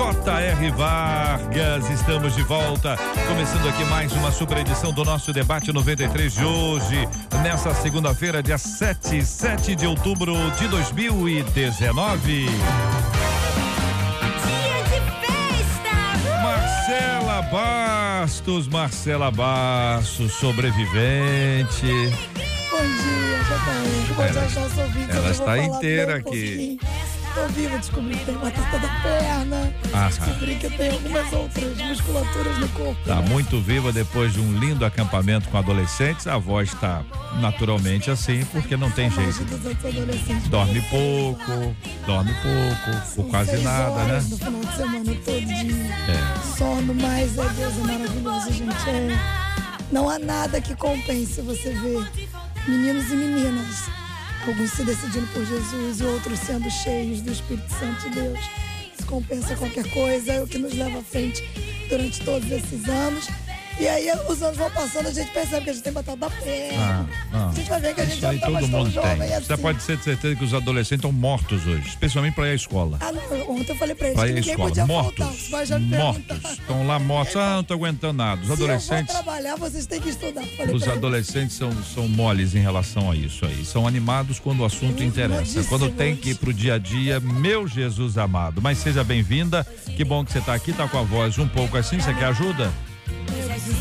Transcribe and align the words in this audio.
J.R. 0.00 0.70
Vargas. 0.70 1.90
Estamos 1.90 2.34
de 2.34 2.42
volta, 2.42 2.96
começando 3.28 3.68
aqui 3.68 3.84
mais 3.84 4.10
uma 4.14 4.32
super 4.32 4.56
edição 4.56 4.94
do 4.94 5.04
nosso 5.04 5.30
debate 5.30 5.70
93 5.74 6.32
de 6.32 6.42
hoje, 6.42 7.06
nessa 7.42 7.74
segunda-feira, 7.74 8.42
dia 8.42 8.56
7, 8.56 9.22
7 9.22 9.76
de 9.76 9.86
outubro 9.86 10.34
de 10.52 10.68
2019. 10.68 12.46
Marcela 16.42 17.42
Bastos, 17.42 18.68
Marcela 18.68 19.30
Bastos, 19.30 20.32
sobrevivente. 20.32 21.86
Bom 22.70 22.78
dia, 22.78 23.38
JR. 23.44 24.14
Bom 24.14 24.24
dia 24.96 25.06
ela 25.10 25.20
vou 25.20 25.30
está 25.30 25.58
inteira 25.58 26.16
aqui. 26.16 26.78
pouquinho. 26.78 27.19
Tô 27.34 27.46
viva, 27.48 27.78
descobri 27.78 28.16
que 28.16 28.24
tem 28.24 28.34
batata 28.34 28.78
da 28.78 28.88
perna. 29.02 29.72
Aham. 29.94 30.08
Descobri 30.08 30.54
que 30.56 30.70
tem 30.70 30.90
algumas 30.90 31.32
outras 31.32 31.76
musculaturas 31.78 32.58
no 32.58 32.68
corpo. 32.70 33.00
Tá 33.04 33.16
muito 33.22 33.60
viva 33.60 33.92
depois 33.92 34.32
de 34.32 34.40
um 34.40 34.58
lindo 34.58 34.84
acampamento 34.84 35.48
com 35.48 35.56
adolescentes. 35.56 36.26
A 36.26 36.38
voz 36.38 36.72
está 36.72 37.02
naturalmente 37.40 38.10
assim, 38.10 38.44
porque 38.46 38.76
não 38.76 38.90
tem 38.90 39.08
Mais 39.10 39.36
jeito. 39.36 39.44
de 39.44 39.56
200 39.56 39.84
adolescentes. 39.84 40.48
Dorme 40.48 40.80
pouco, 40.82 41.76
dorme 42.06 42.34
pouco, 42.34 43.20
ou 43.22 43.24
quase 43.28 43.56
nada, 43.58 44.04
né? 44.04 44.20
No 44.28 44.36
final 44.36 44.60
de 44.60 44.76
semana 44.76 45.14
todo 45.24 45.40
dia. 45.46 45.94
É. 46.08 46.56
Sono, 46.58 46.94
mas 46.94 47.38
é 47.38 47.48
Deus, 47.48 47.74
é 47.78 47.92
maravilhoso, 47.92 48.52
gente. 48.52 48.90
É... 48.90 49.18
Não 49.92 50.08
há 50.08 50.18
nada 50.18 50.60
que 50.60 50.74
compense 50.74 51.40
você 51.42 51.70
ver 51.74 52.10
meninos 52.66 53.10
e 53.10 53.14
meninas, 53.16 53.88
alguns 54.48 54.70
se 54.70 54.84
decidindo 54.84 55.26
por 55.28 55.44
Jesus 55.44 56.00
e 56.00 56.04
outros 56.04 56.38
sendo 56.38 56.70
cheios 56.70 57.20
do 57.20 57.32
Espírito 57.32 57.70
Santo 57.72 58.08
de 58.08 58.20
Deus. 58.20 58.38
Isso 58.98 59.06
compensa 59.06 59.56
qualquer 59.56 59.88
coisa, 59.90 60.32
é 60.32 60.42
o 60.42 60.46
que 60.46 60.58
nos 60.58 60.74
leva 60.74 60.98
à 60.98 61.02
frente 61.02 61.42
durante 61.88 62.24
todos 62.24 62.50
esses 62.50 62.88
anos. 62.88 63.28
E 63.80 63.88
aí 63.88 64.10
os 64.28 64.42
anos 64.42 64.58
vão 64.58 64.70
passando, 64.70 65.06
a 65.08 65.10
gente 65.12 65.30
percebe 65.30 65.64
que 65.64 65.70
a 65.70 65.72
gente 65.72 65.82
tem 65.82 65.92
batata 65.92 66.16
da 66.18 66.26
Ah, 66.26 66.30
perna. 66.30 67.08
não. 67.32 67.48
A 67.48 67.52
gente 67.54 67.70
vai 67.70 67.80
ver 67.80 67.94
que 67.94 68.00
a 68.02 68.04
gente 68.04 68.20
já 68.20 68.32
não 68.32 68.38
tá 68.38 68.46
todo 68.46 68.68
mundo 68.68 68.90
jovem 68.90 69.16
tem. 69.16 69.34
assim. 69.34 69.46
Você 69.46 69.56
pode 69.56 69.82
ser 69.82 69.96
de 69.96 70.04
certeza 70.04 70.36
que 70.36 70.44
os 70.44 70.52
adolescentes 70.52 70.98
estão 70.98 71.12
mortos 71.12 71.66
hoje, 71.66 71.88
especialmente 71.88 72.34
para 72.34 72.48
ir 72.48 72.52
à 72.52 72.54
escola. 72.56 72.98
Ah, 73.00 73.10
não, 73.10 73.50
ontem 73.52 73.72
eu 73.72 73.76
falei 73.76 73.94
pra 73.94 74.08
eles 74.08 74.18
Para 74.18 74.28
que 74.28 74.34
ninguém 74.34 74.50
escola. 74.50 74.68
podia 74.68 74.86
Mortos. 74.86 75.48
Mortos. 75.88 76.50
Estão 76.52 76.86
lá 76.86 76.98
mortos. 76.98 77.36
Ah, 77.36 77.56
não 77.56 77.64
tô 77.64 77.72
aguentando 77.74 78.12
nada. 78.12 78.40
Os 78.42 78.46
Se 78.48 78.50
eu 78.50 78.54
adolescentes. 78.56 79.14
vou 79.14 79.22
trabalhar, 79.24 79.56
vocês 79.56 79.86
têm 79.86 80.00
que 80.00 80.10
estudar. 80.10 80.42
Falei 80.58 80.74
Os 80.74 80.82
pra 80.84 80.92
adolescentes 80.92 81.56
são, 81.56 81.72
são 81.82 82.06
moles 82.06 82.54
em 82.54 82.60
relação 82.60 83.10
a 83.10 83.16
isso 83.16 83.46
aí. 83.46 83.64
São 83.64 83.86
animados 83.86 84.38
quando 84.38 84.60
o 84.60 84.64
assunto 84.66 85.02
interessa. 85.02 85.64
Quando 85.64 85.88
tem 85.90 86.14
que 86.14 86.30
ir 86.30 86.34
pro 86.34 86.52
dia 86.52 86.74
a 86.74 86.78
dia, 86.78 87.18
meu 87.18 87.66
Jesus 87.66 88.18
amado. 88.18 88.60
Mas 88.60 88.76
seja 88.76 89.02
bem-vinda. 89.02 89.66
Que 89.96 90.04
bom 90.04 90.22
que 90.22 90.32
você 90.32 90.38
está 90.38 90.52
aqui, 90.52 90.70
tá 90.74 90.86
com 90.86 90.98
a 90.98 91.02
voz 91.02 91.38
um 91.38 91.48
pouco 91.48 91.78
assim. 91.78 91.98
Você 91.98 92.12
quer 92.12 92.26
ajuda? 92.26 92.70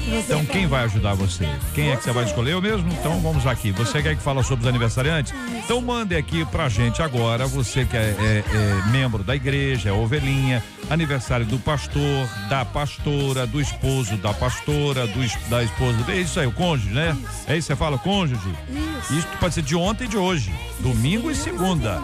Então 0.08 0.44
quem 0.46 0.68
vai 0.68 0.84
ajudar 0.86 1.14
você? 1.14 1.48
Quem 1.74 1.92
é 1.92 1.96
que 1.96 2.04
você 2.04 2.12
vai 2.12 2.26
escolher? 2.26 2.54
Eu 2.54 2.62
mesmo? 2.62 2.92
Então 2.94 3.20
vamos 3.20 3.46
aqui. 3.48 3.72
Você 3.72 4.02
quer 4.02 4.16
que 4.16 4.22
fala 4.22 4.44
sobre 4.44 4.64
os 4.64 4.70
aniversariantes? 4.70 5.34
Então 5.64 5.82
mande 5.82 6.16
aqui 6.16 6.44
pra 6.46 6.68
gente 6.70 7.02
agora. 7.02 7.48
Você 7.48 7.86
que 7.86 7.96
é, 7.96 8.00
é- 8.20 8.44
é 8.88 8.92
membro 8.92 9.24
da 9.24 9.36
igreja, 9.36 9.90
é 9.90 9.92
ovelhinha, 9.92 10.64
aniversário 10.90 11.46
do 11.46 11.58
pastor, 11.60 12.28
da 12.50 12.66
pastora, 12.66 13.46
do 13.48 13.62
esposo 13.62 14.18
da 14.18 14.34
pastora, 14.34 15.08
do, 15.08 15.50
da 15.50 15.64
esposa. 15.64 15.98
É 16.10 16.16
isso 16.18 16.40
aí, 16.40 16.48
o 16.48 16.52
cônjuge, 16.52 16.94
né? 16.94 17.16
É 17.48 17.56
isso 17.58 17.68
que 17.68 17.74
você 17.74 17.76
fala, 17.76 17.98
cônjuge? 17.98 18.50
Isso 19.12 19.28
pode 19.40 19.54
ser 19.54 19.62
de 19.62 19.76
ontem 19.76 20.06
e 20.06 20.08
de 20.08 20.18
hoje, 20.18 20.52
domingo 20.80 21.30
e 21.32 21.36
segunda. 21.36 22.02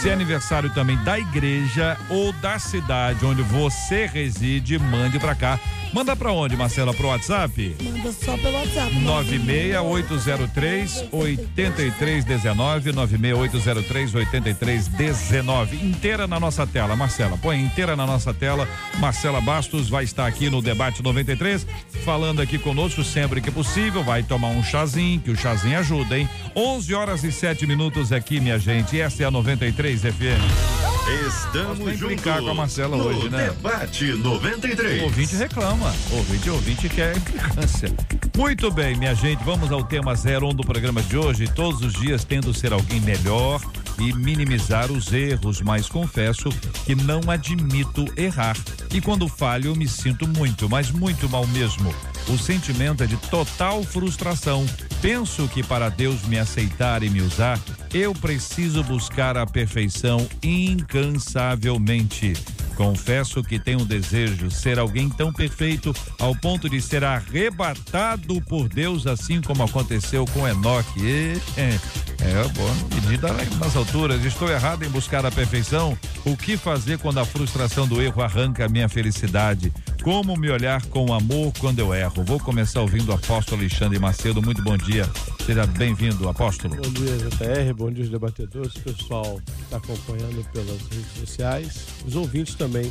Se 0.00 0.08
é 0.08 0.12
aniversário 0.12 0.70
também 0.70 0.96
da 1.04 1.18
igreja 1.18 1.96
ou 2.08 2.32
da 2.34 2.58
cidade 2.58 3.24
onde 3.24 3.42
você 3.42 4.06
reside, 4.06 4.78
mande 4.78 5.18
pra 5.18 5.34
cá. 5.34 5.58
Manda 5.94 6.16
pra 6.16 6.32
onde, 6.32 6.56
Marcela? 6.56 6.92
Pro 6.92 7.06
WhatsApp? 7.06 7.76
Manda 7.80 8.12
só 8.12 8.36
pelo 8.36 8.54
WhatsApp. 8.54 8.98
96803 8.98 11.04
8319 11.12 12.92
96803 12.92 14.14
8319 14.16 15.86
inteira 15.86 16.26
na 16.26 16.40
nossa 16.40 16.66
tela, 16.66 16.96
Marcela. 16.96 17.38
Põe 17.38 17.60
inteira 17.60 17.94
na 17.94 18.04
nossa 18.04 18.34
tela. 18.34 18.68
Marcela 18.98 19.40
Bastos 19.40 19.88
vai 19.88 20.02
estar 20.02 20.26
aqui 20.26 20.50
no 20.50 20.60
debate 20.60 21.00
93 21.00 21.64
falando 22.04 22.42
aqui 22.42 22.58
conosco 22.58 23.04
sempre 23.04 23.40
que 23.40 23.52
possível. 23.52 24.02
Vai 24.02 24.24
tomar 24.24 24.48
um 24.48 24.64
chazinho, 24.64 25.20
que 25.20 25.30
o 25.30 25.36
chazinho 25.36 25.78
ajuda, 25.78 26.18
hein? 26.18 26.28
11 26.56 26.92
horas 26.92 27.22
e 27.22 27.30
7 27.30 27.68
minutos 27.68 28.10
aqui, 28.10 28.40
minha 28.40 28.58
gente. 28.58 29.00
Essa 29.00 29.22
é 29.22 29.26
a 29.26 29.30
93 29.30 30.02
FM. 30.02 30.93
Estamos 31.06 31.78
Posso 31.78 31.90
juntos. 31.90 32.06
brincar 32.06 32.40
com 32.40 32.48
a 32.48 32.54
Marcela 32.54 32.96
no 32.96 33.04
hoje, 33.04 33.28
né? 33.28 33.44
Debate 33.50 34.12
O 34.12 34.18
93. 34.18 35.02
ouvinte 35.02 35.36
reclama. 35.36 35.94
O 36.10 36.16
ouvinte, 36.16 36.48
o 36.50 36.54
ouvinte 36.54 36.88
quer 36.88 37.16
implicância. 37.16 37.92
Muito 38.36 38.70
bem, 38.70 38.96
minha 38.96 39.14
gente, 39.14 39.44
vamos 39.44 39.70
ao 39.70 39.84
tema 39.84 40.14
01 40.14 40.54
do 40.54 40.62
programa 40.64 41.02
de 41.02 41.16
hoje. 41.18 41.46
Todos 41.46 41.82
os 41.82 41.92
dias 41.92 42.24
tendo 42.24 42.54
ser 42.54 42.72
alguém 42.72 43.00
melhor 43.00 43.60
e 43.98 44.12
minimizar 44.14 44.90
os 44.90 45.12
erros, 45.12 45.60
mas 45.60 45.88
confesso 45.88 46.48
que 46.86 46.94
não 46.94 47.20
admito 47.30 48.06
errar. 48.16 48.56
E 48.92 49.00
quando 49.00 49.28
falho, 49.28 49.76
me 49.76 49.86
sinto 49.86 50.26
muito, 50.26 50.68
mas 50.70 50.90
muito 50.90 51.28
mal 51.28 51.46
mesmo. 51.48 51.94
O 52.28 52.38
sentimento 52.38 53.02
é 53.02 53.06
de 53.06 53.16
total 53.16 53.82
frustração. 53.82 54.64
Penso 55.02 55.46
que 55.48 55.62
para 55.62 55.90
Deus 55.90 56.22
me 56.22 56.38
aceitar 56.38 57.02
e 57.02 57.10
me 57.10 57.20
usar, 57.20 57.60
eu 57.92 58.14
preciso 58.14 58.82
buscar 58.82 59.36
a 59.36 59.44
perfeição 59.46 60.26
incansavelmente. 60.42 62.32
Confesso 62.76 63.42
que 63.42 63.58
tenho 63.58 63.84
desejo 63.84 64.48
de 64.48 64.54
ser 64.54 64.78
alguém 64.78 65.08
tão 65.08 65.32
perfeito 65.32 65.94
ao 66.18 66.34
ponto 66.34 66.68
de 66.68 66.80
ser 66.80 67.04
arrebatado 67.04 68.40
por 68.42 68.68
Deus, 68.68 69.06
assim 69.06 69.40
como 69.40 69.62
aconteceu 69.62 70.24
com 70.26 70.48
Enoque. 70.48 71.00
E, 71.00 71.40
é, 72.20 72.48
boa 72.48 72.74
medida 72.94 73.32
nas 73.58 73.76
alturas. 73.76 74.24
Estou 74.24 74.50
errado 74.50 74.84
em 74.84 74.88
buscar 74.88 75.24
a 75.24 75.30
perfeição? 75.30 75.96
O 76.24 76.36
que 76.36 76.56
fazer 76.56 76.98
quando 76.98 77.18
a 77.18 77.24
frustração 77.24 77.86
do 77.86 78.00
erro 78.00 78.22
arranca 78.22 78.64
a 78.64 78.68
minha 78.68 78.88
felicidade? 78.88 79.72
Como 80.02 80.36
me 80.36 80.50
olhar 80.50 80.84
com 80.86 81.12
amor 81.12 81.52
quando 81.58 81.78
eu 81.78 81.94
erro? 81.94 82.24
Vou 82.24 82.38
começar 82.38 82.80
ouvindo 82.80 83.10
o 83.10 83.12
apóstolo 83.14 83.60
Alexandre 83.60 83.98
Macedo. 83.98 84.42
Muito 84.42 84.62
bom 84.62 84.76
dia. 84.76 85.08
Seja 85.44 85.66
bem-vindo, 85.66 86.28
apóstolo. 86.28 86.76
Bom 86.76 86.90
dia, 86.92 87.16
JR, 87.16 87.74
bom 87.74 87.90
dia, 87.90 88.06
debatedores, 88.06 88.74
pessoal 88.74 89.40
que 89.44 89.62
está 89.62 89.76
acompanhando 89.76 90.44
pelas 90.52 90.80
redes 90.82 91.12
sociais, 91.20 91.86
os 92.06 92.16
ouvintes 92.16 92.54
também. 92.54 92.90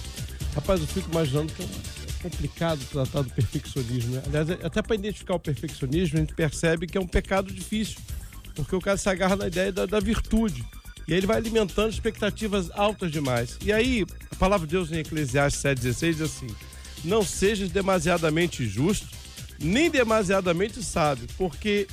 Rapaz, 0.56 0.80
eu 0.82 0.88
fico 0.88 1.10
imaginando 1.12 1.52
que 1.54 1.64
é 1.64 1.68
complicado 2.22 2.80
tratar 2.92 3.22
do 3.22 3.30
perfeccionismo. 3.32 4.16
Né? 4.16 4.22
Aliás, 4.28 4.50
é- 4.50 4.60
até 4.64 4.82
para 4.82 4.96
identificar 4.96 5.36
o 5.36 5.40
perfeccionismo, 5.40 6.18
a 6.18 6.22
gente 6.22 6.34
percebe 6.36 6.86
que 6.86 6.98
é 6.98 7.02
um 7.02 7.08
pecado 7.08 7.52
difícil, 7.52 7.98
porque 8.56 8.76
o 8.76 8.82
cara 8.82 8.98
se 8.98 9.10
agarra 9.10 9.36
na 9.36 9.48
ideia 9.48 9.72
da, 9.72 9.86
da 9.86 10.00
virtude. 10.00 10.64
E 11.08 11.14
aí 11.14 11.20
ele 11.20 11.28
vai 11.28 11.38
alimentando 11.38 11.90
expectativas 11.90 12.70
altas 12.72 13.12
demais. 13.12 13.58
E 13.64 13.74
aí, 13.74 14.06
a 14.32 14.36
palavra 14.36 14.66
de 14.66 14.72
Deus 14.72 14.92
em 14.92 15.00
Eclesiastes 15.00 15.62
7,16 15.62 16.12
diz 16.12 16.22
assim: 16.22 16.48
Não 17.04 17.24
sejas 17.24 17.70
demasiadamente 17.70 18.66
justo, 18.66 19.08
nem 19.60 19.90
demasiadamente 19.90 20.82
sábio, 20.84 21.28
porque 21.38 21.88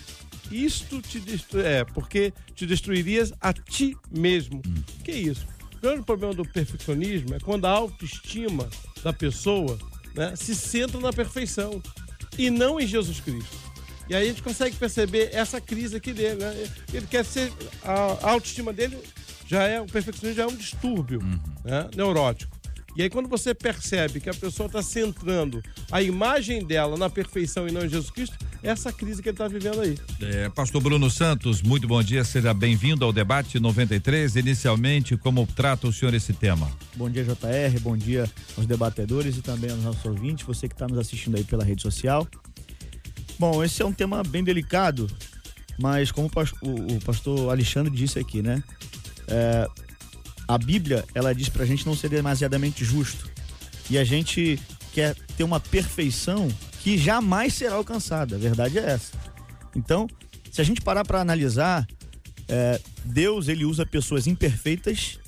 isto 0.50 1.00
te 1.00 1.22
é, 1.58 1.84
porque 1.84 2.32
te 2.54 2.66
destruirias 2.66 3.32
a 3.40 3.52
ti 3.52 3.96
mesmo. 4.10 4.62
Que 5.04 5.12
isso? 5.12 5.46
O 5.76 5.80
grande 5.80 6.02
problema 6.02 6.34
do 6.34 6.44
perfeccionismo 6.44 7.34
é 7.34 7.40
quando 7.40 7.64
a 7.64 7.70
autoestima 7.70 8.68
da 9.02 9.12
pessoa 9.12 9.78
né, 10.14 10.34
se 10.36 10.54
centra 10.54 11.00
na 11.00 11.12
perfeição 11.12 11.82
e 12.36 12.50
não 12.50 12.78
em 12.78 12.86
Jesus 12.86 13.20
Cristo. 13.20 13.69
E 14.10 14.14
aí 14.14 14.24
a 14.24 14.26
gente 14.26 14.42
consegue 14.42 14.74
perceber 14.74 15.30
essa 15.32 15.60
crise 15.60 15.96
aqui 15.96 16.12
dele, 16.12 16.44
né? 16.44 16.68
Ele 16.92 17.06
quer 17.06 17.24
ser. 17.24 17.52
A 17.84 18.32
autoestima 18.32 18.72
dele 18.72 18.98
já 19.46 19.62
é. 19.62 19.80
O 19.80 19.86
perfeccionismo 19.86 20.36
já 20.36 20.42
é 20.42 20.46
um 20.52 20.56
distúrbio 20.56 21.22
né, 21.64 21.88
neurótico. 21.94 22.58
E 22.96 23.02
aí, 23.02 23.08
quando 23.08 23.28
você 23.28 23.54
percebe 23.54 24.18
que 24.18 24.28
a 24.28 24.34
pessoa 24.34 24.66
está 24.66 24.82
centrando 24.82 25.62
a 25.92 26.02
imagem 26.02 26.66
dela 26.66 26.96
na 26.96 27.08
perfeição 27.08 27.68
e 27.68 27.70
não 27.70 27.84
em 27.84 27.88
Jesus 27.88 28.10
Cristo, 28.10 28.36
é 28.64 28.68
essa 28.68 28.92
crise 28.92 29.22
que 29.22 29.28
ele 29.28 29.34
está 29.34 29.46
vivendo 29.46 29.80
aí. 29.80 29.96
É, 30.20 30.48
Pastor 30.48 30.82
Bruno 30.82 31.08
Santos, 31.08 31.62
muito 31.62 31.86
bom 31.86 32.02
dia, 32.02 32.24
seja 32.24 32.52
bem-vindo 32.52 33.04
ao 33.04 33.12
debate 33.12 33.60
93. 33.60 34.34
Inicialmente, 34.34 35.16
como 35.16 35.46
trata 35.46 35.86
o 35.86 35.92
senhor 35.92 36.12
esse 36.14 36.32
tema? 36.32 36.68
Bom 36.96 37.08
dia, 37.08 37.22
JR, 37.22 37.80
bom 37.80 37.96
dia 37.96 38.28
aos 38.56 38.66
debatedores 38.66 39.36
e 39.36 39.40
também 39.40 39.70
aos 39.70 39.84
nossos 39.84 40.04
ouvintes, 40.04 40.44
você 40.44 40.66
que 40.66 40.74
está 40.74 40.88
nos 40.88 40.98
assistindo 40.98 41.36
aí 41.36 41.44
pela 41.44 41.64
rede 41.64 41.80
social. 41.80 42.26
Bom, 43.40 43.64
esse 43.64 43.80
é 43.80 43.86
um 43.86 43.92
tema 43.92 44.22
bem 44.22 44.44
delicado, 44.44 45.08
mas 45.78 46.12
como 46.12 46.30
o 46.60 47.00
pastor 47.02 47.48
Alexandre 47.48 47.90
disse 47.90 48.18
aqui, 48.18 48.42
né? 48.42 48.62
É, 49.26 49.66
a 50.46 50.58
Bíblia, 50.58 51.06
ela 51.14 51.34
diz 51.34 51.48
pra 51.48 51.64
gente 51.64 51.86
não 51.86 51.96
ser 51.96 52.10
demasiadamente 52.10 52.84
justo. 52.84 53.30
E 53.88 53.96
a 53.96 54.04
gente 54.04 54.60
quer 54.92 55.14
ter 55.38 55.42
uma 55.42 55.58
perfeição 55.58 56.48
que 56.80 56.98
jamais 56.98 57.54
será 57.54 57.76
alcançada. 57.76 58.36
A 58.36 58.38
verdade 58.38 58.78
é 58.78 58.90
essa. 58.90 59.12
Então, 59.74 60.06
se 60.52 60.60
a 60.60 60.64
gente 60.64 60.82
parar 60.82 61.06
para 61.06 61.22
analisar, 61.22 61.88
é, 62.46 62.78
Deus 63.06 63.48
ele 63.48 63.64
usa 63.64 63.86
pessoas 63.86 64.26
imperfeitas, 64.26 65.18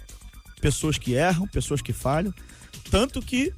pessoas 0.60 0.98
que 0.98 1.14
erram, 1.14 1.48
pessoas 1.48 1.80
que 1.80 1.94
falham, 1.94 2.34
tanto 2.90 3.22
que 3.22 3.54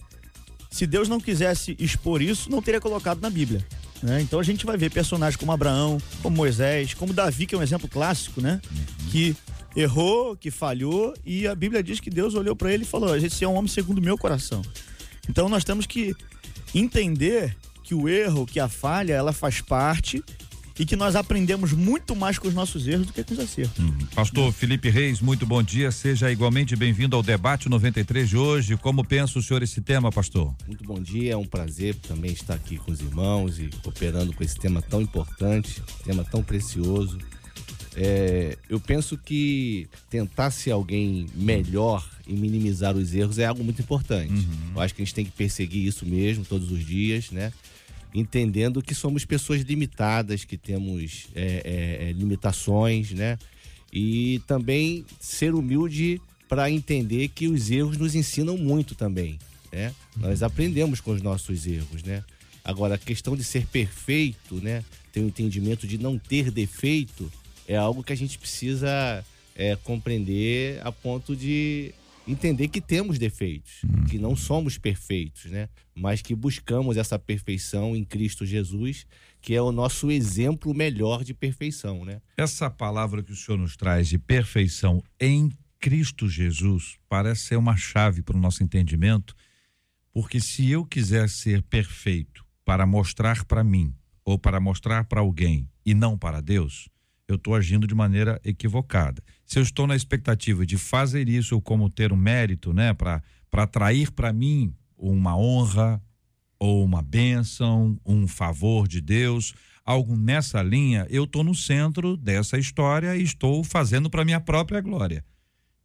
se 0.70 0.86
Deus 0.86 1.08
não 1.08 1.18
quisesse 1.18 1.74
expor 1.76 2.22
isso, 2.22 2.48
não 2.48 2.62
teria 2.62 2.80
colocado 2.80 3.20
na 3.20 3.30
Bíblia. 3.30 3.66
Né? 4.04 4.20
Então 4.20 4.38
a 4.38 4.42
gente 4.42 4.66
vai 4.66 4.76
ver 4.76 4.90
personagens 4.90 5.34
como 5.34 5.50
Abraão, 5.50 5.96
como 6.20 6.36
Moisés, 6.36 6.92
como 6.92 7.14
Davi, 7.14 7.46
que 7.46 7.54
é 7.54 7.58
um 7.58 7.62
exemplo 7.62 7.88
clássico, 7.88 8.38
né? 8.38 8.60
Que 9.10 9.34
errou, 9.74 10.36
que 10.36 10.50
falhou, 10.50 11.14
e 11.24 11.46
a 11.48 11.54
Bíblia 11.54 11.82
diz 11.82 12.00
que 12.00 12.10
Deus 12.10 12.34
olhou 12.34 12.54
para 12.54 12.70
ele 12.70 12.82
e 12.82 12.86
falou: 12.86 13.16
Esse 13.16 13.44
é 13.44 13.48
um 13.48 13.54
homem 13.54 13.66
segundo 13.66 13.96
o 13.96 14.02
meu 14.02 14.18
coração. 14.18 14.60
Então 15.26 15.48
nós 15.48 15.64
temos 15.64 15.86
que 15.86 16.14
entender 16.74 17.56
que 17.82 17.94
o 17.94 18.06
erro, 18.06 18.44
que 18.44 18.60
a 18.60 18.68
falha, 18.68 19.14
ela 19.14 19.32
faz 19.32 19.62
parte 19.62 20.22
e 20.78 20.84
que 20.84 20.96
nós 20.96 21.14
aprendemos 21.14 21.72
muito 21.72 22.16
mais 22.16 22.38
com 22.38 22.48
os 22.48 22.54
nossos 22.54 22.86
erros 22.86 23.06
do 23.06 23.12
que 23.12 23.22
com 23.22 23.34
os 23.34 23.40
acertos. 23.40 23.78
Hum. 23.78 23.96
Pastor 24.14 24.52
Felipe 24.52 24.90
Reis, 24.90 25.20
muito 25.20 25.46
bom 25.46 25.62
dia. 25.62 25.90
Seja 25.92 26.30
igualmente 26.30 26.74
bem-vindo 26.74 27.14
ao 27.14 27.22
debate 27.22 27.68
93 27.68 28.28
de 28.28 28.36
hoje. 28.36 28.76
Como 28.76 29.04
pensa 29.04 29.38
o 29.38 29.42
senhor 29.42 29.62
esse 29.62 29.80
tema, 29.80 30.10
pastor? 30.10 30.54
Muito 30.66 30.84
bom 30.84 31.00
dia. 31.00 31.34
É 31.34 31.36
um 31.36 31.46
prazer 31.46 31.94
também 31.96 32.32
estar 32.32 32.54
aqui 32.54 32.76
com 32.76 32.90
os 32.90 33.00
irmãos 33.00 33.58
e 33.58 33.70
cooperando 33.82 34.32
com 34.32 34.42
esse 34.42 34.56
tema 34.56 34.82
tão 34.82 35.00
importante, 35.00 35.82
tema 36.04 36.24
tão 36.24 36.42
precioso. 36.42 37.18
É, 37.96 38.58
eu 38.68 38.80
penso 38.80 39.16
que 39.16 39.88
tentar 40.10 40.50
ser 40.50 40.72
alguém 40.72 41.26
melhor 41.34 42.04
e 42.26 42.34
minimizar 42.34 42.96
os 42.96 43.14
erros 43.14 43.38
é 43.38 43.44
algo 43.44 43.62
muito 43.62 43.80
importante. 43.80 44.32
Uhum. 44.32 44.72
Eu 44.74 44.80
acho 44.80 44.94
que 44.94 45.02
a 45.02 45.04
gente 45.04 45.14
tem 45.14 45.24
que 45.24 45.30
perseguir 45.30 45.86
isso 45.86 46.04
mesmo 46.04 46.44
todos 46.44 46.72
os 46.72 46.84
dias, 46.84 47.30
né? 47.30 47.52
Entendendo 48.14 48.80
que 48.80 48.94
somos 48.94 49.24
pessoas 49.24 49.62
limitadas, 49.62 50.44
que 50.44 50.56
temos 50.56 51.26
é, 51.34 51.98
é, 52.04 52.08
é 52.08 52.12
limitações, 52.12 53.10
né? 53.10 53.36
E 53.92 54.40
também 54.46 55.04
ser 55.18 55.54
humilde 55.54 56.20
para 56.48 56.70
entender 56.70 57.28
que 57.28 57.48
os 57.48 57.70
erros 57.70 57.96
nos 57.96 58.14
ensinam 58.14 58.56
muito 58.56 58.94
também, 58.94 59.38
né? 59.72 59.92
Nós 60.16 60.42
aprendemos 60.42 61.00
com 61.00 61.10
os 61.10 61.20
nossos 61.20 61.66
erros, 61.66 62.02
né? 62.04 62.22
Agora, 62.64 62.94
a 62.94 62.98
questão 62.98 63.36
de 63.36 63.42
ser 63.42 63.66
perfeito, 63.66 64.54
né? 64.56 64.84
Ter 65.12 65.20
o 65.20 65.24
um 65.24 65.26
entendimento 65.26 65.86
de 65.86 65.98
não 65.98 66.16
ter 66.16 66.50
defeito, 66.50 67.30
é 67.66 67.76
algo 67.76 68.02
que 68.02 68.12
a 68.12 68.16
gente 68.16 68.38
precisa 68.38 69.24
é, 69.56 69.76
compreender 69.76 70.80
a 70.84 70.92
ponto 70.92 71.34
de 71.34 71.92
entender 72.26 72.68
que 72.68 72.80
temos 72.80 73.18
defeitos, 73.18 73.82
hum. 73.84 74.04
que 74.04 74.18
não 74.18 74.34
somos 74.34 74.78
perfeitos, 74.78 75.46
né? 75.46 75.68
Mas 75.94 76.22
que 76.22 76.34
buscamos 76.34 76.96
essa 76.96 77.18
perfeição 77.18 77.94
em 77.94 78.04
Cristo 78.04 78.46
Jesus, 78.46 79.06
que 79.40 79.54
é 79.54 79.60
o 79.60 79.72
nosso 79.72 80.10
exemplo 80.10 80.74
melhor 80.74 81.22
de 81.22 81.34
perfeição, 81.34 82.04
né? 82.04 82.20
Essa 82.36 82.70
palavra 82.70 83.22
que 83.22 83.32
o 83.32 83.36
Senhor 83.36 83.58
nos 83.58 83.76
traz 83.76 84.08
de 84.08 84.18
perfeição 84.18 85.02
em 85.20 85.50
Cristo 85.78 86.28
Jesus 86.28 86.96
parece 87.08 87.42
ser 87.42 87.56
uma 87.56 87.76
chave 87.76 88.22
para 88.22 88.36
o 88.36 88.40
nosso 88.40 88.62
entendimento, 88.62 89.34
porque 90.12 90.40
se 90.40 90.70
eu 90.70 90.84
quiser 90.84 91.28
ser 91.28 91.62
perfeito 91.62 92.44
para 92.64 92.86
mostrar 92.86 93.44
para 93.44 93.62
mim 93.62 93.94
ou 94.24 94.38
para 94.38 94.58
mostrar 94.58 95.04
para 95.04 95.20
alguém 95.20 95.68
e 95.84 95.92
não 95.92 96.16
para 96.16 96.40
Deus, 96.40 96.88
eu 97.26 97.36
estou 97.36 97.54
agindo 97.54 97.86
de 97.86 97.94
maneira 97.94 98.40
equivocada. 98.44 99.22
Se 99.46 99.58
eu 99.58 99.62
estou 99.62 99.86
na 99.86 99.96
expectativa 99.96 100.66
de 100.66 100.76
fazer 100.76 101.28
isso 101.28 101.60
como 101.60 101.90
ter 101.90 102.12
um 102.12 102.16
mérito, 102.16 102.72
né, 102.72 102.92
para 102.92 103.22
atrair 103.52 104.10
para 104.10 104.32
mim 104.32 104.74
uma 104.96 105.36
honra 105.36 106.02
ou 106.58 106.84
uma 106.84 107.02
bênção, 107.02 107.98
um 108.04 108.26
favor 108.26 108.86
de 108.86 109.00
Deus, 109.00 109.54
algo 109.84 110.16
nessa 110.16 110.62
linha, 110.62 111.06
eu 111.10 111.24
estou 111.24 111.44
no 111.44 111.54
centro 111.54 112.16
dessa 112.16 112.58
história 112.58 113.16
e 113.16 113.22
estou 113.22 113.64
fazendo 113.64 114.08
para 114.08 114.24
minha 114.24 114.40
própria 114.40 114.80
glória. 114.80 115.24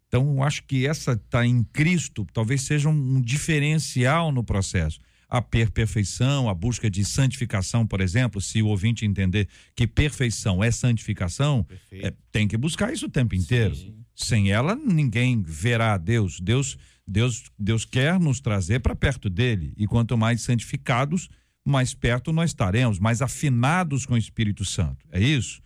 Então, 0.07 0.41
acho 0.41 0.63
que 0.63 0.87
essa 0.87 1.13
está 1.13 1.45
em 1.45 1.63
Cristo, 1.63 2.25
talvez 2.33 2.63
seja 2.63 2.89
um, 2.89 3.17
um 3.17 3.21
diferencial 3.21 4.31
no 4.31 4.43
processo 4.43 4.99
a 5.29 5.41
perfeição, 5.41 6.49
a 6.49 6.53
busca 6.53 6.89
de 6.89 7.05
santificação, 7.05 7.85
por 7.85 8.01
exemplo, 8.01 8.41
se 8.41 8.61
o 8.61 8.67
ouvinte 8.67 9.05
entender 9.05 9.47
que 9.75 9.85
perfeição 9.85 10.63
é 10.63 10.71
santificação, 10.71 11.65
é, 11.91 12.13
tem 12.31 12.47
que 12.47 12.57
buscar 12.57 12.91
isso 12.91 13.05
o 13.05 13.09
tempo 13.09 13.35
inteiro. 13.35 13.75
Sim. 13.75 13.95
Sem 14.15 14.51
ela, 14.51 14.75
ninguém 14.75 15.41
verá 15.41 15.93
a 15.93 15.97
Deus. 15.97 16.39
Deus, 16.39 16.77
Deus, 17.07 17.43
Deus 17.57 17.85
quer 17.85 18.19
nos 18.19 18.39
trazer 18.39 18.79
para 18.79 18.95
perto 18.95 19.29
dele. 19.29 19.71
E 19.77 19.85
quanto 19.85 20.17
mais 20.17 20.41
santificados, 20.41 21.29
mais 21.63 21.93
perto 21.93 22.33
nós 22.33 22.49
estaremos, 22.49 22.99
mais 22.99 23.21
afinados 23.21 24.05
com 24.05 24.15
o 24.15 24.17
Espírito 24.17 24.65
Santo. 24.65 25.05
É 25.11 25.21
isso? 25.21 25.61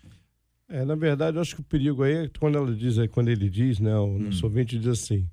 É, 0.67 0.83
na 0.83 0.95
verdade, 0.95 1.37
eu 1.37 1.41
acho 1.41 1.55
que 1.55 1.61
o 1.61 1.65
perigo 1.65 2.03
aí 2.03 2.25
é 2.25 2.29
quando 2.39 2.57
ela 2.57 2.75
diz, 2.75 2.95
quando 3.11 3.29
ele 3.29 3.49
diz, 3.49 3.79
né, 3.79 3.95
o 3.95 4.19
nosso 4.19 4.45
hum. 4.45 4.49
ouvinte 4.49 4.77
diz 4.77 4.87
assim, 4.87 5.27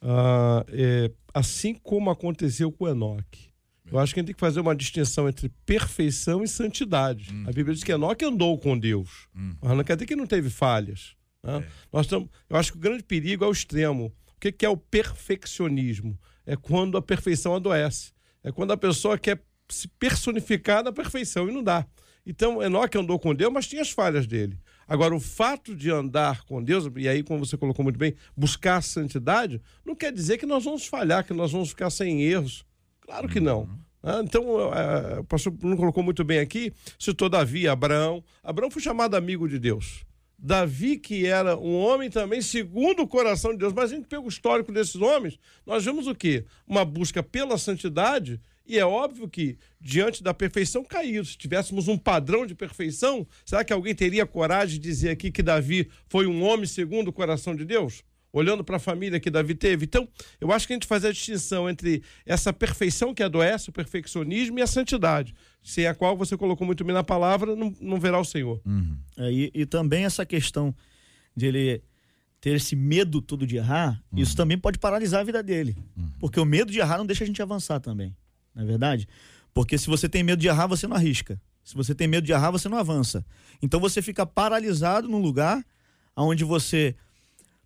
ah, 0.00 0.64
é, 0.68 1.10
assim 1.32 1.74
como 1.74 2.10
aconteceu 2.10 2.72
com 2.72 2.88
Enoque, 2.88 3.47
eu 3.90 3.98
acho 3.98 4.12
que 4.12 4.20
a 4.20 4.22
gente 4.22 4.28
tem 4.28 4.34
que 4.34 4.40
fazer 4.40 4.60
uma 4.60 4.74
distinção 4.74 5.28
entre 5.28 5.48
perfeição 5.64 6.42
e 6.42 6.48
santidade. 6.48 7.32
Hum. 7.32 7.44
A 7.46 7.52
Bíblia 7.52 7.74
diz 7.74 7.84
que 7.84 7.92
Enoque 7.92 8.24
andou 8.24 8.58
com 8.58 8.78
Deus, 8.78 9.28
hum. 9.34 9.54
mas 9.60 9.76
não 9.76 9.84
quer 9.84 9.96
dizer 9.96 10.06
que 10.06 10.16
não 10.16 10.26
teve 10.26 10.50
falhas. 10.50 11.16
Né? 11.42 11.58
É. 11.58 11.68
Nós 11.92 12.06
tamo, 12.06 12.30
eu 12.48 12.56
acho 12.56 12.72
que 12.72 12.78
o 12.78 12.80
grande 12.80 13.02
perigo 13.02 13.44
é 13.44 13.48
o 13.48 13.52
extremo. 13.52 14.12
O 14.36 14.40
que, 14.40 14.52
que 14.52 14.64
é 14.66 14.68
o 14.68 14.76
perfeccionismo? 14.76 16.18
É 16.46 16.56
quando 16.56 16.96
a 16.96 17.02
perfeição 17.02 17.54
adoece. 17.54 18.12
É 18.42 18.52
quando 18.52 18.72
a 18.72 18.76
pessoa 18.76 19.18
quer 19.18 19.42
se 19.68 19.88
personificar 19.88 20.82
na 20.82 20.92
perfeição 20.92 21.48
e 21.48 21.52
não 21.52 21.62
dá. 21.62 21.86
Então, 22.24 22.62
Enoque 22.62 22.98
andou 22.98 23.18
com 23.18 23.34
Deus, 23.34 23.52
mas 23.52 23.66
tinha 23.66 23.80
as 23.80 23.90
falhas 23.90 24.26
dele. 24.26 24.58
Agora, 24.86 25.14
o 25.14 25.20
fato 25.20 25.74
de 25.74 25.90
andar 25.90 26.44
com 26.44 26.62
Deus, 26.62 26.90
e 26.96 27.08
aí, 27.08 27.22
como 27.22 27.44
você 27.44 27.56
colocou 27.56 27.82
muito 27.82 27.98
bem, 27.98 28.14
buscar 28.36 28.76
a 28.76 28.82
santidade, 28.82 29.60
não 29.84 29.94
quer 29.94 30.12
dizer 30.12 30.38
que 30.38 30.46
nós 30.46 30.64
vamos 30.64 30.86
falhar, 30.86 31.24
que 31.24 31.32
nós 31.32 31.52
vamos 31.52 31.70
ficar 31.70 31.90
sem 31.90 32.22
erros. 32.22 32.64
Claro 33.08 33.26
que 33.26 33.40
não. 33.40 33.66
Ah, 34.02 34.20
então, 34.22 34.44
o 35.18 35.24
pastor 35.24 35.50
Bruno 35.50 35.78
colocou 35.78 36.02
muito 36.02 36.22
bem 36.22 36.40
aqui, 36.40 36.74
citou 36.98 37.30
Davi, 37.30 37.66
Abraão. 37.66 38.22
Abraão 38.44 38.70
foi 38.70 38.82
chamado 38.82 39.16
amigo 39.16 39.48
de 39.48 39.58
Deus. 39.58 40.04
Davi, 40.38 40.98
que 40.98 41.24
era 41.24 41.56
um 41.56 41.74
homem 41.74 42.10
também 42.10 42.42
segundo 42.42 43.00
o 43.00 43.08
coração 43.08 43.52
de 43.52 43.56
Deus. 43.56 43.72
Mas 43.72 43.90
a 43.90 43.96
gente 43.96 44.06
pega 44.06 44.20
o 44.20 44.28
histórico 44.28 44.70
desses 44.70 44.96
homens, 44.96 45.38
nós 45.64 45.86
vemos 45.86 46.06
o 46.06 46.14
quê? 46.14 46.44
Uma 46.66 46.84
busca 46.84 47.22
pela 47.22 47.56
santidade, 47.56 48.38
e 48.66 48.78
é 48.78 48.84
óbvio 48.84 49.26
que, 49.26 49.56
diante 49.80 50.22
da 50.22 50.34
perfeição, 50.34 50.84
caiu. 50.84 51.24
Se 51.24 51.38
tivéssemos 51.38 51.88
um 51.88 51.96
padrão 51.96 52.44
de 52.44 52.54
perfeição, 52.54 53.26
será 53.42 53.64
que 53.64 53.72
alguém 53.72 53.94
teria 53.94 54.26
coragem 54.26 54.78
de 54.78 54.86
dizer 54.86 55.08
aqui 55.08 55.30
que 55.30 55.42
Davi 55.42 55.88
foi 56.08 56.26
um 56.26 56.42
homem 56.42 56.66
segundo 56.66 57.08
o 57.08 57.12
coração 57.12 57.56
de 57.56 57.64
Deus? 57.64 58.04
Olhando 58.38 58.64
para 58.64 58.76
a 58.76 58.80
família 58.80 59.20
que 59.20 59.30
Davi 59.30 59.54
teve. 59.54 59.84
Então, 59.84 60.08
eu 60.40 60.50
acho 60.52 60.66
que 60.66 60.72
a 60.72 60.76
gente 60.76 60.86
faz 60.86 61.04
a 61.04 61.12
distinção 61.12 61.68
entre 61.68 62.02
essa 62.24 62.52
perfeição 62.52 63.12
que 63.12 63.22
adoece, 63.22 63.70
o 63.70 63.72
perfeccionismo 63.72 64.58
e 64.58 64.62
a 64.62 64.66
santidade, 64.66 65.34
sem 65.62 65.86
a 65.86 65.94
qual 65.94 66.16
você 66.16 66.36
colocou 66.36 66.66
muito 66.66 66.84
bem 66.84 66.94
na 66.94 67.04
palavra, 67.04 67.54
não, 67.54 67.74
não 67.80 67.98
verá 68.00 68.18
o 68.18 68.24
Senhor. 68.24 68.60
Uhum. 68.64 68.96
É, 69.16 69.32
e, 69.32 69.50
e, 69.54 69.66
também 69.66 70.04
essa 70.04 70.24
questão 70.24 70.74
de 71.36 71.46
ele 71.46 71.82
ter 72.40 72.56
esse 72.56 72.76
medo 72.76 73.20
todo 73.20 73.46
de 73.46 73.56
errar, 73.56 74.02
uhum. 74.12 74.20
isso 74.20 74.36
também 74.36 74.56
pode 74.56 74.78
paralisar 74.78 75.20
a 75.20 75.24
vida 75.24 75.42
dele. 75.42 75.76
Uhum. 75.96 76.10
Porque 76.20 76.38
o 76.38 76.44
medo 76.44 76.70
de 76.70 76.78
errar 76.78 76.98
não 76.98 77.06
deixa 77.06 77.24
a 77.24 77.26
gente 77.26 77.42
avançar 77.42 77.80
também, 77.80 78.16
não 78.54 78.62
é 78.62 78.66
verdade? 78.66 79.08
Porque 79.52 79.76
se 79.76 79.88
você 79.88 80.08
tem 80.08 80.22
medo 80.22 80.40
de 80.40 80.46
errar, 80.46 80.66
você 80.66 80.86
não 80.86 80.96
arrisca. 80.96 81.40
Se 81.64 81.74
você 81.74 81.94
tem 81.94 82.06
medo 82.06 82.24
de 82.24 82.32
errar, 82.32 82.50
você 82.50 82.68
não 82.68 82.78
avança. 82.78 83.26
Então 83.60 83.78
você 83.80 84.00
fica 84.00 84.24
paralisado 84.24 85.08
num 85.08 85.18
lugar 85.18 85.62
onde 86.16 86.44
você 86.44 86.96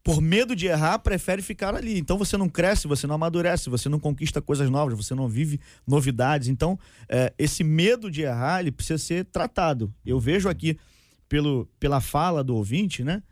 por 0.04 0.20
medo 0.20 0.56
de 0.56 0.66
errar, 0.66 0.98
prefere 0.98 1.42
ficar 1.42 1.74
ali. 1.74 1.98
Então 1.98 2.18
você 2.18 2.36
não 2.36 2.48
cresce, 2.48 2.88
você 2.88 3.06
não 3.06 3.14
amadurece, 3.14 3.70
você 3.70 3.88
não 3.88 4.00
conquista 4.00 4.42
coisas 4.42 4.68
novas, 4.68 4.96
você 4.96 5.14
não 5.14 5.28
vive 5.28 5.60
novidades. 5.86 6.48
Então, 6.48 6.78
é, 7.08 7.32
esse 7.38 7.62
medo 7.62 8.10
de 8.10 8.22
errar, 8.22 8.60
ele 8.60 8.72
precisa 8.72 8.98
ser 8.98 9.24
tratado. 9.26 9.92
Eu 10.04 10.18
vejo 10.18 10.48
aqui, 10.48 10.76
pelo, 11.28 11.68
pela 11.78 12.00
fala 12.00 12.42
do 12.42 12.56
ouvinte, 12.56 13.04
né? 13.04 13.22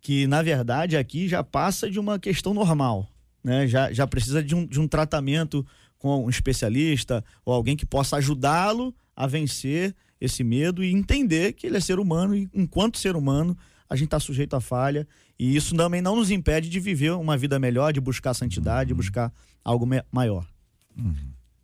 Que 0.00 0.26
na 0.26 0.42
verdade 0.42 0.96
aqui 0.96 1.28
já 1.28 1.42
passa 1.42 1.90
de 1.90 1.98
uma 1.98 2.18
questão 2.18 2.54
normal. 2.54 3.08
né? 3.42 3.66
Já, 3.66 3.92
já 3.92 4.06
precisa 4.06 4.42
de 4.42 4.54
um, 4.54 4.66
de 4.66 4.80
um 4.80 4.86
tratamento 4.86 5.66
com 5.98 6.24
um 6.24 6.30
especialista 6.30 7.24
ou 7.44 7.52
alguém 7.54 7.76
que 7.76 7.86
possa 7.86 8.16
ajudá-lo 8.16 8.94
a 9.14 9.26
vencer 9.26 9.94
esse 10.20 10.42
medo 10.44 10.82
e 10.82 10.92
entender 10.92 11.52
que 11.52 11.66
ele 11.66 11.76
é 11.76 11.80
ser 11.80 11.98
humano 11.98 12.34
e 12.34 12.48
enquanto 12.54 12.98
ser 12.98 13.16
humano 13.16 13.56
a 13.92 13.94
gente 13.94 14.06
está 14.06 14.18
sujeito 14.18 14.56
à 14.56 14.60
falha 14.60 15.06
e 15.38 15.54
isso 15.54 15.76
também 15.76 16.00
não 16.00 16.16
nos 16.16 16.30
impede 16.30 16.70
de 16.70 16.80
viver 16.80 17.10
uma 17.10 17.36
vida 17.36 17.58
melhor, 17.58 17.92
de 17.92 18.00
buscar 18.00 18.32
santidade, 18.32 18.88
de 18.88 18.94
buscar 18.94 19.30
algo 19.62 19.86
maior. 20.10 20.48
Uhum. 20.96 21.14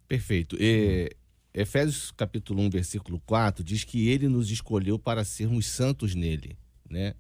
Perfeito. 0.07 0.55
E, 0.61 1.11
Efésios 1.55 2.11
capítulo 2.11 2.61
1, 2.65 2.69
versículo 2.69 3.19
4 3.25 3.65
diz 3.65 3.83
que 3.83 4.09
ele 4.09 4.29
nos 4.29 4.51
escolheu 4.51 4.99
para 4.99 5.25
sermos 5.25 5.65
santos 5.65 6.15
nele, 6.15 6.59
né? 6.89 7.15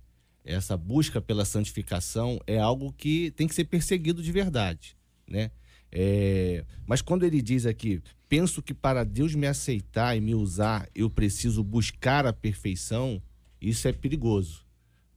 Essa 0.44 0.76
busca 0.76 1.22
pela 1.22 1.46
santificação 1.46 2.38
é 2.46 2.58
algo 2.58 2.92
que 2.92 3.30
tem 3.30 3.48
que 3.48 3.54
ser 3.54 3.64
perseguido 3.64 4.22
de 4.22 4.30
verdade, 4.30 4.94
né? 5.26 5.50
É, 5.90 6.66
mas 6.86 7.00
quando 7.00 7.24
ele 7.24 7.40
diz 7.40 7.64
aqui, 7.64 8.02
penso 8.28 8.60
que 8.62 8.74
para 8.74 9.04
Deus 9.04 9.34
me 9.34 9.46
aceitar 9.46 10.14
e 10.14 10.20
me 10.20 10.34
usar, 10.34 10.86
eu 10.94 11.08
preciso 11.08 11.64
buscar 11.64 12.26
a 12.26 12.32
perfeição, 12.32 13.22
isso 13.58 13.88
é 13.88 13.92
perigoso. 13.92 14.67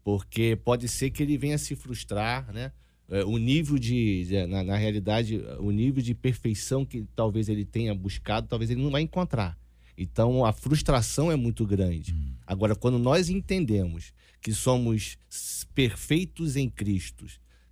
Porque 0.03 0.55
pode 0.55 0.87
ser 0.87 1.11
que 1.11 1.21
ele 1.21 1.37
venha 1.37 1.57
se 1.57 1.75
frustrar, 1.75 2.51
né? 2.51 2.71
É, 3.11 3.25
o 3.25 3.37
nível 3.37 3.77
de, 3.77 4.25
na, 4.47 4.63
na, 4.63 4.77
realidade, 4.77 5.37
o 5.59 5.69
nível 5.69 6.01
de 6.01 6.15
perfeição 6.15 6.85
que 6.85 7.05
talvez 7.13 7.49
ele 7.49 7.65
tenha 7.65 7.93
buscado, 7.93 8.47
talvez 8.47 8.71
ele 8.71 8.81
não 8.81 8.89
vai 8.89 9.01
encontrar. 9.01 9.59
Então 9.97 10.45
a 10.45 10.53
frustração 10.53 11.29
é 11.29 11.35
muito 11.35 11.65
grande. 11.65 12.13
Hum. 12.13 12.33
Agora, 12.47 12.73
quando 12.73 12.97
nós 12.97 13.29
entendemos 13.29 14.13
que 14.41 14.53
somos 14.53 15.17
perfeitos 15.75 16.55
em 16.55 16.69
Cristo, 16.69 17.25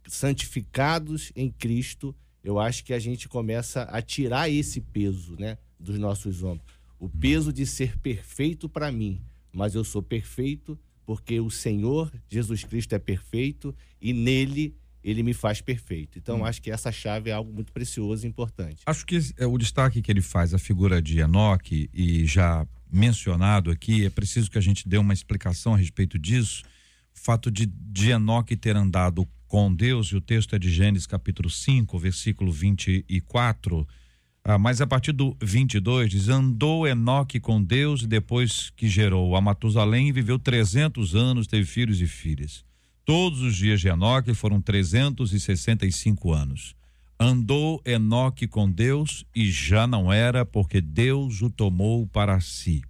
santificados 0.05 1.31
em 1.35 1.49
Cristo, 1.49 2.13
eu 2.43 2.59
acho 2.59 2.83
que 2.83 2.93
a 2.93 2.99
gente 2.99 3.29
começa 3.29 3.83
a 3.83 4.01
tirar 4.01 4.49
esse 4.49 4.81
peso, 4.81 5.37
né, 5.39 5.57
dos 5.79 5.97
nossos 5.97 6.43
ombros. 6.43 6.67
O 6.99 7.05
hum. 7.05 7.11
peso 7.17 7.53
de 7.53 7.65
ser 7.65 7.97
perfeito 7.99 8.67
para 8.67 8.91
mim, 8.91 9.21
mas 9.53 9.73
eu 9.73 9.85
sou 9.85 10.03
perfeito 10.03 10.77
porque 11.09 11.39
o 11.39 11.49
Senhor 11.49 12.13
Jesus 12.29 12.63
Cristo 12.63 12.93
é 12.93 12.99
perfeito 12.99 13.75
e 13.99 14.13
nele 14.13 14.75
ele 15.03 15.23
me 15.23 15.33
faz 15.33 15.59
perfeito. 15.59 16.19
Então, 16.19 16.41
hum. 16.41 16.45
acho 16.45 16.61
que 16.61 16.69
essa 16.69 16.91
chave 16.91 17.31
é 17.31 17.33
algo 17.33 17.51
muito 17.51 17.73
precioso 17.73 18.27
e 18.27 18.29
importante. 18.29 18.83
Acho 18.85 19.03
que 19.07 19.19
é 19.35 19.47
o 19.47 19.57
destaque 19.57 20.03
que 20.03 20.11
ele 20.11 20.21
faz, 20.21 20.53
a 20.53 20.59
figura 20.59 21.01
de 21.01 21.17
Enoque, 21.17 21.89
e 21.91 22.27
já 22.27 22.63
mencionado 22.91 23.71
aqui, 23.71 24.05
é 24.05 24.09
preciso 24.11 24.51
que 24.51 24.59
a 24.59 24.61
gente 24.61 24.87
dê 24.87 24.99
uma 24.99 25.11
explicação 25.11 25.73
a 25.73 25.77
respeito 25.77 26.19
disso. 26.19 26.61
O 27.15 27.19
fato 27.19 27.49
de, 27.49 27.65
de 27.65 28.11
Enoque 28.11 28.55
ter 28.55 28.75
andado 28.75 29.27
com 29.47 29.73
Deus, 29.73 30.09
e 30.09 30.15
o 30.15 30.21
texto 30.21 30.55
é 30.55 30.59
de 30.59 30.69
Gênesis 30.69 31.07
capítulo 31.07 31.49
5, 31.49 31.97
versículo 31.97 32.51
24. 32.51 33.87
Ah, 34.43 34.57
mas 34.57 34.81
a 34.81 34.87
partir 34.87 35.11
do 35.11 35.35
22 35.41 36.09
diz: 36.09 36.29
Andou 36.29 36.87
Enoque 36.87 37.39
com 37.39 37.61
Deus, 37.61 38.03
e 38.03 38.07
depois 38.07 38.71
que 38.75 38.87
gerou 38.87 39.35
a 39.35 39.41
Matusalém, 39.41 40.11
viveu 40.11 40.39
300 40.39 41.15
anos, 41.15 41.47
teve 41.47 41.65
filhos 41.65 42.01
e 42.01 42.07
filhas. 42.07 42.63
Todos 43.05 43.41
os 43.41 43.55
dias 43.55 43.81
de 43.81 43.87
Enoque 43.87 44.33
foram 44.33 44.61
365 44.61 46.31
anos. 46.31 46.75
Andou 47.19 47.81
Enoque 47.85 48.47
com 48.47 48.69
Deus 48.71 49.25
e 49.35 49.51
já 49.51 49.85
não 49.85 50.13
era, 50.13 50.45
porque 50.45 50.79
Deus 50.79 51.41
o 51.41 51.49
tomou 51.49 52.07
para 52.07 52.39
si. 52.39 52.81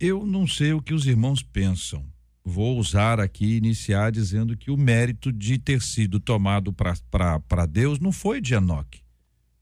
Eu 0.00 0.24
não 0.24 0.46
sei 0.46 0.72
o 0.72 0.80
que 0.80 0.94
os 0.94 1.06
irmãos 1.06 1.42
pensam. 1.42 2.04
Vou 2.44 2.78
usar 2.78 3.18
aqui, 3.18 3.56
iniciar 3.56 4.12
dizendo 4.12 4.56
que 4.56 4.70
o 4.70 4.76
mérito 4.76 5.32
de 5.32 5.58
ter 5.58 5.82
sido 5.82 6.20
tomado 6.20 6.72
para 6.72 7.66
Deus 7.66 7.98
não 7.98 8.12
foi 8.12 8.40
de 8.40 8.54
Enoque, 8.54 9.00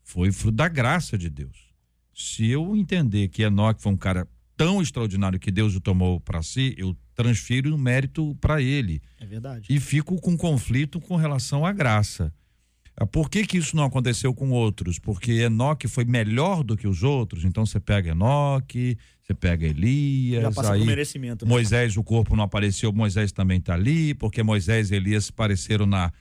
foi 0.05 0.31
fruto 0.31 0.57
da 0.57 0.69
graça 0.69 1.19
de 1.19 1.29
Deus. 1.29 1.73
Se 2.15 2.49
eu 2.49 2.77
entender 2.77 3.29
que 3.29 3.43
Enoque 3.43 3.83
foi 3.83 3.93
um 3.93 3.97
cara 3.97 4.29
tão 4.57 4.81
extraordinário 4.81 5.41
que 5.41 5.51
Deus 5.51 5.75
o 5.75 5.81
tomou 5.81 6.21
para 6.21 6.43
si, 6.43 6.75
eu 6.79 6.97
transfiro 7.15 7.75
o 7.75 7.79
mérito 7.79 8.37
para 8.41 8.63
ele. 8.63 9.03
É 9.19 9.27
verdade. 9.27 9.67
E 9.69 9.81
fico 9.81 10.21
com 10.21 10.37
conflito 10.37 11.01
com 11.01 11.17
relação 11.17 11.67
à 11.67 11.73
graça. 11.73 12.33
Ah, 12.97 13.07
por 13.07 13.29
que, 13.29 13.45
que 13.45 13.59
isso 13.59 13.75
não 13.75 13.85
aconteceu 13.85 14.33
com 14.33 14.51
outros? 14.51 15.01
Porque 15.01 15.33
Enoque 15.33 15.89
foi 15.89 16.05
melhor 16.05 16.63
do 16.63 16.77
que 16.77 16.87
os 16.87 17.03
outros. 17.03 17.45
Então 17.45 17.67
você 17.67 17.81
pega 17.81 18.11
Enoque, 18.11 18.97
você 19.21 19.35
pega 19.35 19.67
Elias. 19.67 20.43
Já 20.43 20.53
passa 20.53 20.73
aí, 20.75 20.85
merecimento. 20.85 21.45
Né? 21.45 21.49
Moisés, 21.49 21.97
o 21.97 22.05
corpo 22.05 22.37
não 22.37 22.45
apareceu, 22.45 22.93
Moisés 22.93 23.33
também 23.33 23.59
está 23.59 23.75
ali, 23.75 24.15
porque 24.15 24.43
Moisés 24.43 24.93
e 24.93 24.95
Elias 24.95 25.29
apareceram 25.29 25.87
na 25.87 26.13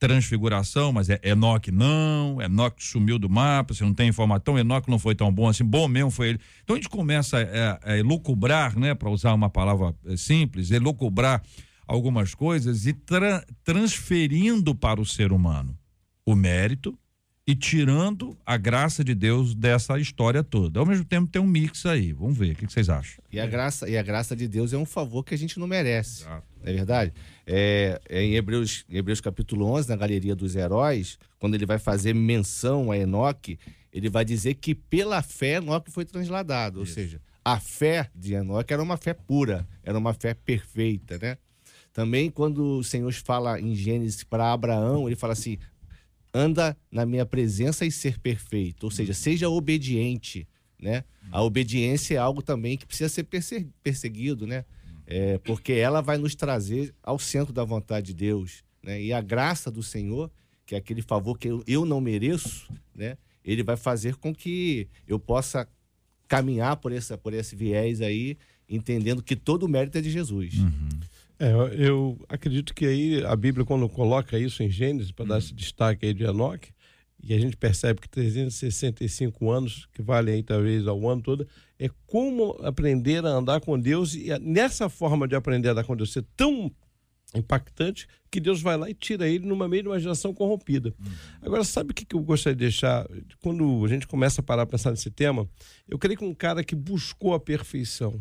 transfiguração, 0.00 0.92
mas 0.92 1.10
é 1.10 1.20
Enoque 1.22 1.70
não, 1.70 2.40
Enoque 2.40 2.82
sumiu 2.82 3.18
do 3.18 3.28
mapa, 3.28 3.74
você 3.74 3.84
não 3.84 3.92
tem 3.92 4.08
informação, 4.08 4.58
Enoque 4.58 4.90
não 4.90 4.98
foi 4.98 5.14
tão 5.14 5.30
bom 5.30 5.46
assim, 5.46 5.62
bom 5.62 5.86
mesmo 5.86 6.10
foi 6.10 6.30
ele. 6.30 6.40
Então 6.64 6.74
a 6.74 6.78
gente 6.78 6.88
começa 6.88 7.36
a, 7.38 7.92
a 7.92 7.98
elucubrar, 7.98 8.78
né, 8.78 8.94
para 8.94 9.10
usar 9.10 9.34
uma 9.34 9.50
palavra 9.50 9.94
simples, 10.16 10.70
elucubrar 10.70 11.42
algumas 11.86 12.34
coisas 12.34 12.86
e 12.86 12.94
tra 12.94 13.44
transferindo 13.62 14.74
para 14.74 15.00
o 15.00 15.04
ser 15.06 15.32
humano 15.32 15.76
o 16.24 16.34
mérito 16.34 16.98
e 17.46 17.54
tirando 17.54 18.38
a 18.46 18.56
graça 18.56 19.02
de 19.02 19.14
Deus 19.14 19.54
dessa 19.54 19.98
história 19.98 20.44
toda. 20.44 20.78
Ao 20.78 20.86
mesmo 20.86 21.04
tempo 21.04 21.26
tem 21.26 21.42
um 21.42 21.46
mix 21.46 21.84
aí. 21.84 22.12
Vamos 22.12 22.38
ver, 22.38 22.52
o 22.52 22.54
que, 22.54 22.64
vocês 22.64 22.88
acham? 22.88 23.22
E 23.32 23.40
a 23.40 23.46
graça, 23.46 23.88
e 23.88 23.98
a 23.98 24.02
graça 24.02 24.36
de 24.36 24.46
Deus 24.46 24.72
é 24.72 24.78
um 24.78 24.84
favor 24.84 25.24
que 25.24 25.34
a 25.34 25.38
gente 25.38 25.58
não 25.58 25.66
merece. 25.66 26.22
Exato. 26.22 26.46
Não 26.62 26.70
é 26.70 26.72
verdade? 26.72 27.12
É, 27.52 28.00
é 28.08 28.22
em 28.22 28.36
Hebreus, 28.36 28.84
Hebreus 28.88 29.20
capítulo 29.20 29.66
11, 29.66 29.88
na 29.88 29.96
galeria 29.96 30.36
dos 30.36 30.54
heróis, 30.54 31.18
quando 31.36 31.56
ele 31.56 31.66
vai 31.66 31.80
fazer 31.80 32.14
menção 32.14 32.92
a 32.92 32.96
Enoque, 32.96 33.58
ele 33.92 34.08
vai 34.08 34.24
dizer 34.24 34.54
que 34.54 34.72
pela 34.72 35.20
fé 35.20 35.56
Enoque 35.56 35.90
foi 35.90 36.04
transladado, 36.04 36.80
Isso. 36.80 36.92
ou 36.92 36.94
seja, 36.94 37.20
a 37.44 37.58
fé 37.58 38.08
de 38.14 38.34
Enoque 38.34 38.72
era 38.72 38.80
uma 38.80 38.96
fé 38.96 39.12
pura, 39.12 39.66
era 39.82 39.98
uma 39.98 40.14
fé 40.14 40.32
perfeita, 40.32 41.18
né? 41.18 41.38
Também 41.92 42.30
quando 42.30 42.78
o 42.78 42.84
Senhor 42.84 43.12
fala 43.14 43.60
em 43.60 43.74
Gênesis 43.74 44.22
para 44.22 44.52
Abraão, 44.52 45.08
ele 45.08 45.16
fala 45.16 45.32
assim: 45.32 45.58
anda 46.32 46.76
na 46.88 47.04
minha 47.04 47.26
presença 47.26 47.84
e 47.84 47.90
ser 47.90 48.20
perfeito, 48.20 48.84
ou 48.84 48.92
seja, 48.92 49.12
seja 49.12 49.48
obediente, 49.48 50.46
né? 50.80 51.02
A 51.32 51.42
obediência 51.42 52.14
é 52.14 52.18
algo 52.18 52.42
também 52.42 52.76
que 52.76 52.86
precisa 52.86 53.08
ser 53.08 53.26
perseguido, 53.82 54.46
né? 54.46 54.64
É, 55.10 55.38
porque 55.38 55.72
ela 55.72 56.00
vai 56.00 56.16
nos 56.16 56.36
trazer 56.36 56.94
ao 57.02 57.18
centro 57.18 57.52
da 57.52 57.64
vontade 57.64 58.06
de 58.06 58.14
Deus, 58.14 58.62
né? 58.82 59.02
E 59.02 59.12
a 59.12 59.20
graça 59.20 59.70
do 59.70 59.82
Senhor, 59.82 60.30
que 60.64 60.74
é 60.74 60.78
aquele 60.78 61.02
favor 61.02 61.36
que 61.36 61.48
eu, 61.48 61.64
eu 61.66 61.84
não 61.84 62.00
mereço, 62.00 62.72
né? 62.94 63.18
Ele 63.44 63.62
vai 63.64 63.76
fazer 63.76 64.14
com 64.16 64.32
que 64.32 64.86
eu 65.08 65.18
possa 65.18 65.68
caminhar 66.28 66.76
por, 66.76 66.92
essa, 66.92 67.18
por 67.18 67.34
esse 67.34 67.56
viés 67.56 68.00
aí, 68.00 68.38
entendendo 68.68 69.20
que 69.20 69.34
todo 69.34 69.64
o 69.64 69.68
mérito 69.68 69.98
é 69.98 70.00
de 70.00 70.10
Jesus. 70.10 70.54
Uhum. 70.54 70.88
É, 71.40 71.52
eu 71.76 72.16
acredito 72.28 72.72
que 72.72 72.86
aí 72.86 73.24
a 73.24 73.34
Bíblia, 73.34 73.64
quando 73.64 73.88
coloca 73.88 74.38
isso 74.38 74.62
em 74.62 74.70
Gênesis, 74.70 75.10
para 75.10 75.24
dar 75.24 75.38
esse 75.38 75.52
destaque 75.52 76.06
aí 76.06 76.14
de 76.14 76.22
Enoque, 76.22 76.70
e 77.22 77.34
a 77.34 77.38
gente 77.38 77.56
percebe 77.56 78.00
que 78.00 78.08
365 78.08 79.50
anos, 79.50 79.86
que 79.92 80.02
vale 80.02 80.30
aí 80.30 80.42
talvez 80.42 80.86
ao 80.86 81.08
ano 81.08 81.22
todo, 81.22 81.46
é 81.78 81.88
como 82.06 82.52
aprender 82.62 83.24
a 83.24 83.30
andar 83.30 83.60
com 83.60 83.78
Deus, 83.78 84.14
e 84.14 84.28
nessa 84.40 84.88
forma 84.88 85.28
de 85.28 85.34
aprender 85.34 85.68
a 85.68 85.72
andar 85.72 85.84
com 85.84 85.96
Deus 85.96 86.12
ser 86.12 86.24
tão 86.36 86.70
impactante 87.34 88.08
que 88.30 88.40
Deus 88.40 88.60
vai 88.60 88.76
lá 88.76 88.90
e 88.90 88.94
tira 88.94 89.28
ele 89.28 89.46
numa 89.46 89.68
meio 89.68 89.84
de 89.84 89.88
uma 89.88 90.00
geração 90.00 90.34
corrompida. 90.34 90.92
Uhum. 90.98 91.12
Agora, 91.42 91.62
sabe 91.62 91.92
o 91.92 91.94
que 91.94 92.14
eu 92.14 92.20
gostaria 92.20 92.56
de 92.56 92.64
deixar? 92.64 93.06
Quando 93.40 93.84
a 93.84 93.88
gente 93.88 94.06
começa 94.06 94.40
a 94.40 94.44
parar 94.44 94.62
a 94.62 94.66
pensar 94.66 94.90
nesse 94.90 95.10
tema, 95.10 95.48
eu 95.88 95.98
creio 95.98 96.18
que 96.18 96.24
um 96.24 96.34
cara 96.34 96.64
que 96.64 96.74
buscou 96.74 97.34
a 97.34 97.40
perfeição, 97.40 98.20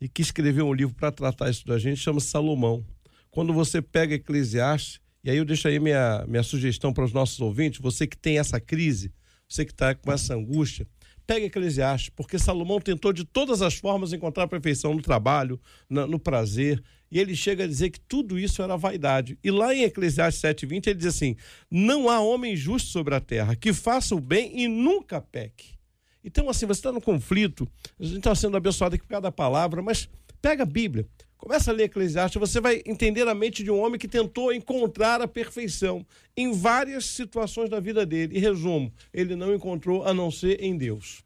e 0.00 0.08
que 0.08 0.22
escreveu 0.22 0.66
um 0.66 0.74
livro 0.74 0.94
para 0.94 1.10
tratar 1.10 1.50
isso 1.50 1.66
da 1.66 1.78
gente, 1.78 2.00
chama 2.00 2.20
Salomão. 2.20 2.84
Quando 3.30 3.52
você 3.52 3.80
pega 3.80 4.14
Eclesiastes, 4.14 5.00
e 5.26 5.30
aí 5.30 5.38
eu 5.38 5.44
deixo 5.44 5.66
aí 5.66 5.80
minha, 5.80 6.24
minha 6.28 6.44
sugestão 6.44 6.92
para 6.92 7.04
os 7.04 7.12
nossos 7.12 7.40
ouvintes, 7.40 7.80
você 7.80 8.06
que 8.06 8.16
tem 8.16 8.38
essa 8.38 8.60
crise, 8.60 9.12
você 9.48 9.64
que 9.64 9.72
está 9.72 9.92
com 9.92 10.12
essa 10.12 10.34
angústia, 10.34 10.86
pega 11.26 11.46
Eclesiastes, 11.46 12.10
porque 12.10 12.38
Salomão 12.38 12.80
tentou 12.80 13.12
de 13.12 13.24
todas 13.24 13.60
as 13.60 13.74
formas 13.74 14.12
encontrar 14.12 14.44
a 14.44 14.48
perfeição 14.48 14.94
no 14.94 15.02
trabalho, 15.02 15.60
no, 15.90 16.06
no 16.06 16.20
prazer, 16.20 16.80
e 17.10 17.18
ele 17.18 17.34
chega 17.34 17.64
a 17.64 17.66
dizer 17.66 17.90
que 17.90 17.98
tudo 17.98 18.38
isso 18.38 18.62
era 18.62 18.76
vaidade. 18.76 19.36
E 19.42 19.50
lá 19.50 19.74
em 19.74 19.82
Eclesiastes 19.82 20.40
7,20 20.42 20.86
ele 20.86 20.94
diz 20.94 21.06
assim: 21.06 21.34
Não 21.68 22.08
há 22.08 22.20
homem 22.20 22.54
justo 22.54 22.88
sobre 22.90 23.12
a 23.16 23.20
terra 23.20 23.56
que 23.56 23.72
faça 23.72 24.14
o 24.14 24.20
bem 24.20 24.60
e 24.60 24.68
nunca 24.68 25.20
peque. 25.20 25.74
Então, 26.22 26.48
assim, 26.48 26.66
você 26.66 26.78
está 26.78 26.92
no 26.92 27.00
conflito, 27.00 27.68
a 27.98 28.04
gente 28.04 28.18
está 28.18 28.34
sendo 28.34 28.56
abençoado 28.56 28.94
aqui 28.94 29.04
por 29.04 29.10
cada 29.10 29.32
palavra, 29.32 29.82
mas 29.82 30.08
pega 30.40 30.62
a 30.62 30.66
Bíblia, 30.66 31.04
começa 31.36 31.70
a 31.70 31.74
ler 31.74 31.84
Eclesiastes, 31.84 32.40
você 32.40 32.60
vai 32.60 32.82
entender 32.86 33.26
a 33.28 33.34
mente 33.34 33.62
de 33.62 33.70
um 33.70 33.80
homem 33.80 33.98
que 33.98 34.08
tentou 34.08 34.52
encontrar 34.52 35.20
a 35.20 35.28
perfeição 35.28 36.04
em 36.36 36.52
várias 36.52 37.06
situações 37.06 37.70
da 37.70 37.80
vida 37.80 38.04
dele. 38.04 38.36
E 38.36 38.40
resumo, 38.40 38.92
ele 39.12 39.36
não 39.36 39.54
encontrou 39.54 40.04
a 40.04 40.12
não 40.12 40.30
ser 40.30 40.62
em 40.62 40.76
Deus. 40.76 41.22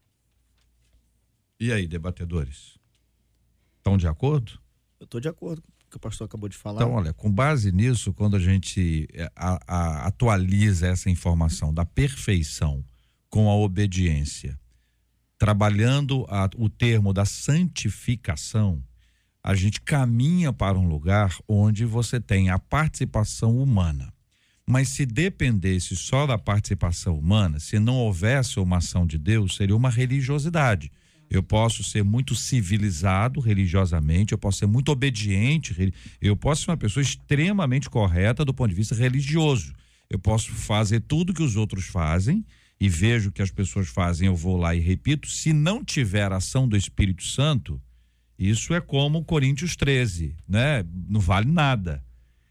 E 1.59 1.71
aí, 1.71 1.87
debatedores? 1.87 2.79
Estão 3.77 3.97
de 3.97 4.07
acordo? 4.07 4.59
Eu 4.99 5.05
estou 5.05 5.19
de 5.19 5.27
acordo 5.27 5.63
que 5.91 5.97
o 5.97 5.99
pastor 5.99 6.25
acabou 6.25 6.47
de 6.47 6.55
falar. 6.55 6.81
Então, 6.81 6.93
olha, 6.93 7.13
com 7.13 7.29
base 7.29 7.71
nisso, 7.71 8.13
quando 8.13 8.37
a 8.37 8.39
gente 8.39 9.07
é, 9.13 9.29
a, 9.35 9.59
a, 9.67 10.07
atualiza 10.07 10.87
essa 10.87 11.09
informação 11.09 11.73
da 11.73 11.85
perfeição 11.85 12.83
com 13.29 13.49
a 13.49 13.55
obediência, 13.55 14.59
trabalhando 15.37 16.25
a, 16.29 16.49
o 16.57 16.69
termo 16.69 17.13
da 17.13 17.25
santificação, 17.25 18.81
a 19.43 19.55
gente 19.55 19.81
caminha 19.81 20.53
para 20.53 20.77
um 20.77 20.87
lugar 20.87 21.35
onde 21.47 21.85
você 21.85 22.19
tem 22.19 22.49
a 22.49 22.59
participação 22.59 23.57
humana. 23.57 24.13
Mas 24.67 24.89
se 24.89 25.05
dependesse 25.05 25.95
só 25.95 26.27
da 26.27 26.37
participação 26.37 27.17
humana, 27.17 27.59
se 27.59 27.79
não 27.79 27.95
houvesse 27.95 28.59
uma 28.59 28.77
ação 28.77 29.05
de 29.05 29.17
Deus, 29.17 29.55
seria 29.55 29.75
uma 29.75 29.89
religiosidade. 29.89 30.91
Eu 31.29 31.41
posso 31.41 31.83
ser 31.83 32.03
muito 32.03 32.35
civilizado 32.35 33.39
religiosamente, 33.39 34.33
eu 34.33 34.37
posso 34.37 34.59
ser 34.59 34.67
muito 34.67 34.91
obediente, 34.91 35.93
eu 36.21 36.35
posso 36.35 36.63
ser 36.63 36.71
uma 36.71 36.77
pessoa 36.77 37.01
extremamente 37.01 37.89
correta 37.89 38.45
do 38.45 38.53
ponto 38.53 38.69
de 38.69 38.75
vista 38.75 38.93
religioso. 38.93 39.73
Eu 40.09 40.19
posso 40.19 40.51
fazer 40.51 40.99
tudo 40.99 41.33
que 41.33 41.41
os 41.41 41.55
outros 41.55 41.85
fazem 41.85 42.45
e 42.79 42.89
vejo 42.89 43.31
que 43.31 43.41
as 43.41 43.49
pessoas 43.49 43.87
fazem, 43.87 44.27
eu 44.27 44.35
vou 44.35 44.57
lá 44.57 44.75
e 44.75 44.79
repito. 44.79 45.29
Se 45.29 45.53
não 45.53 45.83
tiver 45.83 46.31
ação 46.31 46.67
do 46.67 46.75
Espírito 46.75 47.23
Santo, 47.23 47.81
isso 48.49 48.73
é 48.73 48.81
como 48.81 49.23
Coríntios 49.23 49.75
13, 49.75 50.35
né? 50.47 50.83
Não 51.07 51.19
vale 51.19 51.51
nada 51.51 52.03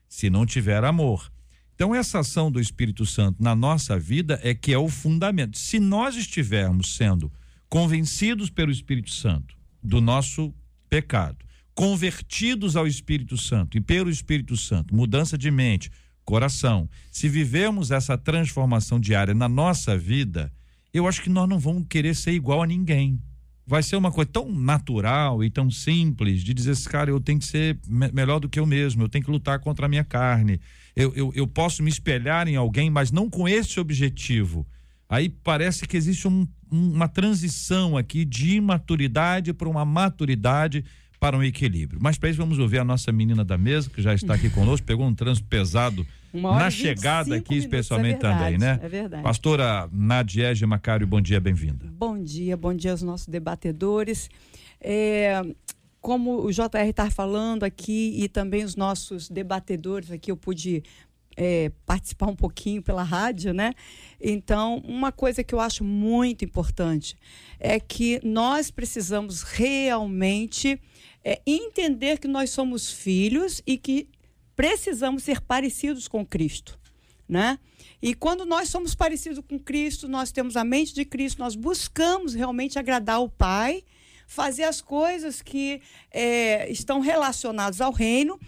se 0.09 0.31
não 0.31 0.47
tiver 0.47 0.85
amor. 0.85 1.33
Então, 1.75 1.93
essa 1.93 2.21
ação 2.21 2.49
do 2.49 2.61
Espírito 2.61 3.05
Santo 3.05 3.43
na 3.43 3.57
nossa 3.57 3.99
vida 3.99 4.39
é 4.45 4.55
que 4.55 4.73
é 4.73 4.79
o 4.79 4.89
fundamento. 4.89 5.59
Se 5.59 5.81
nós 5.81 6.15
estivermos 6.15 6.95
sendo 6.95 7.33
convencidos 7.69 8.51
pelo 8.51 8.71
Espírito 8.71 9.11
Santo 9.11 9.57
do 9.83 10.01
nosso 10.01 10.55
pecado, 10.89 11.45
convertidos 11.75 12.77
ao 12.77 12.87
Espírito 12.87 13.37
Santo 13.37 13.77
e 13.77 13.81
pelo 13.81 14.11
Espírito 14.11 14.57
Santo, 14.57 14.95
mudança 14.95 15.37
de 15.37 15.51
mente, 15.51 15.91
coração, 16.25 16.89
se 17.11 17.29
vivemos 17.29 17.91
essa 17.91 18.17
transformação 18.17 19.01
diária 19.01 19.35
na 19.35 19.49
nossa 19.49 19.99
vida, 19.99 20.53
eu 20.95 21.09
acho 21.09 21.21
que 21.21 21.29
nós 21.29 21.49
não 21.49 21.59
vamos 21.59 21.87
querer 21.89 22.15
ser 22.15 22.31
igual 22.31 22.63
a 22.63 22.67
ninguém 22.67 23.21
vai 23.71 23.85
ser 23.85 23.95
uma 23.95 24.11
coisa 24.11 24.29
tão 24.33 24.51
natural 24.51 25.45
e 25.45 25.49
tão 25.49 25.71
simples 25.71 26.43
de 26.43 26.53
dizer, 26.53 26.77
cara, 26.89 27.09
eu 27.09 27.21
tenho 27.21 27.39
que 27.39 27.45
ser 27.45 27.79
me 27.87 28.11
melhor 28.11 28.41
do 28.41 28.49
que 28.49 28.59
eu 28.59 28.67
mesmo, 28.67 29.05
eu 29.05 29.09
tenho 29.09 29.25
que 29.25 29.31
lutar 29.31 29.61
contra 29.61 29.87
a 29.87 29.89
minha 29.89 30.03
carne. 30.03 30.61
Eu, 30.97 31.15
eu, 31.15 31.33
eu 31.37 31.47
posso 31.47 31.81
me 31.81 31.89
espelhar 31.89 32.49
em 32.49 32.57
alguém, 32.57 32.91
mas 32.91 33.13
não 33.13 33.31
com 33.31 33.49
esse 33.49 33.79
objetivo. 33.79 34.67
Aí 35.09 35.29
parece 35.29 35.87
que 35.87 35.97
existe 35.97 36.27
um, 36.27 36.49
um, 36.71 36.95
uma 36.95 37.07
transição 37.07 37.97
aqui 37.97 38.25
de 38.25 38.57
imaturidade 38.57 39.53
para 39.53 39.69
uma 39.69 39.85
maturidade 39.85 40.85
para 41.21 41.39
um 41.39 41.43
equilíbrio. 41.45 42.01
Mas 42.03 42.19
para 42.19 42.29
isso 42.29 42.39
vamos 42.39 42.59
ouvir 42.59 42.81
a 42.81 42.85
nossa 42.85 43.13
menina 43.13 43.45
da 43.45 43.57
mesa, 43.57 43.89
que 43.89 44.03
já 44.03 44.13
está 44.13 44.35
aqui 44.35 44.51
conosco, 44.51 44.85
pegou 44.85 45.07
um 45.07 45.15
trânsito 45.15 45.47
pesado 45.47 46.05
na 46.33 46.71
chegada 46.71 47.35
aqui, 47.37 47.55
minutos, 47.55 47.57
especialmente 47.57 48.17
é 48.17 48.29
verdade, 48.29 48.39
também, 48.39 48.59
né? 48.59 48.81
É 48.83 48.89
verdade. 48.89 49.23
Pastora 49.23 49.89
Nadiege 49.93 50.65
Macário, 50.67 51.07
bom 51.07 51.21
dia, 51.21 51.41
bem-vinda. 51.41 51.87
Bom 51.87 52.23
dia, 52.23 52.57
bom 52.57 52.75
dia 52.75 52.93
aos 52.93 53.03
nossos 53.03 53.27
debatedores. 53.27 54.31
É, 54.81 55.43
como 56.01 56.45
o 56.45 56.51
JR 56.51 56.89
está 56.89 57.11
falando 57.11 57.65
aqui 57.65 58.15
e 58.17 58.29
também 58.29 58.65
os 58.65 58.77
nossos 58.77 59.29
debatedores 59.29 60.11
aqui, 60.11 60.31
eu 60.31 60.37
pude 60.37 60.83
é, 61.37 61.71
participar 61.87 62.27
um 62.27 62.37
pouquinho 62.37 62.83
pela 62.83 63.03
rádio, 63.03 63.53
né? 63.53 63.73
Então, 64.21 64.83
uma 64.87 65.13
coisa 65.13 65.45
que 65.45 65.55
eu 65.55 65.61
acho 65.61 65.85
muito 65.85 66.45
importante 66.45 67.17
é 67.59 67.79
que 67.79 68.21
nós 68.23 68.71
precisamos 68.71 69.43
realmente 69.43 70.81
é 71.23 71.41
entender 71.47 72.19
que 72.19 72.29
nós 72.29 72.51
somos 72.51 72.91
filhos 72.91 73.63
e 73.67 73.77
que 73.77 74.09
precisamos 74.61 75.23
ser 75.23 75.41
parecidos 75.41 76.07
com 76.07 76.23
Cristo, 76.23 76.79
né? 77.27 77.59
E 78.03 78.15
quando 78.15 78.45
nós 78.45 78.69
somos 78.69 78.95
parecidos 78.95 79.43
com 79.49 79.59
Cristo, 79.59 80.07
nós 80.07 80.31
temos 80.31 80.55
a 80.55 80.63
mente 80.63 80.95
de 80.95 81.03
Cristo, 81.03 81.39
nós 81.39 81.57
buscamos 81.57 82.35
realmente 82.35 82.79
agradar 82.79 83.23
o 83.23 83.29
Pai, 83.31 83.83
fazer 84.27 84.65
as 84.65 84.83
coisas 84.83 85.41
que 85.41 85.81
é, 86.11 86.71
estão 86.71 87.01
relacionadas 87.01 87.81
ao 87.81 87.91
reino, 87.91 88.39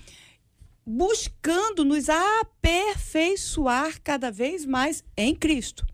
buscando 0.84 1.82
nos 1.82 2.10
aperfeiçoar 2.10 3.98
cada 4.02 4.30
vez 4.30 4.66
mais 4.66 5.02
em 5.16 5.34
Cristo. 5.34 5.86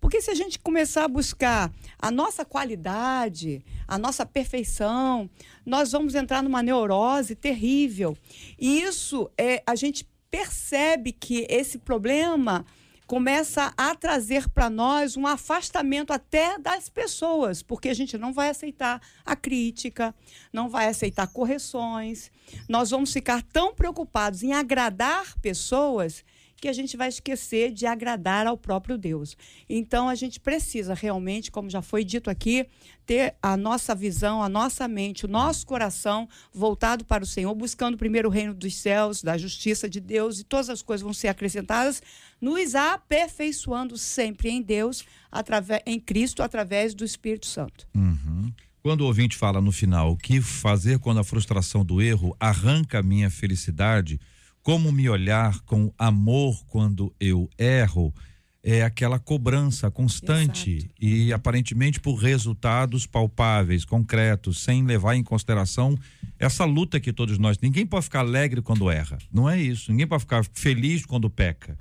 Porque 0.00 0.20
se 0.20 0.30
a 0.30 0.34
gente 0.34 0.58
começar 0.60 1.04
a 1.04 1.08
buscar 1.08 1.72
a 1.98 2.12
nossa 2.12 2.44
qualidade, 2.44 3.64
a 3.88 3.98
nossa 3.98 4.24
perfeição, 4.24 5.28
nós 5.64 5.92
vamos 5.92 6.14
entrar 6.14 6.42
numa 6.42 6.62
neurose 6.62 7.34
terrível. 7.34 8.16
E 8.58 8.82
isso 8.82 9.30
é, 9.38 9.62
a 9.66 9.74
gente 9.74 10.08
percebe 10.30 11.12
que 11.12 11.46
esse 11.48 11.78
problema 11.78 12.64
começa 13.06 13.72
a 13.76 13.94
trazer 13.94 14.48
para 14.48 14.70
nós 14.70 15.16
um 15.16 15.26
afastamento 15.26 16.12
até 16.12 16.58
das 16.58 16.88
pessoas, 16.88 17.62
porque 17.62 17.88
a 17.88 17.94
gente 17.94 18.16
não 18.16 18.32
vai 18.32 18.48
aceitar 18.48 19.00
a 19.24 19.36
crítica, 19.36 20.14
não 20.52 20.68
vai 20.68 20.88
aceitar 20.88 21.26
correções. 21.28 22.30
Nós 22.68 22.90
vamos 22.90 23.12
ficar 23.12 23.42
tão 23.42 23.74
preocupados 23.74 24.42
em 24.42 24.52
agradar 24.52 25.38
pessoas 25.40 26.24
que 26.64 26.68
a 26.68 26.72
gente 26.72 26.96
vai 26.96 27.10
esquecer 27.10 27.70
de 27.70 27.84
agradar 27.84 28.46
ao 28.46 28.56
próprio 28.56 28.96
Deus. 28.96 29.36
Então 29.68 30.08
a 30.08 30.14
gente 30.14 30.40
precisa 30.40 30.94
realmente, 30.94 31.50
como 31.50 31.68
já 31.68 31.82
foi 31.82 32.02
dito 32.02 32.30
aqui, 32.30 32.66
ter 33.04 33.34
a 33.42 33.54
nossa 33.54 33.94
visão, 33.94 34.42
a 34.42 34.48
nossa 34.48 34.88
mente, 34.88 35.26
o 35.26 35.28
nosso 35.28 35.66
coração 35.66 36.26
voltado 36.54 37.04
para 37.04 37.22
o 37.22 37.26
Senhor, 37.26 37.54
buscando 37.54 37.98
primeiro 37.98 38.30
o 38.30 38.32
reino 38.32 38.54
dos 38.54 38.74
céus, 38.76 39.22
da 39.22 39.36
justiça 39.36 39.90
de 39.90 40.00
Deus, 40.00 40.40
e 40.40 40.44
todas 40.44 40.70
as 40.70 40.80
coisas 40.80 41.02
vão 41.02 41.12
ser 41.12 41.28
acrescentadas, 41.28 42.02
nos 42.40 42.74
aperfeiçoando 42.74 43.98
sempre 43.98 44.48
em 44.48 44.62
Deus, 44.62 45.04
através, 45.30 45.82
em 45.84 46.00
Cristo, 46.00 46.42
através 46.42 46.94
do 46.94 47.04
Espírito 47.04 47.44
Santo. 47.44 47.86
Uhum. 47.94 48.50
Quando 48.82 49.02
o 49.02 49.06
ouvinte 49.06 49.36
fala 49.36 49.60
no 49.60 49.70
final, 49.70 50.12
o 50.12 50.16
que 50.16 50.40
fazer 50.40 50.98
quando 50.98 51.20
a 51.20 51.24
frustração 51.24 51.84
do 51.84 52.00
erro 52.00 52.34
arranca 52.40 53.00
a 53.00 53.02
minha 53.02 53.28
felicidade? 53.28 54.18
Como 54.64 54.90
me 54.90 55.10
olhar 55.10 55.60
com 55.66 55.92
amor 55.98 56.64
quando 56.68 57.14
eu 57.20 57.50
erro? 57.58 58.14
É 58.62 58.82
aquela 58.82 59.18
cobrança 59.18 59.90
constante 59.90 60.76
Exato. 60.76 60.94
e 60.98 61.34
aparentemente 61.34 62.00
por 62.00 62.14
resultados 62.14 63.06
palpáveis, 63.06 63.84
concretos, 63.84 64.60
sem 64.64 64.82
levar 64.82 65.16
em 65.16 65.22
consideração 65.22 65.98
essa 66.38 66.64
luta 66.64 66.98
que 66.98 67.12
todos 67.12 67.36
nós. 67.36 67.58
Ninguém 67.58 67.84
pode 67.84 68.04
ficar 68.04 68.20
alegre 68.20 68.62
quando 68.62 68.90
erra. 68.90 69.18
Não 69.30 69.50
é 69.50 69.60
isso. 69.60 69.90
Ninguém 69.90 70.06
pode 70.06 70.22
ficar 70.22 70.42
feliz 70.54 71.04
quando 71.04 71.28
peca. 71.28 71.76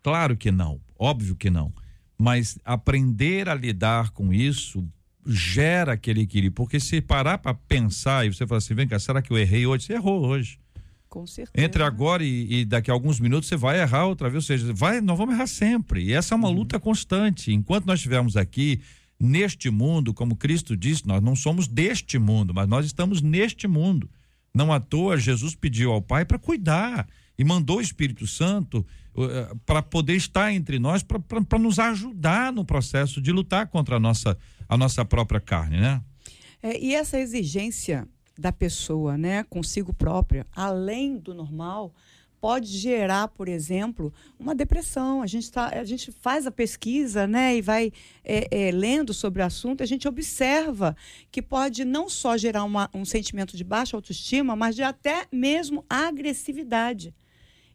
Claro 0.00 0.36
que 0.36 0.52
não. 0.52 0.80
Óbvio 0.96 1.34
que 1.34 1.50
não. 1.50 1.74
Mas 2.16 2.60
aprender 2.64 3.48
a 3.48 3.56
lidar 3.56 4.10
com 4.10 4.32
isso 4.32 4.88
gera 5.26 5.94
aquele 5.94 6.20
equilíbrio. 6.20 6.52
Porque 6.52 6.78
se 6.78 7.00
parar 7.00 7.38
para 7.38 7.54
pensar 7.54 8.24
e 8.24 8.32
você 8.32 8.46
falar 8.46 8.58
assim, 8.58 8.74
vem 8.74 8.86
cá, 8.86 9.00
será 9.00 9.20
que 9.20 9.32
eu 9.32 9.36
errei 9.36 9.66
hoje? 9.66 9.86
Você 9.86 9.94
errou 9.94 10.24
hoje. 10.24 10.60
Com 11.10 11.26
certeza. 11.26 11.66
Entre 11.66 11.82
agora 11.82 12.24
e, 12.24 12.60
e, 12.60 12.64
daqui 12.64 12.88
a 12.88 12.94
alguns 12.94 13.18
minutos 13.18 13.48
você 13.48 13.56
vai 13.56 13.80
errar 13.80 14.06
outra 14.06 14.30
vez, 14.30 14.44
ou 14.44 14.46
seja, 14.46 14.72
vai, 14.72 15.00
nós 15.00 15.18
vamos 15.18 15.34
errar 15.34 15.48
sempre. 15.48 16.04
E 16.04 16.12
essa 16.12 16.34
é 16.34 16.36
uma 16.36 16.48
uhum. 16.48 16.54
luta 16.54 16.78
constante. 16.78 17.52
Enquanto 17.52 17.84
nós 17.84 17.98
estivermos 17.98 18.36
aqui 18.36 18.80
neste 19.18 19.68
mundo, 19.68 20.14
como 20.14 20.36
Cristo 20.36 20.76
disse, 20.76 21.06
nós 21.08 21.20
não 21.20 21.34
somos 21.34 21.66
deste 21.66 22.16
mundo, 22.16 22.54
mas 22.54 22.68
nós 22.68 22.86
estamos 22.86 23.20
neste 23.20 23.66
mundo. 23.66 24.08
Não 24.54 24.72
à 24.72 24.78
toa 24.78 25.18
Jesus 25.18 25.56
pediu 25.56 25.90
ao 25.90 26.00
Pai 26.00 26.24
para 26.24 26.38
cuidar 26.38 27.08
e 27.36 27.44
mandou 27.44 27.78
o 27.78 27.82
Espírito 27.82 28.26
Santo 28.26 28.86
uh, 29.14 29.56
para 29.66 29.82
poder 29.82 30.14
estar 30.14 30.52
entre 30.52 30.78
nós, 30.78 31.02
para 31.02 31.58
nos 31.58 31.80
ajudar 31.80 32.52
no 32.52 32.64
processo 32.64 33.20
de 33.20 33.32
lutar 33.32 33.66
contra 33.66 33.96
a 33.96 34.00
nossa, 34.00 34.38
a 34.68 34.76
nossa 34.76 35.04
própria 35.04 35.40
carne, 35.40 35.78
né? 35.78 36.00
É, 36.62 36.78
e 36.78 36.94
essa 36.94 37.18
exigência 37.18 38.06
da 38.40 38.50
pessoa, 38.50 39.18
né, 39.18 39.44
consigo 39.44 39.92
própria, 39.92 40.46
além 40.56 41.18
do 41.18 41.34
normal, 41.34 41.94
pode 42.40 42.68
gerar, 42.68 43.28
por 43.28 43.48
exemplo, 43.48 44.12
uma 44.38 44.54
depressão. 44.54 45.20
A 45.20 45.26
gente, 45.26 45.52
tá, 45.52 45.68
a 45.68 45.84
gente 45.84 46.10
faz 46.10 46.46
a 46.46 46.50
pesquisa 46.50 47.26
né, 47.26 47.54
e 47.56 47.60
vai 47.60 47.92
é, 48.24 48.68
é, 48.68 48.72
lendo 48.72 49.12
sobre 49.12 49.42
o 49.42 49.44
assunto, 49.44 49.82
a 49.82 49.86
gente 49.86 50.08
observa 50.08 50.96
que 51.30 51.42
pode 51.42 51.84
não 51.84 52.08
só 52.08 52.36
gerar 52.38 52.64
uma, 52.64 52.88
um 52.94 53.04
sentimento 53.04 53.56
de 53.56 53.62
baixa 53.62 53.94
autoestima, 53.96 54.56
mas 54.56 54.74
de 54.74 54.82
até 54.82 55.26
mesmo 55.30 55.84
agressividade. 55.88 57.14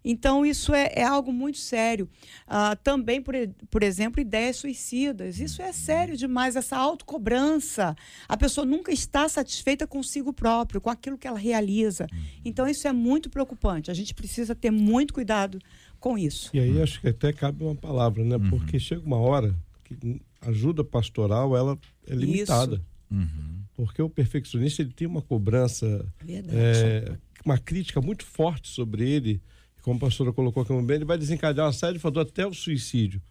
Então, 0.07 0.45
isso 0.45 0.71
é, 0.71 0.91
é 0.93 1.03
algo 1.03 1.33
muito 1.33 1.57
sério. 1.57 2.07
Uh, 2.47 2.75
também, 2.83 3.19
por, 3.19 3.33
por 3.71 3.81
exemplo, 3.81 4.21
ideias 4.21 4.57
suicidas. 4.57 5.39
Isso 5.39 5.63
é 5.63 5.71
sério 5.71 6.15
demais, 6.15 6.55
essa 6.55 6.77
autocobrança. 6.77 7.95
A 8.29 8.37
pessoa 8.37 8.65
nunca 8.65 8.91
está 8.91 9.27
satisfeita 9.27 9.87
consigo 9.87 10.31
próprio, 10.31 10.79
com 10.79 10.91
aquilo 10.91 11.17
que 11.17 11.27
ela 11.27 11.39
realiza. 11.39 12.05
Então, 12.45 12.67
isso 12.67 12.87
é 12.87 12.93
muito 12.93 13.31
preocupante. 13.31 13.89
A 13.89 13.95
gente 13.95 14.13
precisa 14.13 14.53
ter 14.53 14.69
muito 14.69 15.11
cuidado 15.11 15.59
com 15.99 16.15
isso. 16.15 16.51
E 16.53 16.59
aí, 16.59 16.79
acho 16.79 17.01
que 17.01 17.07
até 17.07 17.33
cabe 17.33 17.63
uma 17.63 17.75
palavra, 17.75 18.23
né? 18.23 18.35
Uhum. 18.35 18.51
Porque 18.51 18.79
chega 18.79 19.01
uma 19.01 19.17
hora 19.17 19.55
que 19.83 20.21
ajuda 20.41 20.83
pastoral, 20.83 21.57
ela 21.57 21.79
é 22.07 22.13
limitada. 22.13 22.79
Uhum. 23.09 23.63
Porque 23.73 24.01
o 24.03 24.09
perfeccionista 24.09 24.83
ele 24.83 24.93
tem 24.93 25.07
uma 25.07 25.21
cobrança 25.21 26.05
é, 26.27 27.17
uma 27.43 27.57
crítica 27.57 27.99
muito 28.01 28.23
forte 28.23 28.67
sobre 28.69 29.09
ele, 29.09 29.41
como 29.85 29.97
a 29.97 29.99
pastora 29.99 30.33
colocou 30.33 30.63
aqui 30.63 30.73
bem, 30.81 30.95
ele 30.95 31.05
vai 31.05 31.15
desencadear 31.15 31.67
uma 31.67 31.71
série 31.71 31.93
de 31.93 31.99
fatores 31.99 32.31
até 32.31 32.47
o 32.47 32.53
suicídio. 32.55 33.21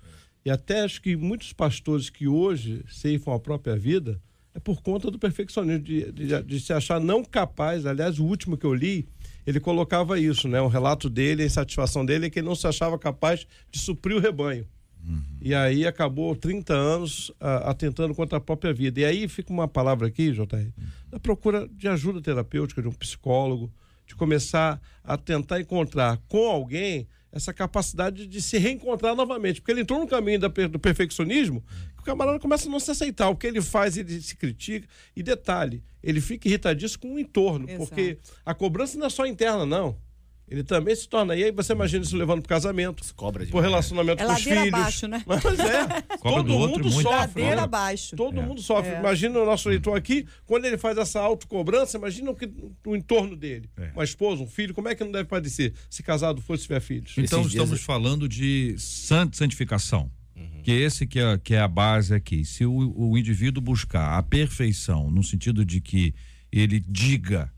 E 0.44 0.50
até 0.50 0.82
acho 0.82 1.02
que 1.02 1.16
muitos 1.16 1.52
pastores 1.52 2.08
que 2.08 2.28
hoje 2.28 2.84
ceifam 2.88 3.34
a 3.34 3.40
própria 3.40 3.76
vida 3.76 4.22
é 4.54 4.60
por 4.60 4.80
conta 4.80 5.10
do 5.10 5.18
perfeccionismo, 5.18 5.82
de, 5.82 6.12
de, 6.12 6.42
de, 6.44 6.60
se 6.60 6.72
achar 6.72 7.00
não 7.00 7.24
capaz. 7.24 7.84
Aliás, 7.84 8.20
o 8.20 8.24
último 8.24 8.56
que 8.56 8.64
eu 8.64 8.72
li, 8.72 9.04
ele 9.44 9.58
colocava 9.58 10.16
isso, 10.16 10.46
né? 10.46 10.62
Um 10.62 10.68
relato 10.68 11.10
dele, 11.10 11.42
a 11.42 11.46
insatisfação 11.46 12.06
dele 12.06 12.26
é 12.26 12.30
que 12.30 12.38
ele 12.38 12.46
não 12.46 12.54
se 12.54 12.68
achava 12.68 12.96
capaz 12.96 13.48
de 13.68 13.80
suprir 13.80 14.16
o 14.16 14.20
rebanho. 14.20 14.64
Uhum. 15.04 15.22
E 15.42 15.52
aí 15.56 15.84
acabou 15.84 16.36
30 16.36 16.72
anos 16.72 17.32
atentando 17.40 18.14
contra 18.14 18.38
a 18.38 18.40
própria 18.40 18.72
vida. 18.72 19.00
E 19.00 19.04
aí 19.04 19.26
fica 19.26 19.52
uma 19.52 19.66
palavra 19.66 20.06
aqui, 20.06 20.30
JR, 20.30 20.54
uhum. 20.54 20.70
da 21.10 21.18
procura 21.18 21.68
de 21.68 21.88
ajuda 21.88 22.22
terapêutica, 22.22 22.80
de 22.80 22.86
um 22.86 22.92
psicólogo, 22.92 23.72
de 24.06 24.14
começar 24.14 24.80
a 25.02 25.16
tentar 25.16 25.60
encontrar 25.60 26.18
com 26.28 26.48
alguém 26.48 27.06
essa 27.32 27.52
capacidade 27.52 28.26
de 28.26 28.40
se 28.40 28.58
reencontrar 28.58 29.14
novamente. 29.14 29.60
Porque 29.60 29.72
ele 29.72 29.80
entrou 29.80 29.98
no 29.98 30.06
caminho 30.06 30.38
do 30.38 30.78
perfeccionismo, 30.78 31.64
que 31.94 32.00
o 32.00 32.04
camarada 32.04 32.38
começa 32.38 32.68
a 32.68 32.70
não 32.70 32.78
se 32.78 32.90
aceitar. 32.90 33.28
O 33.28 33.36
que 33.36 33.46
ele 33.46 33.60
faz, 33.60 33.96
ele 33.96 34.22
se 34.22 34.36
critica. 34.36 34.86
E 35.16 35.22
detalhe, 35.22 35.82
ele 36.02 36.20
fica 36.20 36.46
irritadíssimo 36.46 37.02
com 37.02 37.14
o 37.14 37.18
entorno, 37.18 37.68
Exato. 37.68 37.78
porque 37.78 38.18
a 38.46 38.54
cobrança 38.54 38.96
não 38.96 39.06
é 39.06 39.10
só 39.10 39.26
interna, 39.26 39.66
não. 39.66 39.98
Ele 40.48 40.62
também 40.62 40.94
se 40.94 41.08
torna. 41.08 41.34
E 41.34 41.44
aí 41.44 41.50
você 41.50 41.72
imagina 41.72 42.04
isso 42.04 42.16
levando 42.16 42.42
para 42.42 42.50
casamento, 42.50 43.02
cobra 43.14 43.46
por 43.46 43.62
relacionamento 43.62 44.22
é 44.22 44.26
com 44.26 44.32
os 44.32 44.42
filhos. 44.42 44.74
abaixo, 44.74 45.08
né? 45.08 45.22
Mas 45.26 45.44
é. 45.44 46.02
todo 46.22 46.52
mundo 46.52 46.90
sofre. 46.90 47.10
Ladeira 47.10 47.62
abaixo. 47.62 48.16
Todo 48.16 48.40
é. 48.40 48.42
mundo 48.44 48.60
sofre. 48.60 48.92
É. 48.92 48.98
Imagina 48.98 49.38
o 49.38 49.46
nosso 49.46 49.68
leitor 49.68 49.96
aqui, 49.96 50.26
quando 50.44 50.66
ele 50.66 50.76
faz 50.76 50.98
essa 50.98 51.20
autocobrança, 51.20 51.96
imagina 51.96 52.30
o, 52.30 52.34
que, 52.34 52.50
o 52.84 52.94
entorno 52.94 53.34
dele. 53.34 53.70
É. 53.76 53.90
Uma 53.94 54.04
esposa, 54.04 54.42
um 54.42 54.46
filho, 54.46 54.74
como 54.74 54.88
é 54.88 54.94
que 54.94 55.02
não 55.02 55.12
deve 55.12 55.28
padecer 55.28 55.72
se 55.88 56.02
casado 56.02 56.42
for, 56.42 56.58
se 56.58 56.64
tiver 56.64 56.80
filhos? 56.80 57.12
Então 57.16 57.40
Esses 57.40 57.52
estamos 57.52 57.70
dias... 57.70 57.82
falando 57.82 58.28
de 58.28 58.76
santificação. 58.78 60.10
Uhum. 60.36 60.62
Que 60.62 60.72
esse 60.72 61.06
que 61.06 61.20
é, 61.20 61.38
que 61.38 61.54
é 61.54 61.60
a 61.60 61.68
base 61.68 62.14
aqui. 62.14 62.44
Se 62.44 62.66
o, 62.66 62.92
o 62.96 63.16
indivíduo 63.16 63.62
buscar 63.62 64.18
a 64.18 64.22
perfeição, 64.22 65.10
no 65.10 65.22
sentido 65.22 65.64
de 65.64 65.80
que 65.80 66.14
ele 66.52 66.80
diga, 66.80 67.50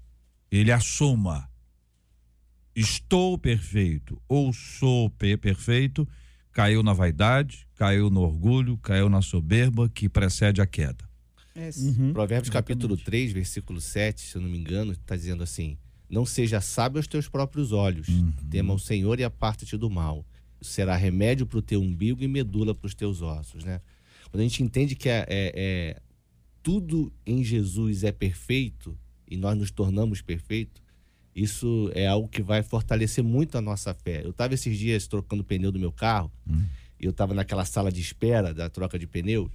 ele 0.51 0.71
assuma 0.71 1.49
estou 2.77 3.39
perfeito 3.39 4.21
ou 4.29 4.53
sou 4.53 5.09
perfeito, 5.11 6.07
caiu 6.53 6.83
na 6.83 6.93
vaidade, 6.93 7.67
caiu 7.75 8.11
no 8.11 8.21
orgulho, 8.21 8.77
caiu 8.79 9.09
na 9.09 9.23
soberba 9.23 9.89
que 9.89 10.09
precede 10.09 10.61
a 10.61 10.67
queda. 10.67 11.07
Uhum. 11.57 12.13
Provérbios 12.13 12.49
Exatamente. 12.49 12.53
capítulo 12.53 12.97
3, 12.99 13.33
versículo 13.33 13.81
7, 13.81 14.21
se 14.21 14.37
eu 14.37 14.43
não 14.43 14.49
me 14.49 14.59
engano, 14.59 14.93
está 14.93 15.17
dizendo 15.17 15.43
assim: 15.43 15.79
Não 16.09 16.27
seja 16.27 16.61
sábio 16.61 16.99
aos 16.99 17.07
teus 17.07 17.29
próprios 17.29 17.73
olhos, 17.73 18.09
uhum. 18.09 18.31
tema 18.51 18.75
o 18.75 18.79
Senhor 18.79 19.19
e 19.19 19.25
aparta-te 19.25 19.77
do 19.77 19.89
mal. 19.89 20.25
Será 20.61 20.97
remédio 20.97 21.47
para 21.47 21.59
o 21.59 21.63
teu 21.63 21.81
umbigo 21.81 22.23
e 22.23 22.29
medula 22.29 22.75
para 22.75 22.87
os 22.87 22.95
teus 22.95 23.23
ossos. 23.23 23.65
Né? 23.65 23.81
Quando 24.31 24.41
a 24.41 24.43
gente 24.43 24.63
entende 24.63 24.95
que 24.95 25.09
é, 25.09 25.27
é, 25.29 25.53
é, 25.55 26.01
tudo 26.63 27.13
em 27.25 27.43
Jesus 27.43 28.05
é 28.05 28.13
perfeito 28.13 28.99
e 29.29 29.37
nós 29.37 29.57
nos 29.57 29.71
tornamos 29.71 30.21
perfeitos, 30.21 30.83
isso 31.37 31.91
é 31.95 32.07
algo 32.07 32.27
que 32.27 32.41
vai 32.41 32.63
fortalecer 32.63 33.23
muito 33.23 33.59
a 33.59 33.61
nossa 33.61 33.93
fé. 33.93 34.23
Eu 34.25 34.31
estava 34.31 34.55
esses 34.55 34.79
dias 34.79 35.07
trocando 35.07 35.43
o 35.43 35.45
pneu 35.45 35.71
do 35.71 35.79
meu 35.79 35.93
carro, 35.93 36.33
hum. 36.49 36.65
e 36.99 37.05
eu 37.05 37.11
estava 37.11 37.35
naquela 37.35 37.67
sala 37.67 37.93
de 37.93 38.01
espera 38.01 38.55
da 38.55 38.71
troca 38.71 38.99
de 38.99 39.07
pneus, 39.07 39.53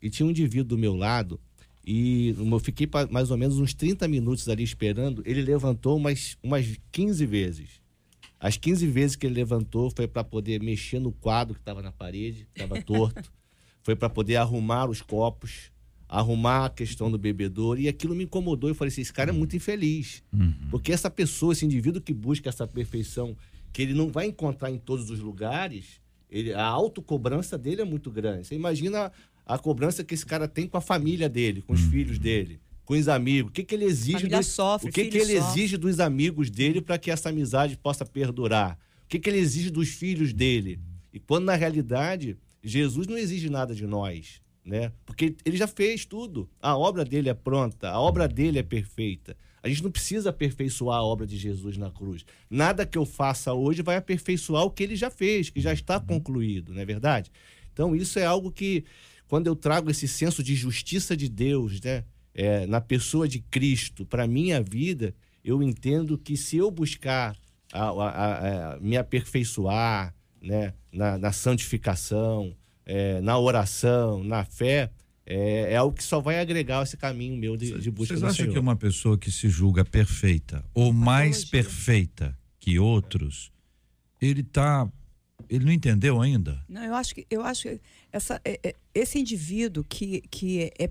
e 0.00 0.08
tinha 0.08 0.24
um 0.24 0.30
indivíduo 0.30 0.76
do 0.76 0.78
meu 0.78 0.94
lado, 0.94 1.40
e 1.84 2.28
eu 2.38 2.58
fiquei 2.60 2.88
mais 3.10 3.32
ou 3.32 3.36
menos 3.36 3.58
uns 3.58 3.74
30 3.74 4.06
minutos 4.06 4.48
ali 4.48 4.62
esperando. 4.62 5.22
Ele 5.24 5.40
levantou 5.40 5.96
umas, 5.96 6.36
umas 6.42 6.66
15 6.90 7.24
vezes. 7.26 7.80
As 8.40 8.56
15 8.56 8.86
vezes 8.88 9.16
que 9.16 9.24
ele 9.24 9.36
levantou 9.36 9.90
foi 9.94 10.08
para 10.08 10.24
poder 10.24 10.60
mexer 10.60 10.98
no 10.98 11.12
quadro 11.12 11.54
que 11.54 11.60
estava 11.60 11.82
na 11.82 11.92
parede, 11.92 12.48
estava 12.52 12.82
torto. 12.82 13.32
foi 13.84 13.94
para 13.94 14.10
poder 14.10 14.34
arrumar 14.34 14.90
os 14.90 15.00
copos 15.00 15.70
arrumar 16.08 16.66
a 16.66 16.70
questão 16.70 17.10
do 17.10 17.18
bebedouro 17.18 17.80
e 17.80 17.88
aquilo 17.88 18.14
me 18.14 18.24
incomodou. 18.24 18.70
Eu 18.70 18.74
falei 18.74 18.90
assim: 18.90 19.02
esse 19.02 19.12
cara 19.12 19.30
é 19.30 19.32
muito 19.32 19.56
infeliz. 19.56 20.22
Uhum. 20.32 20.54
Porque 20.70 20.92
essa 20.92 21.10
pessoa, 21.10 21.52
esse 21.52 21.64
indivíduo 21.64 22.00
que 22.00 22.14
busca 22.14 22.48
essa 22.48 22.66
perfeição, 22.66 23.36
que 23.72 23.82
ele 23.82 23.94
não 23.94 24.08
vai 24.08 24.26
encontrar 24.26 24.70
em 24.70 24.78
todos 24.78 25.10
os 25.10 25.20
lugares, 25.20 26.00
ele, 26.30 26.52
a 26.52 26.64
autocobrança 26.64 27.58
dele 27.58 27.82
é 27.82 27.84
muito 27.84 28.10
grande. 28.10 28.46
Você 28.46 28.54
imagina 28.54 29.12
a 29.44 29.58
cobrança 29.58 30.02
que 30.02 30.14
esse 30.14 30.26
cara 30.26 30.48
tem 30.48 30.66
com 30.66 30.76
a 30.76 30.80
família 30.80 31.28
dele, 31.28 31.62
com 31.62 31.72
os 31.72 31.84
uhum. 31.84 31.90
filhos 31.90 32.18
dele, 32.18 32.60
com 32.84 32.94
os 32.94 33.08
amigos. 33.08 33.50
O 33.50 33.52
que, 33.52 33.62
que 33.62 33.74
ele 33.74 33.84
exige 33.84 34.26
dos, 34.26 34.46
sofre, 34.46 34.88
o 34.88 34.92
que, 34.92 35.06
que 35.06 35.18
ele 35.18 35.38
sofre. 35.38 35.60
exige 35.60 35.76
dos 35.76 36.00
amigos 36.00 36.50
dele 36.50 36.80
para 36.80 36.98
que 36.98 37.10
essa 37.10 37.28
amizade 37.28 37.76
possa 37.76 38.04
perdurar? 38.04 38.78
O 39.04 39.08
que, 39.08 39.18
que 39.18 39.30
ele 39.30 39.38
exige 39.38 39.70
dos 39.70 39.88
filhos 39.88 40.32
dele? 40.32 40.80
E 41.12 41.20
quando 41.20 41.44
na 41.44 41.54
realidade 41.54 42.36
Jesus 42.62 43.06
não 43.06 43.16
exige 43.16 43.48
nada 43.48 43.72
de 43.72 43.86
nós 43.86 44.40
né? 44.66 44.92
Porque 45.06 45.36
ele 45.44 45.56
já 45.56 45.68
fez 45.68 46.04
tudo. 46.04 46.50
A 46.60 46.76
obra 46.76 47.04
dele 47.04 47.28
é 47.28 47.34
pronta, 47.34 47.88
a 47.88 48.00
obra 48.00 48.26
dele 48.26 48.58
é 48.58 48.62
perfeita. 48.64 49.36
A 49.62 49.68
gente 49.68 49.82
não 49.82 49.90
precisa 49.90 50.30
aperfeiçoar 50.30 50.98
a 50.98 51.04
obra 51.04 51.26
de 51.26 51.36
Jesus 51.36 51.76
na 51.76 51.90
cruz. 51.90 52.26
Nada 52.50 52.84
que 52.84 52.98
eu 52.98 53.06
faça 53.06 53.52
hoje 53.52 53.82
vai 53.82 53.96
aperfeiçoar 53.96 54.64
o 54.64 54.70
que 54.70 54.82
ele 54.82 54.96
já 54.96 55.10
fez, 55.10 55.50
que 55.50 55.60
já 55.60 55.72
está 55.72 56.00
concluído, 56.00 56.74
não 56.74 56.80
é 56.80 56.84
verdade? 56.84 57.30
Então, 57.72 57.94
isso 57.94 58.18
é 58.18 58.24
algo 58.24 58.50
que, 58.50 58.84
quando 59.28 59.46
eu 59.46 59.54
trago 59.54 59.90
esse 59.90 60.08
senso 60.08 60.42
de 60.42 60.54
justiça 60.54 61.16
de 61.16 61.28
Deus, 61.28 61.80
né? 61.80 62.04
É, 62.34 62.66
na 62.66 62.82
pessoa 62.82 63.26
de 63.26 63.40
Cristo, 63.40 64.04
para 64.04 64.26
minha 64.26 64.60
vida, 64.60 65.14
eu 65.42 65.62
entendo 65.62 66.18
que 66.18 66.36
se 66.36 66.58
eu 66.58 66.70
buscar 66.70 67.34
a, 67.72 67.88
a, 67.88 68.74
a, 68.74 68.80
me 68.80 68.96
aperfeiçoar 68.96 70.14
né? 70.42 70.74
na, 70.92 71.16
na 71.16 71.32
santificação, 71.32 72.54
é, 72.86 73.20
na 73.20 73.38
oração, 73.38 74.22
na 74.22 74.44
fé, 74.44 74.90
é, 75.26 75.72
é, 75.72 75.76
algo 75.76 75.96
que 75.96 76.04
só 76.04 76.20
vai 76.20 76.38
agregar 76.38 76.82
esse 76.84 76.96
caminho 76.96 77.36
meu 77.36 77.56
de, 77.56 77.76
de 77.80 77.90
busca 77.90 78.14
Vocês 78.14 78.22
acham 78.22 78.52
que 78.52 78.58
uma 78.58 78.76
pessoa 78.76 79.18
que 79.18 79.30
se 79.30 79.48
julga 79.48 79.84
perfeita 79.84 80.64
ou 80.72 80.92
mais 80.92 81.44
perfeita 81.44 82.38
que 82.60 82.78
outros, 82.78 83.50
ele 84.20 84.44
tá 84.44 84.88
ele 85.48 85.64
não 85.64 85.72
entendeu 85.72 86.20
ainda? 86.20 86.62
Não, 86.68 86.82
eu 86.82 86.94
acho 86.94 87.14
que 87.14 87.26
eu 87.28 87.42
acho 87.42 87.62
que 87.62 87.80
essa, 88.12 88.40
é, 88.44 88.58
é, 88.62 88.74
esse 88.94 89.18
indivíduo 89.18 89.84
que, 89.84 90.22
que 90.30 90.70
é 90.78 90.90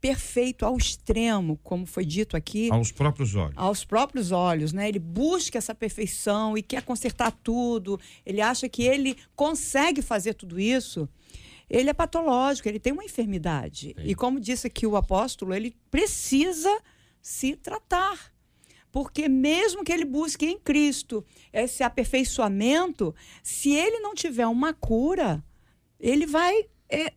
perfeito 0.00 0.64
ao 0.64 0.76
extremo, 0.76 1.58
como 1.62 1.84
foi 1.84 2.04
dito 2.04 2.36
aqui. 2.36 2.70
Aos 2.70 2.90
próprios 2.90 3.34
olhos. 3.34 3.54
Aos 3.56 3.84
próprios 3.84 4.32
olhos, 4.32 4.72
né? 4.72 4.88
Ele 4.88 4.98
busca 4.98 5.58
essa 5.58 5.74
perfeição 5.74 6.56
e 6.56 6.62
quer 6.62 6.82
consertar 6.82 7.30
tudo. 7.30 8.00
Ele 8.24 8.40
acha 8.40 8.68
que 8.68 8.82
ele 8.82 9.16
consegue 9.36 10.00
fazer 10.00 10.34
tudo 10.34 10.58
isso. 10.58 11.08
Ele 11.68 11.90
é 11.90 11.92
patológico, 11.92 12.68
ele 12.68 12.80
tem 12.80 12.92
uma 12.92 13.04
enfermidade. 13.04 13.94
Sim. 13.96 14.02
E 14.04 14.14
como 14.14 14.40
disse 14.40 14.66
aqui 14.66 14.86
o 14.86 14.96
apóstolo, 14.96 15.54
ele 15.54 15.76
precisa 15.90 16.80
se 17.20 17.54
tratar. 17.54 18.32
Porque 18.90 19.28
mesmo 19.28 19.84
que 19.84 19.92
ele 19.92 20.04
busque 20.04 20.46
em 20.46 20.58
Cristo 20.58 21.24
esse 21.52 21.82
aperfeiçoamento, 21.82 23.14
se 23.42 23.70
ele 23.70 24.00
não 24.00 24.14
tiver 24.14 24.46
uma 24.46 24.72
cura, 24.72 25.44
ele 26.00 26.26
vai 26.26 26.64
é, 26.88 27.12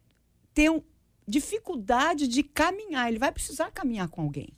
ter 0.53 0.69
um, 0.69 0.83
dificuldade 1.27 2.27
de 2.27 2.43
caminhar. 2.43 3.07
Ele 3.07 3.19
vai 3.19 3.31
precisar 3.31 3.71
caminhar 3.71 4.07
com 4.09 4.21
alguém. 4.21 4.49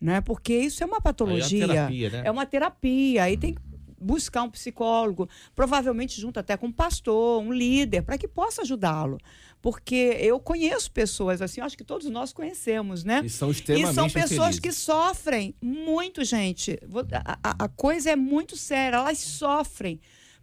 Né? 0.00 0.20
Porque 0.20 0.54
isso 0.54 0.82
é 0.82 0.86
uma 0.86 1.00
patologia. 1.00 1.62
É 1.62 1.66
uma 1.66 1.74
terapia, 1.74 2.10
né? 2.10 2.22
É 2.24 2.30
uma 2.30 2.46
terapia. 2.46 3.22
Aí 3.24 3.36
hum. 3.36 3.38
tem 3.40 3.54
que 3.54 3.60
buscar 4.02 4.42
um 4.42 4.50
psicólogo, 4.50 5.28
provavelmente 5.54 6.20
junto 6.20 6.40
até 6.40 6.56
com 6.56 6.66
um 6.66 6.72
pastor, 6.72 7.40
um 7.40 7.52
líder, 7.52 8.02
para 8.02 8.18
que 8.18 8.26
possa 8.26 8.62
ajudá-lo. 8.62 9.18
Porque 9.60 10.16
eu 10.18 10.40
conheço 10.40 10.90
pessoas 10.90 11.40
assim, 11.40 11.60
acho 11.60 11.78
que 11.78 11.84
todos 11.84 12.10
nós 12.10 12.32
conhecemos, 12.32 13.04
né? 13.04 13.22
E 13.24 13.30
são 13.30 13.50
extremamente 13.50 13.92
E 13.92 13.94
são 13.94 14.10
pessoas 14.10 14.58
que 14.58 14.72
sofrem 14.72 15.54
muito, 15.62 16.24
gente. 16.24 16.78
A, 17.12 17.38
a, 17.42 17.64
a 17.64 17.68
coisa 17.68 18.10
é 18.10 18.16
muito 18.16 18.56
séria, 18.56 18.96
elas 18.96 19.18
sofrem 19.18 20.00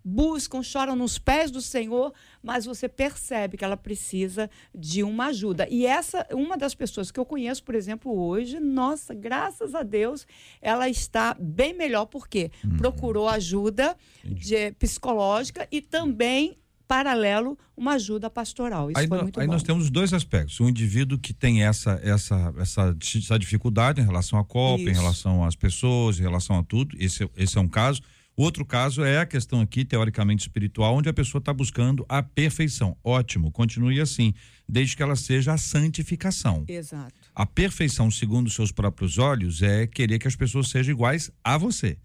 buscam, 0.09 0.63
choram 0.63 0.95
nos 0.95 1.19
pés 1.19 1.51
do 1.51 1.61
Senhor, 1.61 2.11
mas 2.41 2.65
você 2.65 2.89
percebe 2.89 3.57
que 3.57 3.63
ela 3.63 3.77
precisa 3.77 4.49
de 4.73 5.03
uma 5.03 5.27
ajuda. 5.27 5.67
E 5.69 5.85
essa, 5.85 6.25
uma 6.31 6.57
das 6.57 6.73
pessoas 6.73 7.11
que 7.11 7.19
eu 7.19 7.25
conheço, 7.25 7.63
por 7.63 7.75
exemplo, 7.75 8.11
hoje, 8.17 8.59
nossa, 8.59 9.13
graças 9.13 9.75
a 9.75 9.83
Deus, 9.83 10.25
ela 10.61 10.89
está 10.89 11.35
bem 11.39 11.73
melhor, 11.73 12.05
porque 12.05 12.51
uhum. 12.63 12.77
procurou 12.77 13.29
ajuda 13.29 13.95
de, 14.23 14.71
psicológica 14.71 15.67
e 15.71 15.81
também 15.81 16.57
paralelo 16.87 17.55
uma 17.77 17.93
ajuda 17.93 18.31
pastoral. 18.31 18.89
Isso 18.89 18.99
aí, 18.99 19.07
foi 19.07 19.21
muito 19.21 19.39
aí 19.39 19.45
bom. 19.45 19.53
nós 19.53 19.61
temos 19.61 19.91
dois 19.91 20.11
aspectos. 20.11 20.59
O 20.59 20.67
indivíduo 20.67 21.19
que 21.19 21.33
tem 21.33 21.63
essa, 21.63 21.99
essa, 22.03 22.51
essa, 22.57 22.97
essa 22.99 23.37
dificuldade 23.37 24.01
em 24.01 24.03
relação 24.03 24.39
à 24.39 24.43
Copa, 24.43 24.81
Isso. 24.81 24.89
em 24.89 24.93
relação 24.93 25.45
às 25.45 25.55
pessoas, 25.55 26.17
em 26.19 26.23
relação 26.23 26.57
a 26.57 26.63
tudo. 26.63 26.97
Esse, 26.99 27.29
esse 27.37 27.59
é 27.59 27.61
um 27.61 27.67
caso 27.67 28.01
Outro 28.39 28.65
caso 28.65 29.03
é 29.03 29.19
a 29.19 29.25
questão 29.25 29.59
aqui, 29.59 29.83
teoricamente 29.83 30.43
espiritual, 30.43 30.95
onde 30.95 31.09
a 31.09 31.13
pessoa 31.13 31.39
está 31.39 31.51
buscando 31.51 32.05
a 32.07 32.23
perfeição. 32.23 32.95
Ótimo, 33.03 33.51
continue 33.51 33.99
assim, 33.99 34.33
desde 34.65 34.95
que 34.95 35.03
ela 35.03 35.17
seja 35.17 35.51
a 35.51 35.57
santificação. 35.57 36.63
Exato. 36.65 37.13
A 37.35 37.45
perfeição, 37.45 38.09
segundo 38.09 38.49
seus 38.49 38.71
próprios 38.71 39.17
olhos, 39.17 39.61
é 39.61 39.85
querer 39.85 40.19
que 40.19 40.27
as 40.29 40.37
pessoas 40.37 40.69
sejam 40.69 40.93
iguais 40.93 41.29
a 41.43 41.57
você. 41.57 41.97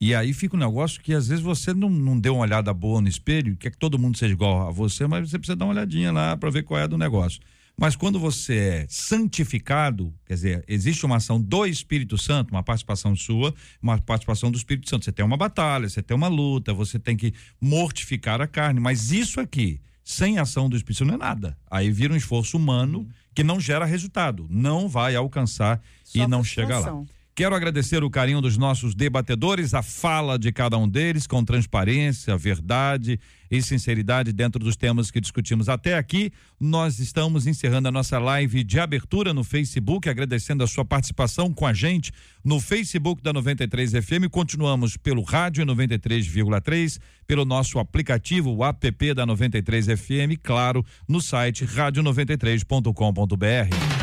E 0.00 0.12
aí 0.12 0.32
fica 0.32 0.56
um 0.56 0.58
negócio 0.58 1.00
que 1.00 1.14
às 1.14 1.28
vezes 1.28 1.44
você 1.44 1.72
não, 1.72 1.88
não 1.88 2.18
deu 2.18 2.34
uma 2.34 2.42
olhada 2.42 2.74
boa 2.74 3.00
no 3.00 3.06
espelho, 3.06 3.56
quer 3.56 3.70
que 3.70 3.78
todo 3.78 3.96
mundo 3.96 4.18
seja 4.18 4.32
igual 4.32 4.66
a 4.66 4.72
você, 4.72 5.06
mas 5.06 5.30
você 5.30 5.38
precisa 5.38 5.54
dar 5.54 5.66
uma 5.66 5.74
olhadinha 5.74 6.10
lá 6.10 6.36
para 6.36 6.50
ver 6.50 6.64
qual 6.64 6.80
é 6.80 6.88
do 6.88 6.98
negócio. 6.98 7.40
Mas 7.78 7.94
quando 7.94 8.18
você 8.18 8.56
é 8.56 8.86
santificado, 8.88 10.14
quer 10.24 10.34
dizer, 10.34 10.64
existe 10.66 11.04
uma 11.04 11.16
ação 11.16 11.38
do 11.38 11.66
Espírito 11.66 12.16
Santo, 12.16 12.50
uma 12.50 12.62
participação 12.62 13.14
sua, 13.14 13.54
uma 13.82 13.98
participação 13.98 14.50
do 14.50 14.56
Espírito 14.56 14.88
Santo. 14.88 15.04
Você 15.04 15.12
tem 15.12 15.24
uma 15.24 15.36
batalha, 15.36 15.86
você 15.86 16.02
tem 16.02 16.16
uma 16.16 16.28
luta, 16.28 16.72
você 16.72 16.98
tem 16.98 17.16
que 17.16 17.34
mortificar 17.60 18.40
a 18.40 18.46
carne. 18.46 18.80
Mas 18.80 19.12
isso 19.12 19.40
aqui, 19.40 19.78
sem 20.02 20.38
ação 20.38 20.70
do 20.70 20.76
Espírito 20.76 21.00
Santo, 21.00 21.08
não 21.08 21.16
é 21.16 21.18
nada. 21.18 21.56
Aí 21.70 21.90
vira 21.90 22.14
um 22.14 22.16
esforço 22.16 22.56
humano 22.56 23.06
que 23.34 23.44
não 23.44 23.60
gera 23.60 23.84
resultado, 23.84 24.46
não 24.48 24.88
vai 24.88 25.14
alcançar 25.14 25.82
Só 26.02 26.18
e 26.18 26.26
não 26.26 26.42
chega 26.42 26.78
lá. 26.78 27.04
Quero 27.36 27.54
agradecer 27.54 28.02
o 28.02 28.08
carinho 28.08 28.40
dos 28.40 28.56
nossos 28.56 28.94
debatedores, 28.94 29.74
a 29.74 29.82
fala 29.82 30.38
de 30.38 30.50
cada 30.50 30.78
um 30.78 30.88
deles 30.88 31.26
com 31.26 31.44
transparência, 31.44 32.34
verdade 32.34 33.20
e 33.50 33.60
sinceridade 33.60 34.32
dentro 34.32 34.58
dos 34.58 34.74
temas 34.74 35.10
que 35.10 35.20
discutimos 35.20 35.68
até 35.68 35.98
aqui. 35.98 36.32
Nós 36.58 36.98
estamos 36.98 37.46
encerrando 37.46 37.88
a 37.88 37.92
nossa 37.92 38.18
live 38.18 38.64
de 38.64 38.80
abertura 38.80 39.34
no 39.34 39.44
Facebook, 39.44 40.08
agradecendo 40.08 40.64
a 40.64 40.66
sua 40.66 40.82
participação 40.82 41.52
com 41.52 41.66
a 41.66 41.74
gente 41.74 42.10
no 42.42 42.58
Facebook 42.58 43.22
da 43.22 43.34
93 43.34 43.92
FM. 43.92 44.30
Continuamos 44.30 44.96
pelo 44.96 45.20
rádio 45.20 45.66
93,3, 45.66 46.98
pelo 47.26 47.44
nosso 47.44 47.78
aplicativo, 47.78 48.50
o 48.50 48.64
app 48.64 49.12
da 49.12 49.26
93 49.26 49.88
FM, 49.88 50.40
claro, 50.42 50.82
no 51.06 51.20
site 51.20 51.66
rádio93.com.br. 51.66 53.95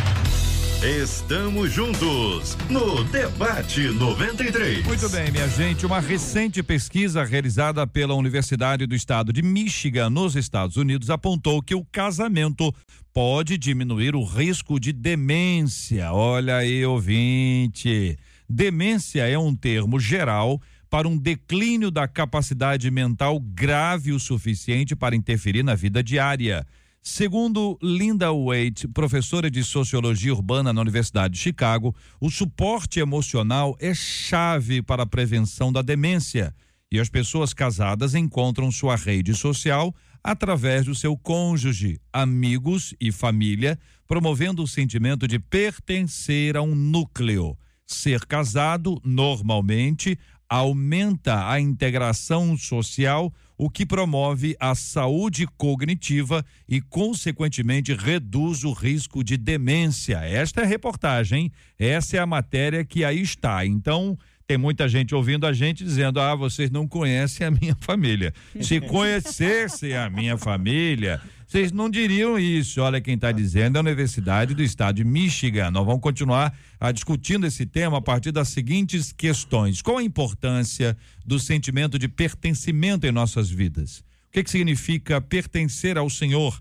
Estamos 0.84 1.72
juntos 1.72 2.58
no 2.70 3.06
Debate 3.06 3.88
93. 3.88 4.86
Muito 4.86 5.08
bem, 5.08 5.32
minha 5.32 5.48
gente. 5.48 5.86
Uma 5.86 6.02
recente 6.02 6.62
pesquisa 6.62 7.24
realizada 7.24 7.88
pela 7.88 8.14
Universidade 8.14 8.86
do 8.86 8.94
Estado 8.94 9.32
de 9.32 9.42
Michigan, 9.42 10.10
nos 10.10 10.36
Estados 10.36 10.76
Unidos, 10.76 11.10
apontou 11.10 11.62
que 11.62 11.74
o 11.74 11.86
casamento 11.86 12.76
pode 13.14 13.58
diminuir 13.58 14.14
o 14.14 14.26
risco 14.26 14.78
de 14.78 14.92
demência. 14.92 16.12
Olha 16.12 16.58
aí, 16.58 16.86
ouvinte. 16.86 18.18
Demência 18.50 19.26
é 19.26 19.40
um 19.40 19.56
termo 19.56 19.98
geral 20.02 20.62
para 20.90 21.08
um 21.08 21.18
declínio 21.18 21.90
da 21.90 22.10
capacidade 22.10 22.92
mental 22.92 23.40
grave 23.40 24.12
o 24.12 24.20
suficiente 24.20 24.98
para 24.98 25.16
interferir 25.16 25.64
na 25.64 25.76
vida 25.76 26.04
diária. 26.04 26.68
Segundo 27.06 27.78
Linda 27.84 28.32
Waite, 28.32 28.88
professora 28.88 29.52
de 29.52 29.62
Sociologia 29.62 30.34
Urbana 30.34 30.72
na 30.72 30.80
Universidade 30.80 31.34
de 31.34 31.40
Chicago, 31.42 31.94
o 32.18 32.32
suporte 32.32 33.02
emocional 33.02 33.76
é 33.78 33.94
chave 33.94 34.82
para 34.82 35.04
a 35.04 35.06
prevenção 35.06 35.70
da 35.70 35.82
demência 35.82 36.56
e 36.90 36.98
as 36.98 37.10
pessoas 37.10 37.54
casadas 37.54 38.16
encontram 38.16 38.72
sua 38.72 38.96
rede 38.96 39.36
social 39.36 39.94
através 40.24 40.86
do 40.86 40.96
seu 40.96 41.18
cônjuge, 41.18 42.00
amigos 42.14 42.96
e 43.02 43.12
família, 43.12 43.78
promovendo 44.08 44.64
o 44.64 44.68
sentimento 44.68 45.28
de 45.28 45.40
pertencer 45.40 46.56
a 46.56 46.62
um 46.62 46.74
núcleo. 46.74 47.58
Ser 47.86 48.26
casado, 48.26 49.02
normalmente, 49.04 50.18
aumenta 50.48 51.50
a 51.50 51.60
integração 51.60 52.58
social 52.58 53.34
o 53.58 53.70
que 53.70 53.86
promove 53.86 54.56
a 54.60 54.76
saúde 54.76 55.48
cognitiva 55.58 56.46
e, 56.68 56.82
consequentemente, 56.82 57.94
reduz 57.94 58.64
o 58.64 58.72
risco 58.72 59.24
de 59.24 59.38
demência. 59.38 60.18
Esta 60.18 60.62
é 60.62 60.64
a 60.64 60.68
reportagem, 60.68 61.52
essa 61.78 62.18
é 62.18 62.20
a 62.20 62.26
matéria 62.26 62.84
que 62.84 63.06
aí 63.06 63.22
está. 63.22 63.66
Então, 63.66 64.18
tem 64.46 64.58
muita 64.58 64.88
gente 64.88 65.16
ouvindo 65.16 65.46
a 65.46 65.54
gente 65.54 65.84
dizendo: 65.84 66.20
ah, 66.20 66.36
vocês 66.36 66.70
não 66.70 66.88
conhecem 66.88 67.48
a 67.48 67.52
minha 67.52 67.76
família. 67.80 68.34
Se 68.62 68.82
conhecessem 68.82 69.96
a 69.96 70.10
minha 70.10 70.38
família, 70.38 71.22
vocês 71.54 71.72
não 71.72 71.88
diriam 71.88 72.40
isso. 72.40 72.82
Olha 72.82 73.00
quem 73.00 73.14
está 73.14 73.32
dizendo 73.32 73.76
é 73.76 73.78
a 73.78 73.82
Universidade 73.82 74.56
do 74.56 74.64
Estado 74.64 74.96
de 74.96 75.04
Michigan. 75.04 75.70
Nós 75.70 75.86
vamos 75.86 76.02
continuar 76.02 76.52
a, 76.80 76.92
discutindo 76.92 77.46
esse 77.46 77.64
tema 77.64 78.00
a 78.00 78.02
partir 78.02 78.32
das 78.32 78.48
seguintes 78.48 79.12
questões: 79.12 79.80
qual 79.80 80.00
a 80.00 80.04
importância 80.04 80.98
do 81.24 81.38
sentimento 81.40 82.00
de 82.00 82.08
pertencimento 82.08 83.06
em 83.06 83.12
nossas 83.12 83.52
vidas? 83.52 84.00
O 84.00 84.32
que, 84.32 84.44
que 84.44 84.50
significa 84.50 85.22
pertencer 85.22 85.96
ao 85.96 86.10
Senhor? 86.10 86.60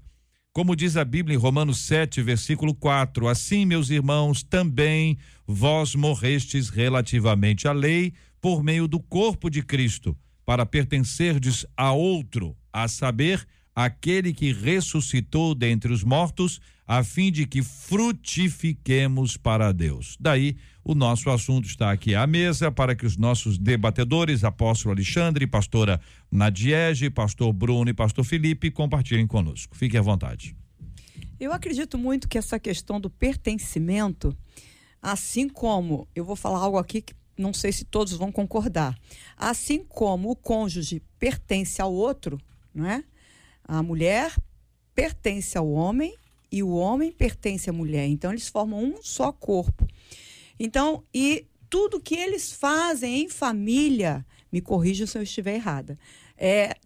Como 0.53 0.77
diz 0.77 0.99
a 0.99 1.07
Bíblia 1.07 1.37
em 1.37 1.41
Romanos 1.41 1.79
7, 1.87 2.21
versículo 2.21 2.75
4: 2.75 3.29
Assim, 3.29 3.65
meus 3.65 3.89
irmãos, 3.89 4.43
também 4.43 5.17
vós 5.47 5.95
morrestes 5.95 6.69
relativamente 6.69 7.67
à 7.67 7.73
lei 7.73 8.13
por 8.43 8.63
meio 8.63 8.87
do 8.87 9.01
corpo 9.01 9.49
de 9.49 9.63
Cristo, 9.63 10.15
para 10.45 10.67
pertencerdes 10.67 11.65
a 11.75 11.93
outro, 11.93 12.55
a 12.71 12.87
saber, 12.89 13.47
aquele 13.75 14.33
que 14.33 14.53
ressuscitou 14.53 15.55
dentre 15.55 15.93
os 15.93 16.05
mortos, 16.05 16.61
a 16.87 17.03
fim 17.03 17.31
de 17.33 17.47
que 17.47 17.63
frutifiquemos 17.63 19.37
para 19.37 19.73
Deus. 19.73 20.17
Daí, 20.21 20.57
o 20.85 20.95
nosso 20.95 21.31
assunto 21.31 21.67
está 21.67 21.91
aqui 21.91 22.15
à 22.15 22.27
mesa 22.27 22.71
para 22.71 22.95
que 22.95 23.07
os 23.07 23.17
nossos 23.17 23.57
debatedores, 23.57 24.45
apóstolo 24.45 24.95
Alexandre, 24.95 25.47
pastora 25.47 26.01
Nadiege, 26.31 27.09
pastor 27.09 27.53
Bruno 27.53 27.89
e 27.89 27.95
pastor 27.95 28.25
Felipe, 28.25 28.71
compartilhem 28.71 29.27
conosco. 29.27 29.77
Fique 29.77 29.97
à 29.97 30.03
vontade. 30.03 30.57
Eu 31.39 31.53
acredito 31.53 31.97
muito 31.97 32.29
que 32.29 32.39
essa 32.39 32.59
questão 32.59 33.01
do 33.01 33.09
pertencimento, 33.09 34.37
assim 35.01 35.49
como, 35.49 36.07
eu 36.15 36.25
vou 36.25 36.37
falar 36.37 36.59
algo 36.59 36.79
aqui 36.79 37.01
que 37.01 37.15
não 37.39 37.53
sei 37.53 37.73
se 37.73 37.85
todos 37.85 38.13
vão 38.13 38.31
concordar, 38.31 38.97
assim 39.37 39.85
como 39.89 40.31
o 40.31 40.37
cônjuge 40.37 41.03
pertence 41.19 41.81
ao 41.81 41.93
outro, 41.93 42.39
não 42.75 42.87
é? 42.87 43.03
A 43.65 43.83
mulher 43.83 44.35
pertence 44.95 45.57
ao 45.57 45.71
homem 45.71 46.15
e 46.51 46.63
o 46.63 46.71
homem 46.71 47.11
pertence 47.11 47.71
à 47.71 47.73
mulher. 47.73 48.07
Então, 48.07 48.31
eles 48.31 48.49
formam 48.49 48.83
um 48.83 49.03
só 49.03 49.33
corpo. 49.33 49.87
Então, 50.59 51.05
e 51.15 51.47
tudo 51.71 52.01
que 52.01 52.15
eles 52.15 52.53
fazem 52.53 53.23
em 53.23 53.29
família, 53.29 54.27
me 54.53 54.61
corrija 54.61 55.07
se 55.07 55.17
eu 55.17 55.23
estiver 55.23 55.55
errada, 55.55 55.99
é, 56.37 56.77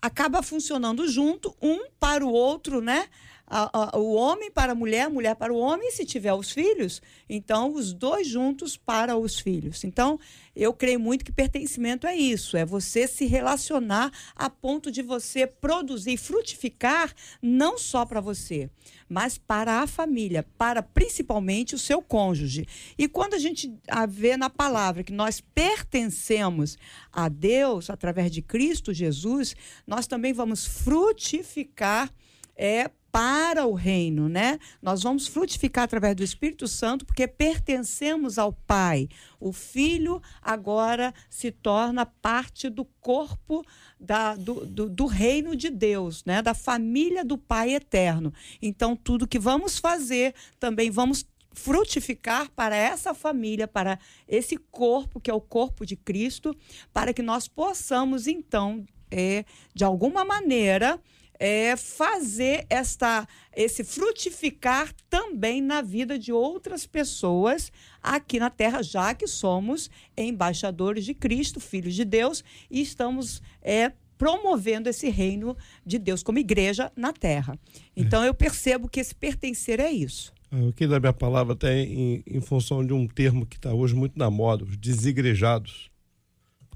acaba 0.00 0.42
funcionando 0.42 1.06
junto, 1.08 1.54
um 1.60 1.90
para 2.00 2.24
o 2.24 2.32
outro, 2.32 2.80
né? 2.80 3.08
A, 3.46 3.96
a, 3.96 3.98
o 3.98 4.14
homem 4.14 4.50
para 4.50 4.72
a 4.72 4.74
mulher, 4.74 5.06
a 5.06 5.10
mulher 5.10 5.36
para 5.36 5.52
o 5.52 5.58
homem, 5.58 5.88
e 5.88 5.92
se 5.92 6.04
tiver 6.04 6.34
os 6.34 6.50
filhos, 6.50 7.00
então 7.28 7.72
os 7.72 7.92
dois 7.92 8.26
juntos 8.26 8.76
para 8.76 9.16
os 9.16 9.38
filhos. 9.38 9.84
Então, 9.84 10.18
eu 10.54 10.72
creio 10.72 10.98
muito 10.98 11.24
que 11.24 11.30
pertencimento 11.30 12.06
é 12.06 12.16
isso, 12.16 12.56
é 12.56 12.64
você 12.64 13.06
se 13.06 13.26
relacionar 13.26 14.10
a 14.34 14.50
ponto 14.50 14.90
de 14.90 15.02
você 15.02 15.46
produzir, 15.46 16.16
frutificar 16.16 17.14
não 17.40 17.78
só 17.78 18.04
para 18.04 18.20
você, 18.20 18.68
mas 19.08 19.38
para 19.38 19.82
a 19.82 19.86
família, 19.86 20.44
para 20.56 20.82
principalmente 20.82 21.74
o 21.74 21.78
seu 21.78 22.02
cônjuge. 22.02 22.66
E 22.98 23.06
quando 23.06 23.34
a 23.34 23.38
gente 23.38 23.72
vê 24.08 24.36
na 24.36 24.50
palavra 24.50 25.04
que 25.04 25.12
nós 25.12 25.40
pertencemos 25.40 26.76
a 27.12 27.28
Deus 27.28 27.90
através 27.90 28.30
de 28.30 28.42
Cristo 28.42 28.92
Jesus, 28.92 29.54
nós 29.86 30.06
também 30.06 30.32
vamos 30.32 30.66
frutificar 30.66 32.10
é 32.56 32.90
para 33.16 33.66
o 33.66 33.72
reino, 33.72 34.28
né? 34.28 34.58
Nós 34.82 35.02
vamos 35.02 35.26
frutificar 35.26 35.84
através 35.84 36.14
do 36.14 36.22
Espírito 36.22 36.68
Santo 36.68 37.06
porque 37.06 37.26
pertencemos 37.26 38.38
ao 38.38 38.52
Pai. 38.52 39.08
O 39.40 39.54
Filho 39.54 40.20
agora 40.42 41.14
se 41.30 41.50
torna 41.50 42.04
parte 42.04 42.68
do 42.68 42.84
corpo 43.00 43.64
da, 43.98 44.34
do, 44.34 44.66
do, 44.66 44.90
do 44.90 45.06
reino 45.06 45.56
de 45.56 45.70
Deus, 45.70 46.24
né? 46.26 46.42
Da 46.42 46.52
família 46.52 47.24
do 47.24 47.38
Pai 47.38 47.74
eterno. 47.74 48.34
Então, 48.60 48.94
tudo 48.94 49.26
que 49.26 49.38
vamos 49.38 49.78
fazer 49.78 50.34
também 50.60 50.90
vamos 50.90 51.24
frutificar 51.52 52.50
para 52.50 52.76
essa 52.76 53.14
família, 53.14 53.66
para 53.66 53.98
esse 54.28 54.58
corpo 54.58 55.18
que 55.18 55.30
é 55.30 55.34
o 55.34 55.40
corpo 55.40 55.86
de 55.86 55.96
Cristo, 55.96 56.54
para 56.92 57.14
que 57.14 57.22
nós 57.22 57.48
possamos 57.48 58.26
então, 58.26 58.84
é, 59.10 59.46
de 59.74 59.84
alguma 59.84 60.22
maneira, 60.22 61.00
é, 61.38 61.76
fazer 61.76 62.66
esta, 62.68 63.26
esse 63.54 63.84
frutificar 63.84 64.92
também 65.08 65.60
na 65.60 65.82
vida 65.82 66.18
de 66.18 66.32
outras 66.32 66.86
pessoas 66.86 67.70
aqui 68.02 68.38
na 68.38 68.50
Terra, 68.50 68.82
já 68.82 69.14
que 69.14 69.26
somos 69.26 69.90
embaixadores 70.16 71.04
de 71.04 71.14
Cristo, 71.14 71.60
filhos 71.60 71.94
de 71.94 72.04
Deus, 72.04 72.44
e 72.70 72.80
estamos 72.80 73.42
é, 73.62 73.92
promovendo 74.18 74.88
esse 74.88 75.08
reino 75.08 75.56
de 75.84 75.98
Deus 75.98 76.22
como 76.22 76.38
igreja 76.38 76.90
na 76.96 77.12
Terra. 77.12 77.58
Então 77.96 78.22
é. 78.22 78.28
eu 78.28 78.34
percebo 78.34 78.88
que 78.88 79.00
esse 79.00 79.14
pertencer 79.14 79.80
é 79.80 79.90
isso. 79.90 80.32
Eu 80.50 80.72
quis 80.72 80.88
dar 80.88 81.00
minha 81.00 81.12
palavra 81.12 81.54
até 81.54 81.80
em, 81.80 82.22
em 82.26 82.40
função 82.40 82.84
de 82.84 82.92
um 82.92 83.06
termo 83.06 83.44
que 83.44 83.56
está 83.56 83.74
hoje 83.74 83.94
muito 83.94 84.18
na 84.18 84.30
moda, 84.30 84.64
os 84.64 84.76
desigrejados. 84.76 85.90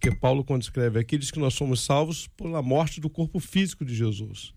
Porque 0.01 0.17
Paulo, 0.17 0.43
quando 0.43 0.63
escreve 0.63 0.99
aqui, 0.99 1.19
diz 1.19 1.31
que 1.31 1.39
nós 1.39 1.53
somos 1.53 1.83
salvos 1.83 2.27
pela 2.29 2.63
morte 2.63 3.03
do 3.03 3.11
corpo 3.11 3.39
físico 3.39 3.85
de 3.85 3.95
Jesus. 3.95 4.55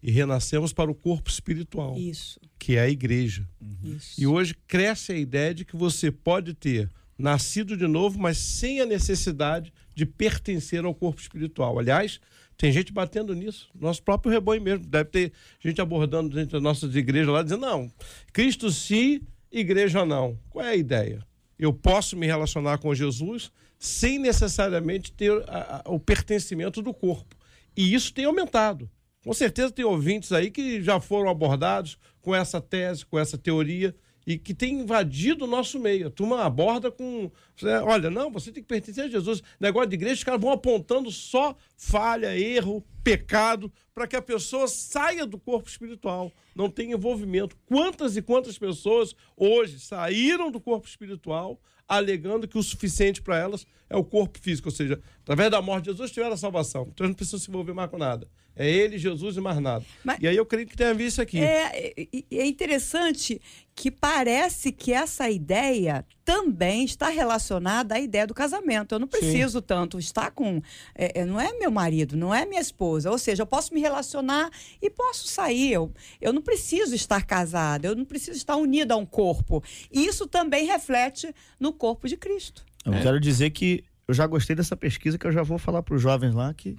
E 0.00 0.12
renascemos 0.12 0.72
para 0.72 0.88
o 0.88 0.94
corpo 0.94 1.28
espiritual, 1.28 1.98
Isso. 1.98 2.38
que 2.56 2.76
é 2.76 2.82
a 2.82 2.88
igreja. 2.88 3.48
Isso. 3.82 4.20
E 4.20 4.28
hoje 4.28 4.54
cresce 4.68 5.10
a 5.10 5.16
ideia 5.16 5.52
de 5.52 5.64
que 5.64 5.74
você 5.74 6.12
pode 6.12 6.54
ter 6.54 6.88
nascido 7.18 7.76
de 7.76 7.88
novo, 7.88 8.16
mas 8.16 8.38
sem 8.38 8.80
a 8.80 8.86
necessidade 8.86 9.72
de 9.92 10.06
pertencer 10.06 10.84
ao 10.84 10.94
corpo 10.94 11.20
espiritual. 11.20 11.80
Aliás, 11.80 12.20
tem 12.56 12.70
gente 12.70 12.92
batendo 12.92 13.34
nisso. 13.34 13.68
Nosso 13.74 14.00
próprio 14.04 14.30
rebanho 14.30 14.62
mesmo. 14.62 14.86
Deve 14.86 15.10
ter 15.10 15.32
gente 15.58 15.80
abordando 15.80 16.32
dentro 16.32 16.52
das 16.52 16.62
nossas 16.62 16.94
igrejas 16.94 17.32
lá, 17.32 17.42
dizendo: 17.42 17.62
não, 17.62 17.90
Cristo 18.32 18.70
sim, 18.70 19.20
igreja 19.50 20.06
não. 20.06 20.38
Qual 20.48 20.64
é 20.64 20.70
a 20.70 20.76
ideia? 20.76 21.26
Eu 21.58 21.72
posso 21.72 22.16
me 22.16 22.26
relacionar 22.26 22.78
com 22.78 22.94
Jesus 22.94 23.50
sem 23.78 24.18
necessariamente 24.18 25.12
ter 25.12 25.32
a- 25.48 25.82
a- 25.84 25.90
o 25.90 25.98
pertencimento 26.00 26.80
do 26.82 26.92
corpo. 26.94 27.36
E 27.76 27.94
isso 27.94 28.12
tem 28.12 28.24
aumentado. 28.24 28.88
Com 29.22 29.34
certeza 29.34 29.70
tem 29.72 29.84
ouvintes 29.84 30.32
aí 30.32 30.50
que 30.50 30.82
já 30.82 31.00
foram 31.00 31.28
abordados 31.28 31.98
com 32.20 32.34
essa 32.34 32.60
tese, 32.60 33.04
com 33.04 33.18
essa 33.18 33.36
teoria 33.36 33.94
e 34.26 34.36
que 34.36 34.52
tem 34.52 34.80
invadido 34.80 35.44
o 35.44 35.48
nosso 35.48 35.78
meio. 35.78 36.08
A 36.08 36.10
turma 36.10 36.42
aborda 36.44 36.90
com. 36.90 37.30
você- 37.56 37.68
Olha, 37.76 38.10
não, 38.10 38.30
você 38.30 38.50
tem 38.50 38.62
que 38.62 38.68
pertencer 38.68 39.04
a 39.04 39.08
Jesus. 39.08 39.42
Negócio 39.60 39.88
de 39.88 39.94
igreja, 39.94 40.14
os 40.16 40.24
caras 40.24 40.40
vão 40.40 40.50
apontando 40.50 41.10
só 41.12 41.56
falha, 41.76 42.36
erro, 42.36 42.84
pecado, 43.04 43.72
para 43.94 44.06
que 44.06 44.16
a 44.16 44.22
pessoa 44.22 44.66
saia 44.66 45.24
do 45.24 45.38
corpo 45.38 45.68
espiritual, 45.68 46.32
não 46.54 46.68
tenha 46.68 46.94
envolvimento. 46.94 47.56
Quantas 47.66 48.16
e 48.16 48.22
quantas 48.22 48.58
pessoas 48.58 49.14
hoje 49.36 49.78
saíram 49.78 50.50
do 50.50 50.60
corpo 50.60 50.88
espiritual 50.88 51.60
alegando 51.88 52.48
que 52.48 52.58
o 52.58 52.62
suficiente 52.64 53.22
para 53.22 53.38
elas 53.38 53.64
é 53.88 53.96
o 53.96 54.02
corpo 54.02 54.40
físico, 54.40 54.68
ou 54.68 54.74
seja, 54.74 55.00
através 55.20 55.52
da 55.52 55.62
morte 55.62 55.84
de 55.84 55.92
Jesus 55.92 56.10
tiveram 56.10 56.34
a 56.34 56.36
salvação. 56.36 56.88
Então 56.92 57.06
não 57.06 57.14
precisam 57.14 57.38
se 57.38 57.48
envolver 57.48 57.72
mais 57.72 57.88
com 57.88 57.96
nada. 57.96 58.28
É 58.58 58.70
ele, 58.70 58.96
Jesus 58.96 59.36
e 59.36 59.40
mais 59.40 59.58
nada. 59.60 59.84
Mas- 60.02 60.18
E 60.20 60.26
aí 60.26 60.34
eu 60.36 60.46
creio 60.46 60.66
que 60.66 60.74
tem 60.76 60.86
a 60.86 60.92
ver 60.94 61.06
isso 61.06 61.20
aqui. 61.20 61.38
É, 61.38 61.90
é- 62.00 62.06
é 62.32 62.46
interessante 62.46 63.40
que 63.74 63.90
parece 63.90 64.72
que 64.72 64.94
essa 64.94 65.28
ideia 65.28 66.06
também 66.24 66.84
está 66.84 67.10
relacionada 67.10 67.94
à 67.96 68.00
ideia 68.00 68.26
do 68.26 68.32
casamento. 68.32 68.94
Eu 68.94 68.98
não 68.98 69.06
preciso 69.06 69.60
tanto 69.60 69.98
estar 69.98 70.30
com. 70.30 70.62
é, 70.94 71.20
é, 71.20 71.24
não 71.26 71.38
é 71.38 71.52
meu 71.58 71.70
marido, 71.70 72.16
não 72.16 72.34
é 72.34 72.46
minha 72.46 72.60
esposa. 72.60 73.10
Ou 73.10 73.18
seja, 73.18 73.42
eu 73.42 73.46
posso 73.46 73.74
me 73.74 73.80
relacionar 73.80 74.50
e 74.80 74.88
posso 74.88 75.28
sair. 75.28 75.72
Eu, 75.72 75.92
eu 76.18 76.32
não 76.32 76.40
preciso 76.40 76.94
estar 76.94 77.24
casada, 77.26 77.86
eu 77.88 77.94
não 77.94 78.06
preciso 78.06 78.38
estar 78.38 78.56
unida 78.56 78.94
a 78.94 78.96
um 78.96 79.04
corpo. 79.04 79.62
E 79.92 80.06
isso 80.06 80.26
também 80.26 80.66
reflete 80.66 81.32
no 81.60 81.72
corpo 81.74 82.08
de 82.08 82.16
Cristo. 82.16 82.64
Eu 82.86 82.92
quero 83.02 83.20
dizer 83.20 83.50
que 83.50 83.84
eu 84.08 84.14
já 84.14 84.26
gostei 84.26 84.56
dessa 84.56 84.76
pesquisa 84.76 85.18
que 85.18 85.26
eu 85.26 85.32
já 85.32 85.42
vou 85.42 85.58
falar 85.58 85.82
para 85.82 85.94
os 85.94 86.00
jovens 86.00 86.34
lá 86.34 86.54
que 86.54 86.70
o 86.70 86.78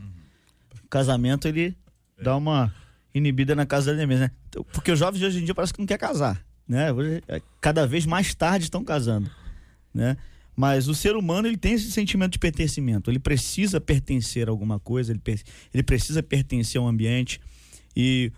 casamento 0.89 1.47
ele 1.47 1.77
dá 2.21 2.35
uma 2.35 2.73
inibida 3.13 3.55
na 3.55 3.65
casa 3.65 3.93
dele 3.93 4.05
mesmo, 4.05 4.25
né? 4.25 4.31
Então, 4.49 4.63
Porque 4.71 4.91
os 4.91 4.99
jovens 4.99 5.19
de 5.19 5.25
hoje 5.25 5.41
em 5.41 5.45
dia 5.45 5.55
parece 5.55 5.73
que 5.73 5.79
não 5.79 5.85
quer 5.85 5.97
casar, 5.97 6.43
né? 6.67 6.87
É, 7.27 7.41
Cada 7.61 7.85
vez 7.85 8.05
mais 8.05 8.33
tarde 8.33 8.65
estão 8.65 8.83
casando, 8.83 9.29
né? 9.93 10.17
Mas 10.55 10.87
o 10.87 10.95
ser 10.95 11.15
humano 11.15 11.47
ele 11.47 11.57
tem 11.57 11.73
esse 11.73 11.91
sentimento 11.91 12.31
de 12.31 12.39
pertencimento. 12.39 13.11
Ele 13.11 13.19
precisa 13.19 13.79
pertencer 13.79 14.47
a 14.47 14.51
alguma 14.51 14.79
coisa, 14.79 15.11
ele, 15.11 15.21
ele 15.71 15.83
precisa 15.83 16.23
pertencer 16.23 16.81
a 16.81 16.83
um 16.83 16.87
ambiente 16.87 17.39
e 17.95 18.31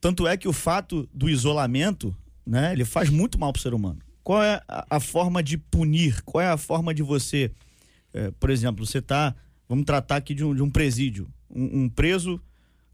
tanto 0.00 0.26
é 0.26 0.36
que 0.36 0.48
o 0.48 0.52
fato 0.52 1.08
do 1.12 1.28
isolamento, 1.28 2.16
né, 2.46 2.72
ele 2.72 2.84
faz 2.84 3.10
muito 3.10 3.38
mal 3.38 3.52
para 3.52 3.60
o 3.60 3.62
ser 3.62 3.74
humano. 3.74 4.00
Qual 4.22 4.42
é 4.42 4.62
a, 4.66 4.96
a 4.96 5.00
forma 5.00 5.42
de 5.42 5.58
punir? 5.58 6.22
Qual 6.22 6.40
é 6.40 6.48
a 6.48 6.56
forma 6.56 6.94
de 6.94 7.02
você, 7.02 7.50
eh, 8.14 8.30
por 8.40 8.48
exemplo, 8.48 8.86
você 8.86 9.02
tá, 9.02 9.34
vamos 9.68 9.84
tratar 9.84 10.16
aqui 10.16 10.34
de 10.34 10.44
um, 10.44 10.54
de 10.54 10.62
um 10.62 10.70
presídio, 10.70 11.28
um, 11.54 11.82
um 11.84 11.88
preso 11.88 12.40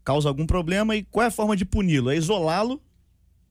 causa 0.03 0.29
algum 0.29 0.45
problema 0.45 0.95
e 0.95 1.03
qual 1.03 1.23
é 1.23 1.27
a 1.27 1.31
forma 1.31 1.55
de 1.55 1.65
puni-lo? 1.65 2.09
É 2.09 2.15
isolá-lo 2.15 2.81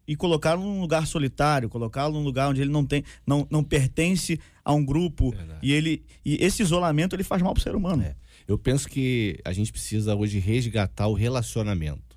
e 0.08 0.14
colocá-lo 0.16 0.62
num 0.62 0.80
lugar 0.80 1.06
solitário, 1.06 1.68
colocá-lo 1.68 2.14
num 2.14 2.22
lugar 2.24 2.48
onde 2.48 2.60
ele 2.60 2.70
não 2.70 2.84
tem, 2.86 3.02
não, 3.26 3.46
não 3.50 3.62
pertence 3.64 4.38
a 4.64 4.72
um 4.72 4.84
grupo 4.84 5.30
Verdade. 5.32 5.58
e 5.62 5.72
ele 5.72 6.02
e 6.24 6.36
esse 6.42 6.62
isolamento 6.62 7.14
ele 7.16 7.24
faz 7.24 7.42
mal 7.42 7.52
para 7.52 7.60
o 7.60 7.62
ser 7.62 7.74
humano. 7.74 8.02
É. 8.02 8.14
Eu 8.46 8.56
penso 8.58 8.88
que 8.88 9.38
a 9.44 9.52
gente 9.52 9.72
precisa 9.72 10.14
hoje 10.14 10.38
resgatar 10.38 11.08
o 11.08 11.14
relacionamento. 11.14 12.16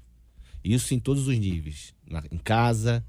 Isso 0.63 0.93
em 0.93 0.99
todos 0.99 1.27
os 1.27 1.37
níveis. 1.37 1.93
Na- 2.07 2.23
em 2.31 2.37
casa, 2.37 3.03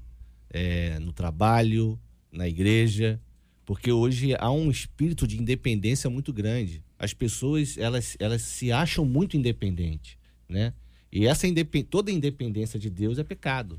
é, 0.49 0.97
no 0.99 1.11
trabalho, 1.13 1.99
na 2.31 2.47
igreja. 2.47 3.21
Porque 3.65 3.91
hoje 3.91 4.35
há 4.39 4.51
um 4.51 4.71
espírito 4.71 5.27
de 5.27 5.39
independência 5.39 6.09
muito 6.09 6.33
grande. 6.33 6.83
As 7.03 7.13
pessoas, 7.15 7.77
elas, 7.79 8.15
elas 8.19 8.41
se 8.43 8.71
acham 8.71 9.03
muito 9.03 9.35
independentes, 9.35 10.17
né? 10.47 10.73
E 11.11 11.25
essa 11.25 11.47
independ... 11.47 11.83
toda 11.89 12.11
independência 12.11 12.79
de 12.79 12.89
Deus 12.89 13.17
é 13.17 13.23
pecado. 13.23 13.77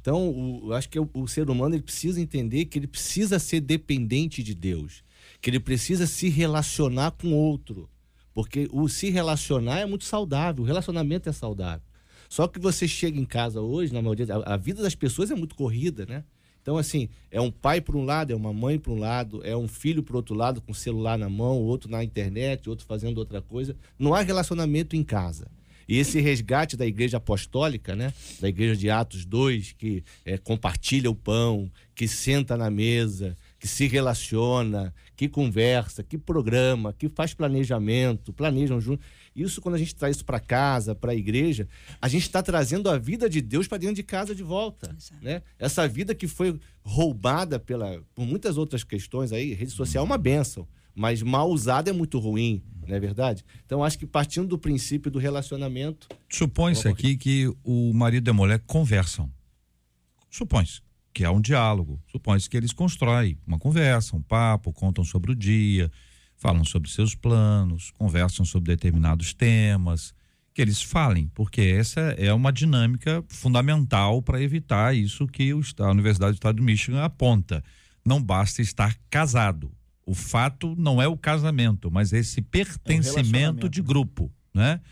Então, 0.00 0.28
o- 0.30 0.68
eu 0.68 0.72
acho 0.72 0.88
que 0.88 0.98
o, 0.98 1.08
o 1.12 1.28
ser 1.28 1.48
humano 1.50 1.74
ele 1.74 1.82
precisa 1.82 2.20
entender 2.20 2.64
que 2.64 2.78
ele 2.78 2.86
precisa 2.86 3.38
ser 3.38 3.60
dependente 3.60 4.42
de 4.42 4.54
Deus, 4.54 5.04
que 5.40 5.50
ele 5.50 5.60
precisa 5.60 6.06
se 6.06 6.28
relacionar 6.30 7.10
com 7.12 7.32
outro, 7.34 7.88
porque 8.32 8.66
o 8.72 8.88
se 8.88 9.10
relacionar 9.10 9.80
é 9.80 9.86
muito 9.86 10.04
saudável, 10.04 10.64
o 10.64 10.66
relacionamento 10.66 11.28
é 11.28 11.32
saudável. 11.32 11.86
Só 12.30 12.48
que 12.48 12.58
você 12.58 12.88
chega 12.88 13.20
em 13.20 13.24
casa 13.26 13.60
hoje, 13.60 13.92
na 13.92 14.00
maioria, 14.02 14.26
a, 14.34 14.54
a 14.54 14.56
vida 14.56 14.82
das 14.82 14.94
pessoas 14.94 15.30
é 15.30 15.34
muito 15.36 15.54
corrida, 15.54 16.06
né? 16.06 16.24
Então, 16.64 16.78
assim, 16.78 17.10
é 17.30 17.38
um 17.38 17.50
pai 17.50 17.78
para 17.78 17.94
um 17.94 18.06
lado, 18.06 18.32
é 18.32 18.34
uma 18.34 18.50
mãe 18.50 18.78
para 18.78 18.90
um 18.90 18.98
lado, 18.98 19.42
é 19.44 19.54
um 19.54 19.68
filho 19.68 20.02
para 20.02 20.16
outro 20.16 20.34
lado, 20.34 20.62
com 20.62 20.72
o 20.72 20.74
celular 20.74 21.18
na 21.18 21.28
mão, 21.28 21.58
outro 21.58 21.90
na 21.90 22.02
internet, 22.02 22.70
outro 22.70 22.86
fazendo 22.86 23.18
outra 23.18 23.42
coisa. 23.42 23.76
Não 23.98 24.14
há 24.14 24.22
relacionamento 24.22 24.96
em 24.96 25.04
casa. 25.04 25.46
E 25.86 25.98
esse 25.98 26.22
resgate 26.22 26.74
da 26.74 26.86
igreja 26.86 27.18
apostólica, 27.18 27.94
né? 27.94 28.14
Da 28.40 28.48
igreja 28.48 28.74
de 28.74 28.88
Atos 28.88 29.26
2, 29.26 29.72
que 29.72 30.02
é, 30.24 30.38
compartilha 30.38 31.10
o 31.10 31.14
pão, 31.14 31.70
que 31.94 32.08
senta 32.08 32.56
na 32.56 32.70
mesa, 32.70 33.36
que 33.58 33.68
se 33.68 33.86
relaciona, 33.86 34.94
que 35.14 35.28
conversa, 35.28 36.02
que 36.02 36.16
programa, 36.16 36.94
que 36.94 37.10
faz 37.10 37.34
planejamento, 37.34 38.32
planejam 38.32 38.80
junto. 38.80 39.04
Isso, 39.34 39.60
quando 39.60 39.74
a 39.74 39.78
gente 39.78 39.94
traz 39.94 40.16
isso 40.16 40.24
para 40.24 40.38
casa, 40.38 40.94
para 40.94 41.12
a 41.12 41.14
igreja, 41.14 41.68
a 42.00 42.08
gente 42.08 42.22
está 42.22 42.42
trazendo 42.42 42.88
a 42.88 42.96
vida 42.96 43.28
de 43.28 43.40
Deus 43.40 43.66
para 43.66 43.78
dentro 43.78 43.96
de 43.96 44.02
casa 44.02 44.34
de 44.34 44.42
volta. 44.42 44.94
Né? 45.20 45.42
Essa 45.58 45.88
vida 45.88 46.14
que 46.14 46.28
foi 46.28 46.58
roubada 46.82 47.58
pela, 47.58 48.00
por 48.14 48.24
muitas 48.24 48.56
outras 48.56 48.84
questões 48.84 49.32
aí, 49.32 49.52
rede 49.52 49.72
social 49.72 50.04
é 50.04 50.06
uma 50.06 50.18
benção, 50.18 50.68
mas 50.94 51.22
mal 51.22 51.50
usada 51.50 51.90
é 51.90 51.92
muito 51.92 52.18
ruim, 52.18 52.62
não 52.86 52.94
é 52.94 53.00
verdade? 53.00 53.44
Então, 53.66 53.82
acho 53.82 53.98
que 53.98 54.06
partindo 54.06 54.46
do 54.46 54.58
princípio 54.58 55.10
do 55.10 55.18
relacionamento, 55.18 56.08
Supõe-se 56.28 56.86
aqui 56.86 57.16
que 57.16 57.52
o 57.64 57.92
marido 57.92 58.28
e 58.28 58.30
a 58.30 58.34
mulher 58.34 58.60
conversam. 58.66 59.30
Supõe-se 60.30 60.80
que 61.14 61.24
há 61.24 61.30
um 61.30 61.40
diálogo. 61.40 62.02
Supõe-se 62.10 62.50
que 62.50 62.56
eles 62.56 62.72
constroem 62.72 63.38
uma 63.46 63.58
conversa, 63.58 64.16
um 64.16 64.22
papo, 64.22 64.72
contam 64.72 65.04
sobre 65.04 65.30
o 65.30 65.34
dia, 65.34 65.90
falam 66.44 66.62
sobre 66.62 66.90
seus 66.90 67.14
planos, 67.14 67.90
conversam 67.92 68.44
sobre 68.44 68.70
determinados 68.70 69.32
temas, 69.32 70.12
que 70.52 70.60
eles 70.60 70.82
falem, 70.82 71.30
porque 71.34 71.62
essa 71.62 72.00
é 72.18 72.30
uma 72.34 72.52
dinâmica 72.52 73.24
fundamental 73.28 74.20
para 74.20 74.42
evitar 74.42 74.94
isso 74.94 75.26
que 75.26 75.52
a 75.78 75.90
Universidade 75.90 76.32
do 76.32 76.34
Estado 76.34 76.56
do 76.56 76.62
Michigan 76.62 77.02
aponta. 77.02 77.64
Não 78.04 78.22
basta 78.22 78.60
estar 78.60 78.94
casado. 79.08 79.72
O 80.04 80.12
fato 80.14 80.74
não 80.76 81.00
é 81.00 81.08
o 81.08 81.16
casamento, 81.16 81.90
mas 81.90 82.12
esse 82.12 82.42
pertencimento 82.42 83.22
relacionamento. 83.22 83.68
de 83.70 83.80
grupo, 83.80 84.30
né? 84.52 84.82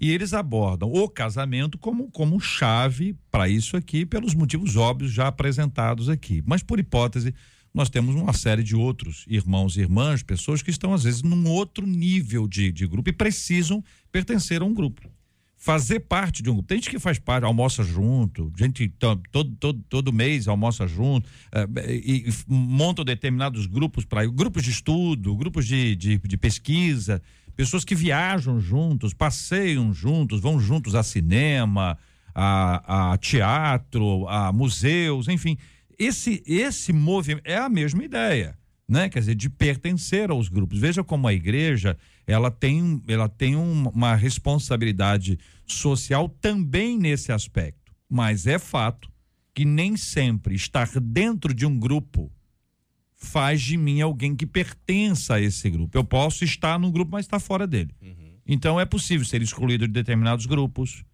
E 0.00 0.10
eles 0.10 0.32
abordam 0.32 0.90
o 0.90 1.06
casamento 1.10 1.76
como, 1.76 2.10
como 2.10 2.40
chave 2.40 3.14
para 3.30 3.50
isso 3.50 3.76
aqui, 3.76 4.06
pelos 4.06 4.34
motivos 4.34 4.76
óbvios 4.76 5.12
já 5.12 5.28
apresentados 5.28 6.08
aqui. 6.08 6.42
Mas, 6.46 6.62
por 6.62 6.80
hipótese, 6.80 7.34
nós 7.74 7.88
temos 7.88 8.14
uma 8.14 8.32
série 8.32 8.62
de 8.62 8.76
outros 8.76 9.24
irmãos 9.26 9.76
e 9.76 9.80
irmãs, 9.80 10.22
pessoas 10.22 10.60
que 10.62 10.70
estão, 10.70 10.92
às 10.92 11.04
vezes, 11.04 11.22
num 11.22 11.48
outro 11.48 11.86
nível 11.86 12.46
de, 12.46 12.70
de 12.70 12.86
grupo 12.86 13.08
e 13.08 13.12
precisam 13.12 13.82
pertencer 14.10 14.60
a 14.60 14.64
um 14.64 14.74
grupo. 14.74 15.10
Fazer 15.56 16.00
parte 16.00 16.42
de 16.42 16.50
um 16.50 16.54
grupo. 16.54 16.68
Tem 16.68 16.78
gente 16.78 16.90
que 16.90 16.98
faz 16.98 17.18
parte, 17.20 17.44
almoça 17.44 17.84
junto, 17.84 18.52
gente 18.58 18.88
to- 18.88 19.22
todo, 19.30 19.56
todo, 19.60 19.84
todo 19.88 20.12
mês 20.12 20.48
almoça 20.48 20.88
junto, 20.88 21.28
eh, 21.52 22.00
e, 22.04 22.28
e 22.28 22.32
montam 22.48 23.04
determinados 23.04 23.66
grupos 23.66 24.04
para 24.04 24.26
grupos 24.26 24.64
de 24.64 24.70
estudo, 24.70 25.36
grupos 25.36 25.64
de, 25.64 25.94
de, 25.94 26.18
de 26.18 26.36
pesquisa, 26.36 27.22
pessoas 27.54 27.84
que 27.84 27.94
viajam 27.94 28.60
juntos, 28.60 29.14
passeiam 29.14 29.94
juntos, 29.94 30.40
vão 30.40 30.58
juntos 30.58 30.96
a 30.96 31.02
cinema, 31.04 31.96
a, 32.34 33.12
a 33.12 33.18
teatro, 33.18 34.26
a 34.28 34.52
museus, 34.52 35.28
enfim. 35.28 35.56
Esse, 35.98 36.42
esse 36.46 36.92
movimento 36.92 37.46
é 37.46 37.56
a 37.56 37.68
mesma 37.68 38.04
ideia, 38.04 38.58
né? 38.88 39.08
Quer 39.08 39.20
dizer, 39.20 39.34
de 39.34 39.48
pertencer 39.50 40.30
aos 40.30 40.48
grupos. 40.48 40.78
Veja 40.78 41.02
como 41.04 41.26
a 41.28 41.32
igreja 41.34 41.96
ela 42.26 42.50
tem, 42.50 43.02
ela 43.08 43.28
tem 43.28 43.56
um- 43.56 43.88
uma 43.88 44.14
responsabilidade 44.14 45.38
social 45.66 46.28
também 46.28 46.98
nesse 46.98 47.32
aspecto. 47.32 47.92
Mas 48.08 48.46
é 48.46 48.58
fato 48.58 49.10
que 49.54 49.64
nem 49.64 49.96
sempre 49.96 50.54
estar 50.54 50.88
dentro 51.00 51.52
de 51.54 51.66
um 51.66 51.78
grupo 51.78 52.30
faz 53.14 53.60
de 53.62 53.76
mim 53.76 54.00
alguém 54.00 54.34
que 54.34 54.46
pertença 54.46 55.34
a 55.34 55.40
esse 55.40 55.70
grupo. 55.70 55.96
Eu 55.96 56.04
posso 56.04 56.44
estar 56.44 56.78
no 56.78 56.90
grupo, 56.90 57.12
mas 57.12 57.24
estar 57.26 57.38
fora 57.38 57.66
dele. 57.66 57.94
Então 58.46 58.80
é 58.80 58.84
possível 58.84 59.24
ser 59.24 59.40
excluído 59.42 59.86
de 59.86 59.92
determinados 59.92 60.46
grupos. 60.46 61.04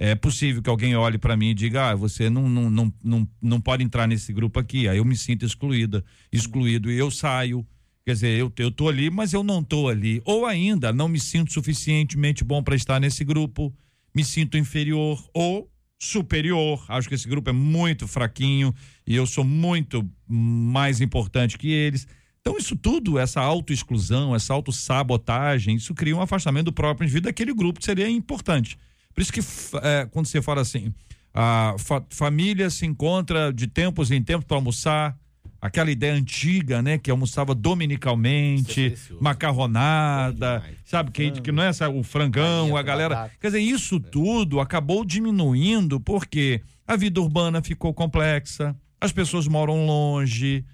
É 0.00 0.14
possível 0.14 0.62
que 0.62 0.70
alguém 0.70 0.94
olhe 0.94 1.18
para 1.18 1.36
mim 1.36 1.50
e 1.50 1.54
diga: 1.54 1.90
ah, 1.90 1.94
você 1.96 2.30
não, 2.30 2.48
não, 2.48 2.70
não, 2.70 2.94
não, 3.02 3.28
não 3.42 3.60
pode 3.60 3.82
entrar 3.82 4.06
nesse 4.06 4.32
grupo 4.32 4.60
aqui. 4.60 4.88
Aí 4.88 4.98
eu 4.98 5.04
me 5.04 5.16
sinto 5.16 5.44
excluída, 5.44 6.04
excluído 6.32 6.88
e 6.88 6.96
eu 6.96 7.10
saio. 7.10 7.66
Quer 8.06 8.12
dizer, 8.14 8.38
eu, 8.38 8.50
eu 8.56 8.70
tô 8.70 8.88
ali, 8.88 9.10
mas 9.10 9.32
eu 9.32 9.42
não 9.42 9.62
tô 9.62 9.88
ali. 9.88 10.22
Ou 10.24 10.46
ainda, 10.46 10.92
não 10.92 11.08
me 11.08 11.18
sinto 11.18 11.52
suficientemente 11.52 12.44
bom 12.44 12.62
para 12.62 12.76
estar 12.76 13.00
nesse 13.00 13.24
grupo, 13.24 13.74
me 14.14 14.24
sinto 14.24 14.56
inferior 14.56 15.22
ou 15.34 15.70
superior. 15.98 16.82
Acho 16.88 17.08
que 17.08 17.16
esse 17.16 17.28
grupo 17.28 17.50
é 17.50 17.52
muito 17.52 18.06
fraquinho 18.06 18.72
e 19.06 19.16
eu 19.16 19.26
sou 19.26 19.44
muito 19.44 20.08
mais 20.26 21.00
importante 21.00 21.58
que 21.58 21.70
eles. 21.70 22.06
Então, 22.40 22.56
isso 22.56 22.76
tudo, 22.76 23.18
essa 23.18 23.40
autoexclusão, 23.40 24.34
essa 24.34 24.54
autossabotagem, 24.54 25.74
isso 25.74 25.92
cria 25.92 26.16
um 26.16 26.22
afastamento 26.22 26.66
do 26.66 26.72
próprio 26.72 27.04
indivíduo 27.04 27.28
daquele 27.28 27.52
grupo 27.52 27.80
que 27.80 27.84
seria 27.84 28.08
importante. 28.08 28.78
Por 29.18 29.22
isso 29.22 29.32
que 29.32 29.40
é, 29.82 30.06
quando 30.12 30.26
você 30.26 30.40
fala 30.40 30.60
assim, 30.60 30.94
a 31.34 31.74
fa 31.76 32.00
família 32.08 32.70
se 32.70 32.86
encontra 32.86 33.52
de 33.52 33.66
tempos 33.66 34.12
em 34.12 34.22
tempos 34.22 34.44
para 34.44 34.56
almoçar, 34.56 35.18
aquela 35.60 35.90
ideia 35.90 36.14
antiga, 36.14 36.80
né, 36.80 36.98
que 36.98 37.10
almoçava 37.10 37.52
dominicalmente, 37.52 38.94
é 38.94 39.14
macarronada, 39.20 40.62
sabe, 40.84 41.10
que, 41.10 41.32
que 41.32 41.50
não 41.50 41.64
é 41.64 41.66
essa, 41.66 41.88
o 41.88 42.04
frangão, 42.04 42.76
a 42.76 42.82
galera. 42.82 43.28
Quer 43.40 43.48
dizer, 43.48 43.58
isso 43.58 43.98
tudo 43.98 44.60
acabou 44.60 45.04
diminuindo 45.04 45.98
porque 45.98 46.62
a 46.86 46.94
vida 46.94 47.20
urbana 47.20 47.60
ficou 47.60 47.92
complexa, 47.92 48.72
as 49.00 49.10
pessoas 49.10 49.48
moram 49.48 49.84
longe, 49.84 50.64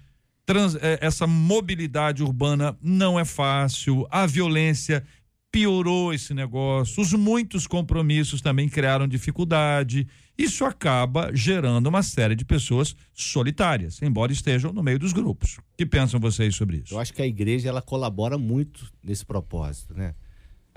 trans, 0.45 0.75
é, 0.75 0.99
essa 1.01 1.25
mobilidade 1.25 2.21
urbana 2.21 2.77
não 2.79 3.19
é 3.19 3.25
fácil, 3.25 4.05
a 4.11 4.27
violência 4.27 5.03
piorou 5.55 6.13
esse 6.13 6.33
negócio, 6.33 7.01
os 7.01 7.13
muitos 7.13 7.65
compromissos 7.65 8.41
também 8.41 8.67
criaram 8.67 9.07
dificuldade. 9.07 10.05
Isso 10.37 10.65
acaba 10.65 11.33
gerando 11.33 11.87
uma 11.87 12.03
série 12.03 12.35
de 12.35 12.43
pessoas 12.43 12.93
solitárias, 13.13 14.01
embora 14.01 14.33
estejam 14.33 14.73
no 14.73 14.83
meio 14.83 14.99
dos 14.99 15.13
grupos. 15.13 15.59
O 15.59 15.77
que 15.77 15.85
pensam 15.85 16.19
vocês 16.19 16.53
sobre 16.53 16.81
isso? 16.83 16.93
Eu 16.93 16.99
acho 16.99 17.13
que 17.13 17.21
a 17.21 17.25
igreja 17.25 17.69
ela 17.69 17.81
colabora 17.81 18.37
muito 18.37 18.91
nesse 19.01 19.25
propósito, 19.25 19.93
né? 19.93 20.13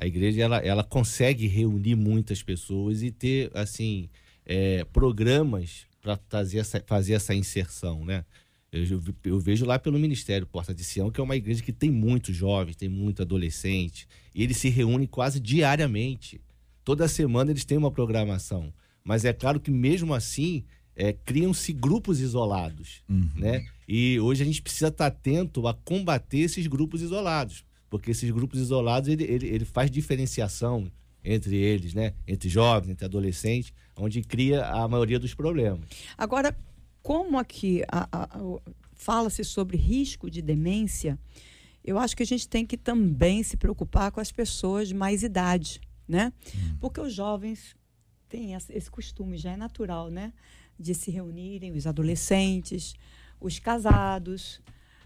A 0.00 0.06
igreja 0.06 0.42
ela, 0.42 0.58
ela 0.58 0.84
consegue 0.84 1.48
reunir 1.48 1.96
muitas 1.96 2.40
pessoas 2.40 3.02
e 3.02 3.10
ter 3.10 3.50
assim 3.54 4.08
é, 4.46 4.84
programas 4.92 5.88
para 6.00 6.16
fazer 6.28 6.58
essa, 6.58 6.80
fazer 6.86 7.14
essa 7.14 7.34
inserção, 7.34 8.04
né? 8.04 8.24
Eu, 8.70 9.02
eu, 9.24 9.40
vejo 9.40 9.64
lá 9.64 9.78
pelo 9.78 9.98
Ministério 9.98 10.46
Porta 10.46 10.74
de 10.74 10.84
Sião, 10.84 11.10
que 11.10 11.20
é 11.20 11.24
uma 11.24 11.36
igreja 11.36 11.62
que 11.62 11.72
tem 11.72 11.90
muitos 11.90 12.36
jovens, 12.36 12.76
tem 12.76 12.88
muito 12.88 13.22
adolescente, 13.22 14.06
e 14.34 14.42
eles 14.42 14.58
se 14.58 14.68
reúnem 14.68 15.06
quase 15.06 15.40
diariamente. 15.40 16.40
Toda 16.84 17.08
semana 17.08 17.50
eles 17.50 17.64
têm 17.64 17.78
uma 17.78 17.90
programação. 17.90 18.72
Mas 19.02 19.24
é 19.24 19.32
claro 19.32 19.58
que 19.58 19.70
mesmo 19.70 20.12
assim, 20.12 20.64
é, 20.94 21.14
criam-se 21.14 21.72
grupos 21.72 22.20
isolados, 22.20 23.02
uhum. 23.08 23.30
né? 23.36 23.66
E 23.88 24.20
hoje 24.20 24.42
a 24.42 24.46
gente 24.46 24.60
precisa 24.60 24.88
estar 24.88 25.06
atento 25.06 25.66
a 25.66 25.72
combater 25.72 26.40
esses 26.40 26.66
grupos 26.66 27.00
isolados, 27.00 27.64
porque 27.88 28.10
esses 28.10 28.30
grupos 28.30 28.60
isolados, 28.60 29.08
ele, 29.08 29.24
ele, 29.24 29.46
ele 29.46 29.64
faz 29.64 29.90
diferenciação 29.90 30.92
entre 31.24 31.56
eles, 31.56 31.94
né? 31.94 32.12
Entre 32.26 32.50
jovens, 32.50 32.90
entre 32.90 33.06
adolescentes, 33.06 33.72
onde 33.96 34.20
cria 34.22 34.66
a 34.66 34.86
maioria 34.86 35.18
dos 35.18 35.32
problemas. 35.32 35.88
Agora, 36.16 36.54
como 37.08 37.38
aqui 37.38 37.80
fala-se 38.92 39.42
sobre 39.42 39.78
risco 39.78 40.30
de 40.30 40.42
demência, 40.42 41.18
eu 41.82 41.98
acho 41.98 42.14
que 42.14 42.22
a 42.22 42.26
gente 42.26 42.46
tem 42.46 42.66
que 42.66 42.76
também 42.76 43.42
se 43.42 43.56
preocupar 43.56 44.12
com 44.12 44.20
as 44.20 44.30
pessoas 44.30 44.88
de 44.88 44.94
mais 44.94 45.22
idade, 45.22 45.80
né? 46.06 46.30
Hum. 46.54 46.76
Porque 46.78 47.00
os 47.00 47.14
jovens 47.14 47.74
têm 48.28 48.52
esse 48.52 48.90
costume, 48.90 49.38
já 49.38 49.52
é 49.52 49.56
natural, 49.56 50.10
né? 50.10 50.34
De 50.78 50.94
se 50.94 51.10
reunirem, 51.10 51.72
os 51.72 51.86
adolescentes, 51.86 52.94
os 53.40 53.58
casados. 53.58 54.60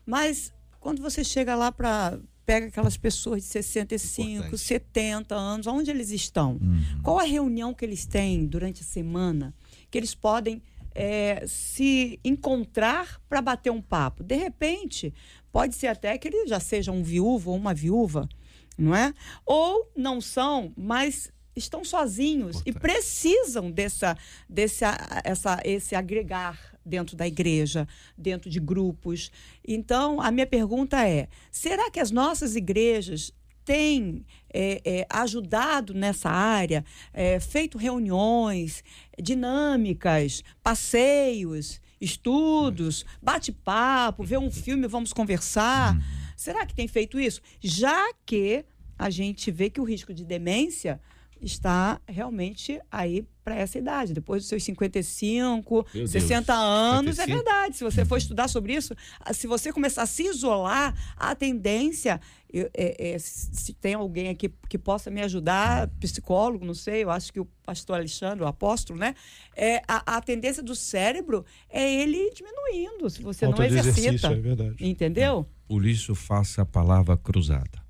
Mas 0.04 0.52
quando 0.80 1.00
você 1.00 1.22
chega 1.22 1.54
lá 1.54 1.70
para 1.70 2.18
pega 2.44 2.66
aquelas 2.66 2.96
pessoas 2.96 3.42
de 3.42 3.48
65, 3.48 4.28
Importante. 4.28 4.58
70 4.58 5.34
anos, 5.36 5.66
onde 5.68 5.88
eles 5.88 6.10
estão? 6.10 6.54
Uhum. 6.54 7.00
Qual 7.00 7.20
a 7.20 7.22
reunião 7.22 7.72
que 7.72 7.84
eles 7.84 8.04
têm 8.04 8.44
durante 8.44 8.82
a 8.82 8.84
semana 8.84 9.54
que 9.88 9.96
eles 9.96 10.16
podem 10.16 10.60
é, 10.94 11.44
se 11.46 12.18
encontrar 12.24 13.20
para 13.28 13.42
bater 13.42 13.70
um 13.70 13.82
papo. 13.82 14.22
De 14.22 14.36
repente, 14.36 15.12
pode 15.50 15.74
ser 15.74 15.88
até 15.88 16.16
que 16.18 16.28
ele 16.28 16.46
já 16.46 16.60
seja 16.60 16.92
um 16.92 17.02
viúvo 17.02 17.50
ou 17.50 17.56
uma 17.56 17.74
viúva, 17.74 18.28
não 18.76 18.94
é? 18.94 19.12
Ou 19.44 19.90
não 19.96 20.20
são, 20.20 20.72
mas 20.76 21.32
estão 21.54 21.84
sozinhos 21.84 22.56
Importante. 22.60 22.76
e 22.76 22.80
precisam 22.80 23.70
dessa, 23.70 24.16
desse, 24.48 24.84
essa, 25.24 25.60
esse 25.64 25.94
agregar 25.94 26.58
dentro 26.84 27.16
da 27.16 27.26
igreja, 27.26 27.86
dentro 28.16 28.50
de 28.50 28.58
grupos. 28.58 29.30
Então, 29.66 30.20
a 30.20 30.30
minha 30.30 30.46
pergunta 30.46 31.06
é: 31.06 31.28
será 31.50 31.90
que 31.90 32.00
as 32.00 32.10
nossas 32.10 32.56
igrejas 32.56 33.32
tem 33.64 34.24
é, 34.52 34.80
é, 34.84 35.06
ajudado 35.08 35.94
nessa 35.94 36.30
área, 36.30 36.84
é, 37.12 37.40
feito 37.40 37.78
reuniões, 37.78 38.82
dinâmicas, 39.20 40.42
passeios, 40.62 41.80
estudos, 42.00 43.04
bate-papo, 43.22 44.24
ver 44.24 44.38
um 44.38 44.50
filme, 44.50 44.86
vamos 44.88 45.12
conversar. 45.12 45.94
Uhum. 45.94 46.02
Será 46.36 46.66
que 46.66 46.74
tem 46.74 46.88
feito 46.88 47.18
isso? 47.18 47.40
Já 47.60 48.12
que 48.26 48.64
a 48.98 49.08
gente 49.10 49.50
vê 49.50 49.70
que 49.70 49.80
o 49.80 49.84
risco 49.84 50.12
de 50.12 50.24
demência 50.24 51.00
está 51.40 52.00
realmente 52.06 52.80
aí 52.90 53.26
para 53.44 53.56
essa 53.56 53.78
idade, 53.78 54.12
depois 54.12 54.42
dos 54.42 54.48
seus 54.48 54.62
55, 54.62 55.86
Meu 55.94 56.06
60 56.06 56.52
Deus. 56.52 56.64
anos, 56.64 57.16
55? 57.16 57.22
é 57.22 57.34
verdade. 57.34 57.76
Se 57.76 57.84
você 57.84 58.04
for 58.04 58.16
estudar 58.16 58.48
sobre 58.48 58.74
isso, 58.74 58.94
se 59.32 59.46
você 59.46 59.72
começar 59.72 60.02
a 60.02 60.06
se 60.06 60.24
isolar, 60.24 60.94
a 61.16 61.34
tendência, 61.34 62.20
eu, 62.52 62.70
é, 62.74 63.14
é, 63.14 63.18
se 63.18 63.72
tem 63.72 63.94
alguém 63.94 64.28
aqui 64.28 64.52
que 64.68 64.78
possa 64.78 65.10
me 65.10 65.22
ajudar, 65.22 65.88
psicólogo, 65.98 66.64
não 66.64 66.74
sei, 66.74 67.02
eu 67.02 67.10
acho 67.10 67.32
que 67.32 67.40
o 67.40 67.48
pastor 67.64 67.96
Alexandre, 67.96 68.44
o 68.44 68.46
apóstolo, 68.46 68.98
né? 68.98 69.14
É, 69.56 69.82
a, 69.88 70.16
a 70.16 70.20
tendência 70.20 70.62
do 70.62 70.74
cérebro 70.76 71.44
é 71.68 72.02
ele 72.02 72.30
diminuindo, 72.30 73.08
se 73.10 73.22
você 73.22 73.46
Falta 73.46 73.62
não 73.62 73.66
exercita. 73.66 74.28
É 74.28 74.34
verdade. 74.34 74.76
Entendeu? 74.80 75.46
Por 75.66 75.86
isso 75.86 76.14
faça 76.14 76.62
a 76.62 76.66
palavra 76.66 77.16
cruzada. 77.16 77.82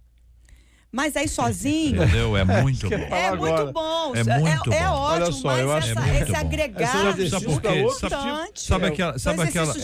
Mas 0.93 1.17
aí 1.17 1.27
sozinho. 1.27 2.03
Entendeu? 2.03 2.37
É 2.37 2.45
muito 2.45 2.87
bom. 2.91 2.95
É 2.97 3.35
muito 3.35 3.73
bom. 3.73 4.15
É 4.15 4.39
muito 4.41 4.73
é, 4.73 4.77
é 4.77 4.87
bom. 4.87 4.93
ótimo, 4.93 5.25
Olha 5.25 5.33
só, 5.33 5.49
mas 5.49 5.61
eu 5.61 5.73
acho 5.73 5.91
essa, 5.91 6.09
é 6.09 6.23
esse 6.23 6.37
agregar 6.37 6.89
sabe 7.31 7.45
por 7.47 7.63
quê? 7.63 7.89
Sabe, 7.99 8.51
sabe 8.55 8.87
aquela, 8.87 9.19
sabe 9.19 9.43
aquela, 9.43 9.75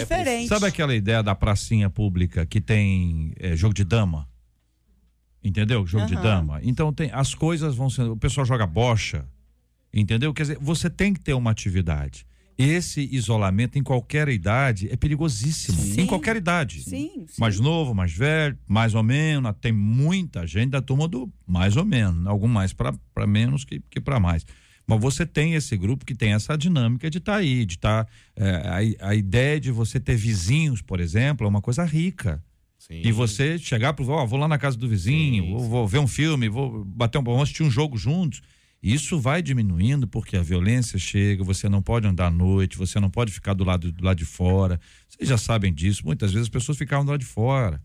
sabe 0.46 0.66
aquela 0.66 0.94
ideia 0.94 1.22
da 1.22 1.34
pracinha 1.34 1.88
pública 1.88 2.44
que 2.44 2.61
tem 2.61 3.32
é, 3.40 3.56
jogo 3.56 3.72
de 3.72 3.84
dama? 3.84 4.28
Entendeu? 5.42 5.86
Jogo 5.86 6.02
uhum. 6.02 6.11
de 6.11 6.16
dama. 6.16 6.61
Então 6.62 6.92
tem 6.92 7.11
as 7.11 7.34
coisas 7.34 7.74
vão 7.74 7.88
sendo, 7.88 8.12
o 8.12 8.16
pessoal 8.16 8.44
joga 8.44 8.66
bocha. 8.66 9.24
Entendeu? 9.90 10.34
Quer 10.34 10.42
dizer, 10.42 10.59
você 10.61 10.90
tem 10.90 11.14
que 11.14 11.20
ter 11.20 11.32
uma 11.32 11.50
atividade 11.50 12.26
esse 12.59 13.09
isolamento 13.12 13.78
em 13.78 13.82
qualquer 13.84 14.28
idade 14.28 14.88
é 14.90 14.96
perigosíssimo. 14.96 15.78
Sim. 15.78 16.00
Em 16.02 16.06
qualquer 16.06 16.34
idade. 16.34 16.82
Sim, 16.82 17.24
sim, 17.28 17.40
Mais 17.40 17.61
novo, 17.61 17.94
mais 17.94 18.12
velho, 18.12 18.59
mais 18.66 18.96
ou 18.96 19.02
menos. 19.04 19.54
Tem 19.61 19.70
muita 19.70 20.44
gente 20.44 20.70
da 20.70 20.82
turma 20.82 21.06
do 21.06 21.32
mais 21.46 21.76
ou 21.76 21.84
menos. 21.84 22.26
Algum 22.26 22.48
mais 22.48 22.72
para 22.72 23.26
menos 23.28 23.64
que, 23.64 23.80
que 23.88 24.00
para 24.00 24.18
mais. 24.18 24.44
Mas 24.84 25.00
você 25.00 25.24
tem 25.24 25.54
esse 25.54 25.76
grupo 25.76 26.04
que 26.04 26.14
tem 26.14 26.32
essa 26.32 26.59
dinâmica 26.59 27.09
de 27.09 27.18
estar 27.18 27.34
tá 27.34 27.38
aí, 27.38 27.64
de 27.64 27.74
estar. 27.74 28.04
Tá, 28.04 28.11
é, 28.34 28.96
a, 29.00 29.11
a 29.11 29.14
ideia 29.14 29.61
de 29.61 29.70
você 29.70 30.00
ter 30.00 30.16
vizinhos, 30.16 30.82
por 30.82 30.98
exemplo, 30.98 31.46
é 31.46 31.48
uma 31.48 31.61
coisa 31.61 31.84
rica. 31.84 32.42
Sim. 32.78 33.02
E 33.04 33.12
você 33.12 33.59
chegar 33.59 33.92
para 33.92 34.04
oh, 34.04 34.26
vou 34.26 34.38
lá 34.38 34.48
na 34.48 34.56
casa 34.56 34.76
do 34.76 34.88
vizinho, 34.88 35.44
sim, 35.44 35.52
vou, 35.52 35.61
vou, 35.61 35.86
ver 35.86 35.98
um 35.98 36.06
filme, 36.06 36.48
vou 36.48 36.84
bater 36.84 37.18
um, 37.18 37.22
vamos 37.22 37.42
assistir 37.42 37.62
um 37.62 37.70
jogo 37.70 37.96
juntos. 37.98 38.40
Isso 38.82 39.18
vai 39.18 39.42
diminuindo 39.42 40.06
porque 40.06 40.36
a 40.36 40.42
violência 40.42 40.98
chega, 40.98 41.42
você 41.42 41.68
não 41.68 41.82
pode 41.82 42.06
andar 42.06 42.26
à 42.26 42.30
noite, 42.30 42.78
você 42.78 43.00
não 43.00 43.10
pode 43.10 43.32
ficar 43.32 43.54
do 43.54 43.64
lado, 43.64 43.90
do 43.90 44.04
lado 44.04 44.16
de 44.16 44.24
fora. 44.24 44.80
Vocês 45.08 45.28
já 45.28 45.36
sabem 45.36 45.72
disso. 45.72 46.04
Muitas 46.04 46.32
vezes 46.32 46.46
as 46.46 46.50
pessoas 46.50 46.78
ficavam 46.78 47.04
do 47.04 47.10
lado 47.10 47.20
de 47.20 47.26
fora, 47.26 47.82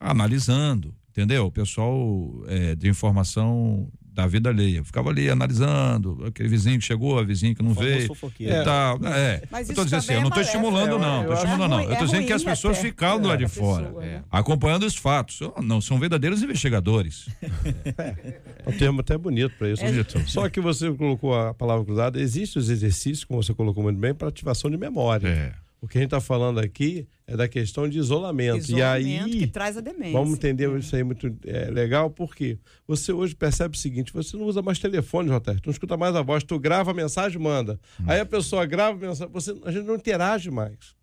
analisando, 0.00 0.94
entendeu? 1.10 1.46
O 1.46 1.52
pessoal 1.52 2.42
é, 2.48 2.74
de 2.74 2.88
informação 2.88 3.88
da 4.12 4.26
vida 4.26 4.50
alheia. 4.50 4.78
Eu 4.78 4.84
ficava 4.84 5.10
ali 5.10 5.30
analisando, 5.30 6.24
aquele 6.26 6.48
vizinho 6.48 6.78
que 6.78 6.84
chegou, 6.84 7.18
a 7.18 7.22
vizinha 7.22 7.54
que 7.54 7.62
não 7.62 7.72
veio 7.72 8.12
e 8.38 8.48
é. 8.48 8.62
tal. 8.62 8.98
É. 9.06 9.42
Mas 9.50 9.68
eu 9.68 9.74
tô 9.74 9.84
dizendo 9.84 9.98
assim, 10.00 10.12
eu 10.12 10.20
não 10.20 10.28
estou 10.28 10.42
estimulando, 10.42 10.98
não, 10.98 11.24
tô 11.24 11.32
estimulando, 11.32 11.70
não. 11.70 11.82
Eu 11.82 11.96
tô 11.96 12.04
dizendo 12.04 12.26
que 12.26 12.32
as 12.32 12.44
pessoas 12.44 12.78
ficavam 12.78 13.20
do 13.20 13.28
lado 13.28 13.38
de 13.38 13.48
fora, 13.48 13.92
acompanhando 14.30 14.84
os 14.84 14.96
fatos. 14.96 15.40
Não, 15.62 15.80
são 15.80 15.98
verdadeiros 15.98 16.42
investigadores. 16.42 17.28
É 18.64 18.68
um 18.68 18.78
termo 18.78 19.00
até 19.00 19.18
bonito 19.18 19.54
para 19.58 19.70
isso. 19.70 19.82
É. 19.84 20.26
Só 20.26 20.48
que 20.48 20.60
você 20.60 20.92
colocou 20.92 21.34
a 21.34 21.52
palavra 21.52 21.84
cruzada, 21.84 22.20
existem 22.20 22.60
os 22.60 22.68
exercícios, 22.68 23.24
como 23.24 23.42
você 23.42 23.52
colocou 23.52 23.82
muito 23.82 23.98
bem, 23.98 24.14
para 24.14 24.28
ativação 24.28 24.70
de 24.70 24.76
memória. 24.76 25.26
É. 25.26 25.52
O 25.82 25.88
que 25.88 25.98
a 25.98 26.00
gente 26.00 26.06
está 26.06 26.20
falando 26.20 26.60
aqui 26.60 27.08
é 27.26 27.36
da 27.36 27.48
questão 27.48 27.88
de 27.88 27.98
isolamento. 27.98 28.58
Isolamento 28.58 29.04
e 29.04 29.18
aí, 29.18 29.40
que 29.40 29.46
traz 29.48 29.76
a 29.76 29.80
demência. 29.80 30.12
vamos 30.12 30.34
entender 30.34 30.70
isso 30.78 30.94
aí 30.94 31.02
muito 31.02 31.36
é, 31.44 31.68
legal, 31.72 32.08
porque 32.08 32.56
você 32.86 33.12
hoje 33.12 33.34
percebe 33.34 33.76
o 33.76 33.78
seguinte: 33.78 34.12
você 34.12 34.36
não 34.36 34.44
usa 34.44 34.62
mais 34.62 34.78
telefone, 34.78 35.28
JR, 35.28 35.60
tu 35.60 35.66
não 35.66 35.72
escuta 35.72 35.96
mais 35.96 36.14
a 36.14 36.22
voz, 36.22 36.44
tu 36.44 36.56
grava 36.56 36.92
a 36.92 36.94
mensagem 36.94 37.36
manda. 37.40 37.80
Aí 38.06 38.20
a 38.20 38.24
pessoa 38.24 38.64
grava 38.64 38.96
a 38.96 39.08
mensagem, 39.08 39.32
você, 39.32 39.58
a 39.64 39.72
gente 39.72 39.84
não 39.84 39.96
interage 39.96 40.52
mais. 40.52 40.94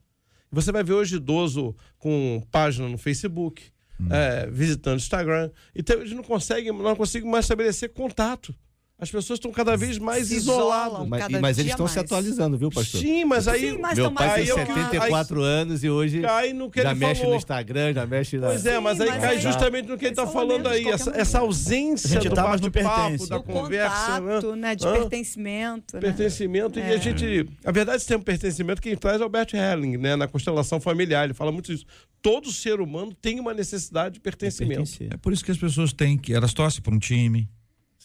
Você 0.50 0.72
vai 0.72 0.82
ver 0.82 0.94
hoje 0.94 1.18
idoso 1.18 1.76
com 1.98 2.42
página 2.50 2.88
no 2.88 2.98
Facebook, 2.98 3.62
é, 4.10 4.50
visitando 4.50 4.94
o 4.94 4.98
Instagram. 5.02 5.52
Então 5.76 6.00
a 6.00 6.06
gente 6.06 6.16
não 6.16 6.24
consegue, 6.24 6.72
não 6.72 6.96
consegue 6.96 7.26
mais 7.26 7.44
estabelecer 7.44 7.90
contato. 7.90 8.56
As 9.02 9.10
pessoas 9.10 9.38
estão 9.38 9.50
cada 9.52 9.78
vez 9.78 9.98
mais 9.98 10.28
Se 10.28 10.36
isoladas. 10.36 11.08
Mas, 11.08 11.28
mas 11.40 11.58
eles 11.58 11.72
estão 11.72 11.88
se 11.88 11.98
atualizando, 11.98 12.58
viu, 12.58 12.70
pastor? 12.70 13.00
Sim, 13.00 13.24
mas 13.24 13.48
aí. 13.48 13.72
Sim, 13.72 13.78
mas 13.80 13.98
Meu 13.98 14.12
pai 14.12 14.28
mais 14.28 14.34
tem 14.36 14.44
aí 14.44 14.50
eu- 14.50 14.56
74 14.68 15.42
anos 15.42 15.84
e 15.86 15.90
hoje 15.90 16.20
Cai 16.22 16.52
no 16.52 16.70
que 16.70 16.82
já 16.82 16.92
ele 16.92 17.00
mexe 17.00 17.16
falou. 17.22 17.32
no 17.34 17.38
Instagram, 17.38 17.94
já 17.94 18.06
mexe 18.06 18.38
na. 18.38 18.48
Pois 18.48 18.66
é, 18.66 18.78
mas 18.80 18.98
Sim, 18.98 19.04
aí 19.04 19.10
mas 19.10 19.22
cai 19.22 19.36
aí- 19.36 19.42
justamente 19.42 19.88
no 19.88 19.98
que 19.98 20.04
ele 20.06 20.12
está 20.12 20.24
Isolamento 20.24 20.52
falando 20.64 20.68
aí, 20.68 20.88
essa, 20.90 21.12
essa 21.12 21.40
ausência 21.40 22.08
A 22.10 22.14
gente 22.22 22.28
do 22.30 22.36
tá 22.36 22.44
mais 22.44 22.60
bate-papo, 22.60 23.00
pertence. 23.02 23.30
da 23.30 23.38
do 23.38 23.44
conversa, 23.44 24.22
contato, 24.22 24.56
né? 24.58 24.76
De 24.76 24.86
Hã? 24.86 24.92
pertencimento. 24.92 25.96
né? 25.96 26.02
Pertencimento, 26.02 26.80
e 26.80 26.82
a 26.82 26.86
É. 26.96 27.00
gente. 27.02 27.50
A 27.64 27.72
verdade, 27.72 27.98
esse 27.98 28.08
termo 28.08 28.24
pertencimento, 28.24 28.82
quem 28.82 28.98
traz 28.98 29.22
é 29.22 29.26
o 29.26 29.30
Bert 29.30 29.54
Helling, 29.54 29.96
né? 29.98 30.16
Na 30.18 30.28
constelação 30.28 30.80
familiar. 30.82 31.24
Ele 31.24 31.34
fala 31.34 31.52
muito 31.54 31.72
isso. 31.72 31.86
Todo 32.22 32.52
ser 32.52 32.82
humano 32.82 33.14
tem 33.22 33.40
uma 33.40 33.54
necessidade 33.54 34.16
de 34.16 34.20
pertencimento. 34.20 34.92
É 35.10 35.16
por 35.16 35.32
isso 35.32 35.44
que 35.46 35.52
as 35.52 35.58
pessoas 35.58 35.94
têm 35.94 36.18
que. 36.18 36.34
Elas 36.34 36.54
torcem 36.54 36.82
para 36.82 36.94
um 36.94 37.00
time, 37.00 37.48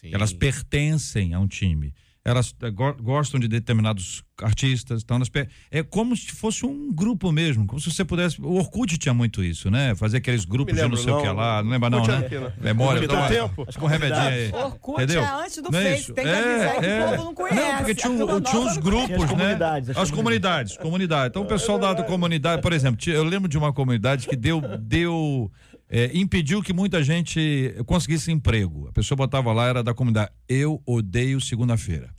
Sim. 0.08 0.10
elas 0.14 0.32
pertencem 0.32 1.34
a 1.34 1.40
um 1.40 1.46
time. 1.46 1.92
Elas 2.26 2.54
eh, 2.62 2.70
go- 2.70 2.94
gostam 3.02 3.38
de 3.38 3.46
determinados 3.46 4.22
artistas, 4.42 5.02
então 5.02 5.16
elas 5.18 5.30
é 5.70 5.82
como 5.82 6.16
se 6.16 6.32
fosse 6.32 6.64
um 6.64 6.90
grupo 6.90 7.30
mesmo, 7.30 7.66
como 7.66 7.78
se 7.78 7.90
você 7.92 8.02
pudesse. 8.02 8.40
O 8.40 8.54
Orkut 8.54 8.96
tinha 8.96 9.12
muito 9.12 9.44
isso, 9.44 9.70
né? 9.70 9.94
Fazer 9.94 10.16
aqueles 10.16 10.46
grupos 10.46 10.72
Me 10.74 10.80
de 10.80 10.88
não 10.88 10.96
lembro, 10.96 11.04
sei 11.04 11.12
o 11.12 11.20
que 11.20 11.26
não. 11.26 11.34
lá, 11.34 11.62
não 11.62 11.70
lembra 11.70 11.90
não, 11.90 11.98
Orkut 11.98 12.12
né? 12.12 12.16
era 12.16 12.26
o 12.26 12.28
quê, 12.30 12.38
né? 12.38 12.52
Memória, 12.62 13.02
Orkut 13.02 13.14
dá 13.14 13.26
era 13.26 13.42
uma- 13.44 13.48
tempo. 13.50 13.78
com 13.78 13.84
um 13.84 13.88
remedinho 13.88 14.22
aí. 14.22 14.50
Orkut 14.54 15.02
Entendeu? 15.02 15.22
é 15.22 15.26
antes 15.44 15.56
do 15.62 15.70
Não 15.70 15.78
é 15.78 15.82
Face, 15.90 16.00
isso? 16.02 16.14
tem 16.14 16.24
que 16.24 16.30
avisar 16.30 16.80
que 16.80 16.86
o 16.86 17.10
povo 17.10 17.24
não 17.24 17.34
conhece. 17.34 17.60
Não, 17.60 17.76
porque 17.76 17.94
tinha, 17.94 18.08
A 18.08 18.12
um- 18.14 18.18
turma 18.18 18.40
tinha 18.40 18.60
uns 18.62 18.74
não 18.76 18.82
grupos, 18.82 19.10
né? 19.20 19.26
comunidades, 19.28 19.90
as 19.90 19.96
As 19.98 20.10
comunidades, 20.10 20.76
comunidades. 20.78 21.28
Então 21.28 21.42
o 21.42 21.46
pessoal 21.46 21.78
da, 21.78 21.92
da 21.92 22.02
comunidade, 22.04 22.62
por 22.62 22.72
exemplo, 22.72 22.96
tinha- 22.96 23.16
eu 23.16 23.24
lembro 23.24 23.50
de 23.50 23.58
uma 23.58 23.70
comunidade 23.70 24.26
que 24.26 24.34
deu, 24.34 24.62
deu 24.80 25.52
é, 25.96 26.10
impediu 26.12 26.60
que 26.60 26.72
muita 26.72 27.04
gente 27.04 27.72
conseguisse 27.86 28.32
emprego. 28.32 28.88
A 28.88 28.92
pessoa 28.92 29.14
botava 29.14 29.52
lá, 29.52 29.68
era 29.68 29.80
da 29.80 29.94
comunidade, 29.94 30.32
eu 30.48 30.82
odeio 30.84 31.40
segunda-feira. 31.40 32.12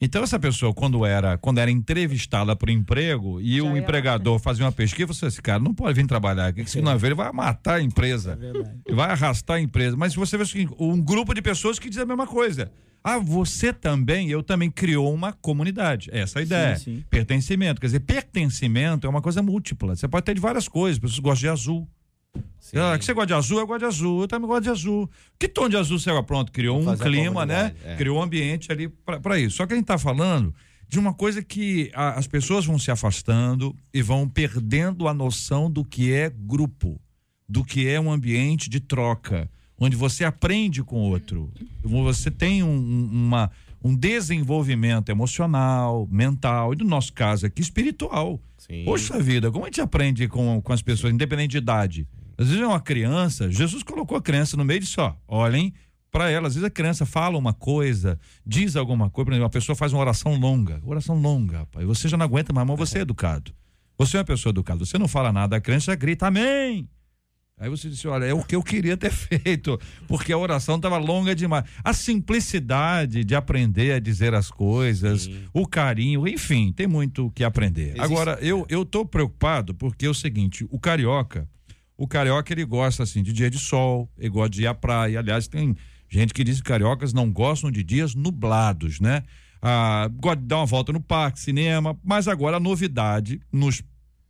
Então 0.00 0.24
essa 0.24 0.38
pessoa, 0.38 0.72
quando 0.72 1.04
era, 1.04 1.36
quando 1.36 1.58
era 1.58 1.70
entrevistada 1.70 2.56
para 2.56 2.70
o 2.70 2.72
emprego 2.72 3.38
e 3.38 3.58
Já 3.58 3.64
o 3.64 3.66
era. 3.68 3.78
empregador 3.78 4.38
fazia 4.38 4.64
uma 4.64 4.72
pesquisa, 4.72 5.08
você 5.08 5.26
disse, 5.26 5.42
cara, 5.42 5.58
não 5.58 5.74
pode 5.74 5.92
vir 5.92 6.06
trabalhar 6.06 6.46
aqui, 6.46 6.64
que 6.64 6.70
segunda-feira 6.70 7.08
ele 7.08 7.14
vai 7.14 7.30
matar 7.32 7.74
a 7.74 7.82
empresa. 7.82 8.38
Ele 8.86 8.96
vai 8.96 9.10
arrastar 9.10 9.58
a 9.58 9.60
empresa. 9.60 9.94
Mas 9.94 10.14
você 10.14 10.38
vê 10.38 10.44
um 10.78 10.98
grupo 10.98 11.34
de 11.34 11.42
pessoas 11.42 11.78
que 11.78 11.90
diz 11.90 11.98
a 11.98 12.06
mesma 12.06 12.26
coisa. 12.26 12.72
Ah, 13.04 13.18
você 13.18 13.74
também, 13.74 14.30
eu 14.30 14.42
também 14.42 14.70
criou 14.70 15.12
uma 15.12 15.34
comunidade. 15.34 16.08
Essa 16.12 16.38
é 16.38 16.40
a 16.40 16.42
ideia. 16.44 16.76
Sim, 16.76 16.96
sim. 16.96 17.04
Pertencimento. 17.10 17.78
Quer 17.78 17.88
dizer, 17.88 18.00
pertencimento 18.00 19.06
é 19.06 19.10
uma 19.10 19.20
coisa 19.20 19.42
múltipla. 19.42 19.94
Você 19.94 20.08
pode 20.08 20.24
ter 20.24 20.34
de 20.34 20.40
várias 20.40 20.66
coisas. 20.66 20.98
Pessoas 20.98 21.18
gostam 21.18 21.40
de 21.40 21.48
azul. 21.48 21.88
Sim. 22.58 22.78
Ah, 22.78 22.96
que 22.98 23.04
você 23.04 23.12
gosta 23.12 23.26
de 23.26 23.34
azul? 23.34 23.58
Eu 23.58 23.66
gosto 23.66 23.80
de 23.80 23.84
azul. 23.86 24.20
Eu 24.22 24.28
também 24.28 24.48
gosto 24.48 24.62
de 24.62 24.70
azul. 24.70 25.10
Que 25.38 25.48
tom 25.48 25.68
de 25.68 25.76
azul 25.76 25.98
gosta? 25.98 26.22
Pronto, 26.22 26.50
criou 26.52 26.78
um 26.80 26.96
clima, 26.96 27.44
né? 27.44 27.74
é. 27.84 27.96
Criou 27.96 28.18
um 28.18 28.22
ambiente 28.22 28.70
ali 28.72 28.88
para 28.88 29.38
isso. 29.38 29.56
Só 29.56 29.66
que 29.66 29.72
a 29.74 29.76
gente 29.76 29.84
está 29.84 29.98
falando 29.98 30.54
de 30.88 30.98
uma 30.98 31.12
coisa 31.12 31.42
que 31.42 31.90
a- 31.94 32.12
as 32.18 32.26
pessoas 32.26 32.64
vão 32.64 32.78
se 32.78 32.90
afastando 32.90 33.74
e 33.92 34.00
vão 34.00 34.28
perdendo 34.28 35.08
a 35.08 35.14
noção 35.14 35.70
do 35.70 35.84
que 35.84 36.12
é 36.12 36.30
grupo, 36.30 37.00
do 37.48 37.64
que 37.64 37.86
é 37.88 38.00
um 38.00 38.10
ambiente 38.12 38.70
de 38.70 38.78
troca, 38.80 39.50
onde 39.78 39.96
você 39.96 40.24
aprende 40.24 40.82
com 40.82 40.96
o 40.96 41.10
outro. 41.10 41.50
Você 41.82 42.30
tem 42.30 42.62
um, 42.62 42.68
um- 42.68 43.10
uma, 43.12 43.50
um 43.82 43.94
desenvolvimento 43.94 45.08
emocional, 45.10 46.06
mental, 46.10 46.72
e 46.72 46.76
no 46.76 46.84
nosso 46.84 47.12
caso 47.12 47.44
aqui, 47.46 47.60
espiritual. 47.60 48.40
Sim. 48.56 48.84
Poxa 48.84 49.18
vida, 49.20 49.50
como 49.50 49.64
a 49.64 49.68
gente 49.68 49.80
aprende 49.80 50.28
com, 50.28 50.60
com 50.62 50.72
as 50.72 50.80
pessoas, 50.80 51.12
independente 51.12 51.50
de 51.52 51.58
idade? 51.58 52.06
Às 52.42 52.48
vezes 52.48 52.62
é 52.62 52.66
uma 52.66 52.80
criança, 52.80 53.50
Jesus 53.50 53.82
colocou 53.82 54.16
a 54.16 54.22
criança 54.22 54.56
no 54.56 54.64
meio 54.64 54.80
de 54.80 54.86
só, 54.86 55.18
olhem 55.26 55.72
para 56.10 56.30
ela. 56.30 56.46
Às 56.48 56.54
vezes 56.54 56.66
a 56.66 56.70
criança 56.70 57.06
fala 57.06 57.38
uma 57.38 57.52
coisa, 57.54 58.18
diz 58.46 58.76
alguma 58.76 59.08
coisa, 59.08 59.24
por 59.26 59.32
exemplo, 59.32 59.44
uma 59.44 59.50
pessoa 59.50 59.74
faz 59.74 59.92
uma 59.92 60.00
oração 60.00 60.34
longa, 60.36 60.80
oração 60.84 61.16
longa, 61.16 61.58
rapaz. 61.60 61.86
Você 61.86 62.08
já 62.08 62.16
não 62.16 62.24
aguenta 62.26 62.52
mais, 62.52 62.66
mas 62.68 62.78
você 62.78 62.98
é 62.98 63.02
educado. 63.02 63.52
Você 63.98 64.16
é 64.16 64.20
uma 64.20 64.24
pessoa 64.24 64.50
educada, 64.50 64.84
você 64.84 64.98
não 64.98 65.08
fala 65.08 65.32
nada, 65.32 65.56
a 65.56 65.60
criança 65.60 65.94
grita, 65.94 66.26
amém. 66.26 66.88
Aí 67.58 67.68
você 67.70 67.88
disse, 67.88 68.08
olha, 68.08 68.24
é 68.24 68.34
o 68.34 68.42
que 68.42 68.56
eu 68.56 68.62
queria 68.62 68.96
ter 68.96 69.10
feito, 69.12 69.78
porque 70.08 70.32
a 70.32 70.38
oração 70.38 70.76
estava 70.76 70.98
longa 70.98 71.34
demais. 71.34 71.64
A 71.84 71.92
simplicidade 71.92 73.22
de 73.24 73.34
aprender 73.34 73.92
a 73.92 74.00
dizer 74.00 74.34
as 74.34 74.50
coisas, 74.50 75.22
Sim. 75.24 75.44
o 75.52 75.66
carinho, 75.66 76.26
enfim, 76.26 76.72
tem 76.72 76.86
muito 76.86 77.26
o 77.26 77.30
que 77.30 77.44
aprender. 77.44 77.90
Existe- 77.90 78.00
Agora, 78.02 78.38
eu 78.40 78.66
eu 78.68 78.84
tô 78.84 79.04
preocupado 79.04 79.74
porque 79.74 80.06
é 80.06 80.10
o 80.10 80.14
seguinte, 80.14 80.66
o 80.70 80.78
carioca, 80.80 81.48
o 82.02 82.08
carioca 82.08 82.52
ele 82.52 82.64
gosta 82.64 83.04
assim 83.04 83.22
de 83.22 83.32
dia 83.32 83.48
de 83.48 83.60
sol, 83.60 84.10
ele 84.18 84.28
gosta 84.30 84.50
de 84.50 84.62
ir 84.62 84.66
à 84.66 84.74
praia. 84.74 85.20
Aliás, 85.20 85.46
tem 85.46 85.76
gente 86.08 86.34
que 86.34 86.42
diz 86.42 86.56
que 86.56 86.64
cariocas 86.64 87.12
não 87.12 87.30
gostam 87.30 87.70
de 87.70 87.84
dias 87.84 88.12
nublados, 88.12 88.98
né? 88.98 89.22
Ah, 89.62 90.10
gosta 90.12 90.40
de 90.40 90.46
dar 90.48 90.56
uma 90.56 90.66
volta 90.66 90.92
no 90.92 91.00
parque, 91.00 91.38
cinema, 91.38 91.96
mas 92.02 92.26
agora 92.26 92.56
a 92.56 92.60
novidade 92.60 93.40
nos 93.52 93.82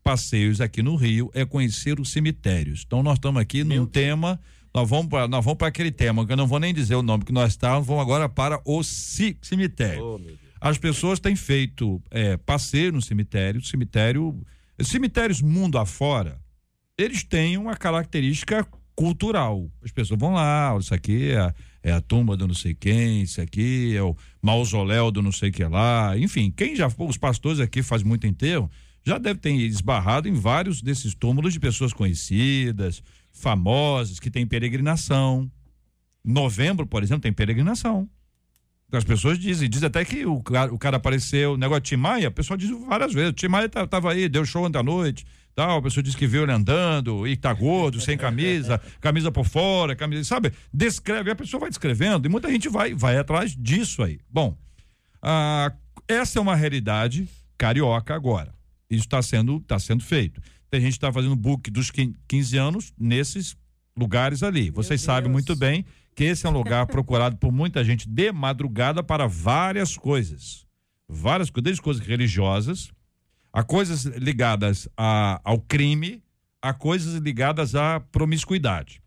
passeios 0.05 0.61
aqui 0.61 0.83
no 0.83 0.97
Rio 0.97 1.31
é 1.33 1.47
conhecer 1.47 1.99
os 1.99 2.11
cemitérios. 2.13 2.83
Então 2.87 3.03
nós 3.03 3.15
estamos 3.15 3.41
aqui 3.41 3.65
num 3.65 3.87
tema, 3.87 4.39
nós 4.75 4.87
vamos 4.87 5.07
para 5.07 5.27
nós 5.27 5.43
vamos 5.43 5.57
para 5.57 5.69
aquele 5.69 5.91
tema, 5.91 6.27
que 6.27 6.33
eu 6.33 6.37
não 6.37 6.47
vou 6.47 6.61
nem 6.61 6.75
dizer 6.75 6.97
o 6.97 7.03
nome 7.03 7.25
que 7.25 7.33
nós 7.33 7.53
estamos, 7.53 7.87
vamos 7.87 8.03
agora 8.03 8.29
para 8.29 8.61
o 8.67 8.83
ci- 8.83 9.39
cemitério. 9.41 10.05
Oh, 10.05 10.19
meu 10.19 10.27
Deus. 10.27 10.39
As 10.61 10.77
pessoas 10.77 11.19
têm 11.19 11.35
feito 11.35 12.03
é, 12.11 12.37
passeio 12.37 12.93
no 12.93 13.01
cemitério, 13.01 13.65
cemitério, 13.65 14.45
cemitérios 14.81 15.41
mundo 15.41 15.79
afora, 15.79 16.39
eles 17.03 17.23
têm 17.25 17.57
uma 17.59 17.77
característica 17.77 18.67
cultural. 18.95 19.71
As 19.83 19.91
pessoas 19.91 20.19
vão 20.21 20.35
lá, 20.35 20.77
isso 20.79 20.95
aqui 20.95 21.31
é 21.31 21.39
a, 21.39 21.55
é 21.83 21.93
a 21.93 22.01
tumba 22.01 22.37
do 22.37 22.47
não 22.47 22.55
sei 22.55 22.75
quem, 22.75 23.23
isso 23.23 23.41
aqui 23.41 23.97
é 23.97 24.03
o 24.03 24.17
mausoléu 24.41 25.11
do 25.11 25.23
não 25.23 25.33
sei 25.33 25.51
que 25.51 25.65
lá. 25.65 26.17
Enfim, 26.17 26.51
quem 26.55 26.77
já 26.77 26.89
os 26.99 27.17
pastores 27.17 27.61
aqui 27.61 27.83
faz 27.83 28.03
muito 28.03 28.27
enterro, 28.27 28.71
já 29.05 29.19
deve 29.19 29.41
ter 29.41 29.53
esbarrado 29.53 30.29
em 30.29 30.35
vários 30.35 30.81
desses 30.81 31.15
túmulos 31.15 31.53
de 31.53 31.61
pessoas 31.61 31.93
conhecidas, 31.93 33.03
famosas, 33.33 34.21
que 34.21 34.31
têm 34.31 34.47
peregrinação. 34.47 35.51
Novembro, 36.25 36.87
por 36.87 37.03
exemplo, 37.03 37.23
tem 37.23 37.33
peregrinação. 37.33 38.09
As 38.93 39.05
pessoas 39.05 39.39
dizem, 39.39 39.69
diz 39.71 39.83
até 39.83 40.05
que 40.05 40.27
o 40.27 40.41
cara, 40.43 40.73
o 40.73 40.79
cara 40.79 40.99
apareceu, 40.99 41.55
o 41.55 41.57
negócio 41.57 41.81
de 41.83 41.89
Tim 41.89 41.97
Maia, 41.97 42.29
a 42.29 42.31
pessoa 42.31 42.59
diz 42.59 42.71
várias 42.87 43.13
vezes, 43.15 43.33
Tim 43.35 43.49
Maia 43.49 43.67
tá- 43.69 43.87
tava 43.87 44.13
aí, 44.13 44.29
deu 44.29 44.45
show 44.45 44.67
ontem 44.67 44.79
à 44.79 44.83
noite, 44.83 45.25
tal, 45.55 45.79
a 45.79 45.83
pessoa 45.83 46.03
disse 46.03 46.17
que 46.17 46.27
viu 46.27 46.43
ele 46.43 46.53
andando, 46.53 47.27
e 47.27 47.37
tá 47.37 47.53
gordo, 47.53 48.01
sem 48.01 48.17
camisa, 48.17 48.81
camisa 49.01 49.31
por 49.31 49.45
fora, 49.45 49.95
camisa, 49.95 50.25
sabe? 50.25 50.53
Descreve, 50.73 51.31
a 51.31 51.37
pessoa 51.37 51.61
vai 51.61 51.69
descrevendo, 51.69 52.27
e 52.27 52.31
muita 52.31 52.51
gente 52.51 52.69
vai, 52.69 52.95
vai 52.95 53.19
atrás 53.19 53.55
disso 53.57 54.03
aí. 54.03 54.19
Bom, 54.31 54.57
ah, 55.21 55.73
essa 56.09 56.39
é 56.39 56.43
uma 56.43 56.57
realidade 56.57 57.29
carioca 57.57 58.15
agora. 58.15 58.55
Isso 58.91 59.05
está 59.05 59.23
sendo, 59.23 59.61
tá 59.61 59.79
sendo 59.79 60.03
feito. 60.03 60.41
Tem 60.71 60.81
gente 60.81 60.93
que 60.93 60.97
está 60.97 61.13
fazendo 61.13 61.37
book 61.37 61.71
dos 61.71 61.91
quin- 61.91 62.15
15 62.27 62.57
anos 62.57 62.93
nesses 62.99 63.57
lugares 63.97 64.43
ali. 64.43 64.71
Vocês 64.71 65.01
sabem 65.01 65.31
muito 65.31 65.55
bem 65.55 65.85
que 66.15 66.25
esse 66.25 66.47
é 66.47 66.49
um 66.49 66.53
lugar 66.53 66.87
procurado 66.89 67.37
por 67.37 67.53
muita 67.53 67.85
gente 67.85 68.09
de 68.09 68.33
madrugada 68.33 69.03
para 69.03 69.27
várias 69.27 69.97
coisas. 69.97 70.67
Várias 71.09 71.51
coisas, 71.51 71.65
desde 71.65 71.83
coisas 71.83 72.05
religiosas, 72.07 72.91
a 73.53 73.63
coisas 73.63 74.05
ligadas 74.05 74.89
a, 74.97 75.41
ao 75.45 75.59
crime, 75.61 76.23
a 76.61 76.73
coisas 76.73 77.15
ligadas 77.21 77.75
à 77.75 78.01
promiscuidade. 78.01 79.03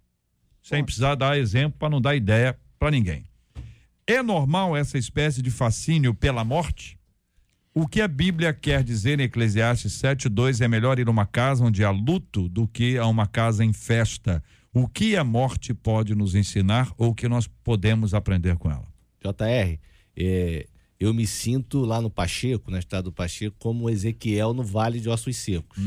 Sem 0.61 0.83
precisar 0.83 1.15
dar 1.15 1.37
exemplo 1.37 1.77
para 1.79 1.89
não 1.89 2.01
dar 2.01 2.15
ideia 2.15 2.57
para 2.77 2.91
ninguém. 2.91 3.25
É 4.05 4.21
normal 4.21 4.77
essa 4.77 4.97
espécie 4.97 5.41
de 5.41 5.49
fascínio 5.49 6.13
pela 6.13 6.43
morte? 6.43 6.99
O 7.73 7.87
que 7.87 8.01
a 8.01 8.07
Bíblia 8.07 8.53
quer 8.53 8.83
dizer 8.83 9.19
em 9.19 9.23
Eclesiastes 9.23 9.93
7:2 9.93 10.61
é 10.61 10.67
melhor 10.67 10.99
ir 10.99 11.07
a 11.07 11.11
uma 11.11 11.25
casa 11.25 11.63
onde 11.63 11.83
há 11.83 11.89
luto 11.89 12.47
do 12.47 12.67
que 12.67 12.97
a 12.97 13.05
uma 13.05 13.27
casa 13.27 13.65
em 13.65 13.73
festa. 13.73 14.43
O 14.71 14.87
que 14.87 15.15
a 15.15 15.23
morte 15.23 15.73
pode 15.73 16.13
nos 16.13 16.35
ensinar 16.35 16.91
ou 16.97 17.09
o 17.09 17.15
que 17.15 17.27
nós 17.27 17.47
podemos 17.47 18.13
aprender 18.13 18.55
com 18.57 18.69
ela? 18.69 18.87
JR, 19.21 19.79
é, 20.15 20.67
eu 20.99 21.13
me 21.13 21.27
sinto 21.27 21.81
lá 21.81 22.01
no 22.01 22.09
Pacheco, 22.09 22.71
na 22.71 22.79
estrada 22.79 23.03
do 23.03 23.11
Pacheco, 23.11 23.55
como 23.59 23.89
Ezequiel 23.89 24.53
no 24.53 24.63
Vale 24.63 24.99
de 24.99 25.09
Ossos 25.09 25.35
Secos. 25.37 25.77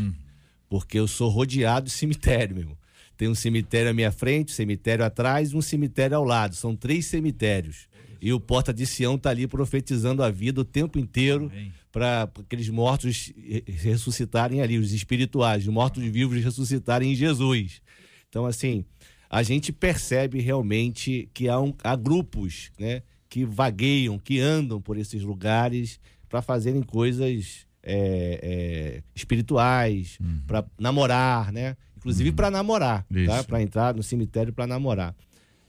Porque 0.68 0.98
eu 0.98 1.08
sou 1.08 1.30
rodeado 1.30 1.86
de 1.86 1.92
cemitério, 1.92 2.54
meu 2.54 2.62
irmão. 2.62 2.78
Tem 3.16 3.28
um 3.28 3.34
cemitério 3.34 3.90
à 3.90 3.94
minha 3.94 4.12
frente, 4.12 4.52
um 4.52 4.54
cemitério 4.54 5.04
atrás 5.04 5.50
e 5.50 5.56
um 5.56 5.62
cemitério 5.62 6.16
ao 6.16 6.24
lado. 6.24 6.54
São 6.54 6.76
três 6.76 7.06
cemitérios. 7.06 7.88
E 8.20 8.32
o 8.32 8.40
porta 8.40 8.72
de 8.72 8.84
Sião 8.84 9.14
está 9.14 9.30
ali 9.30 9.46
profetizando 9.46 10.22
a 10.22 10.30
vida 10.30 10.60
o 10.60 10.64
tempo 10.64 10.98
inteiro 10.98 11.50
para 11.90 12.24
aqueles 12.24 12.68
mortos 12.68 13.32
ressuscitarem 13.66 14.60
ali, 14.60 14.76
os 14.76 14.92
espirituais, 14.92 15.62
os 15.62 15.72
mortos-vivos 15.72 16.42
ressuscitarem 16.42 17.12
em 17.12 17.14
Jesus. 17.14 17.80
Então, 18.28 18.44
assim, 18.44 18.84
a 19.30 19.42
gente 19.42 19.72
percebe 19.72 20.40
realmente 20.40 21.28
que 21.32 21.48
há, 21.48 21.60
um, 21.60 21.74
há 21.82 21.96
grupos 21.96 22.70
né, 22.78 23.02
que 23.28 23.44
vagueiam, 23.44 24.18
que 24.18 24.40
andam 24.40 24.80
por 24.80 24.96
esses 24.96 25.22
lugares 25.22 26.00
para 26.28 26.42
fazerem 26.42 26.82
coisas 26.82 27.66
é, 27.82 28.40
é, 28.42 29.02
espirituais, 29.14 30.18
uhum. 30.20 30.40
para 30.46 30.64
namorar, 30.78 31.52
né? 31.52 31.76
Inclusive 31.96 32.30
uhum. 32.30 32.36
para 32.36 32.50
namorar, 32.50 33.06
tá? 33.26 33.44
Para 33.44 33.62
entrar 33.62 33.94
no 33.94 34.02
cemitério 34.02 34.52
para 34.52 34.66
namorar 34.66 35.14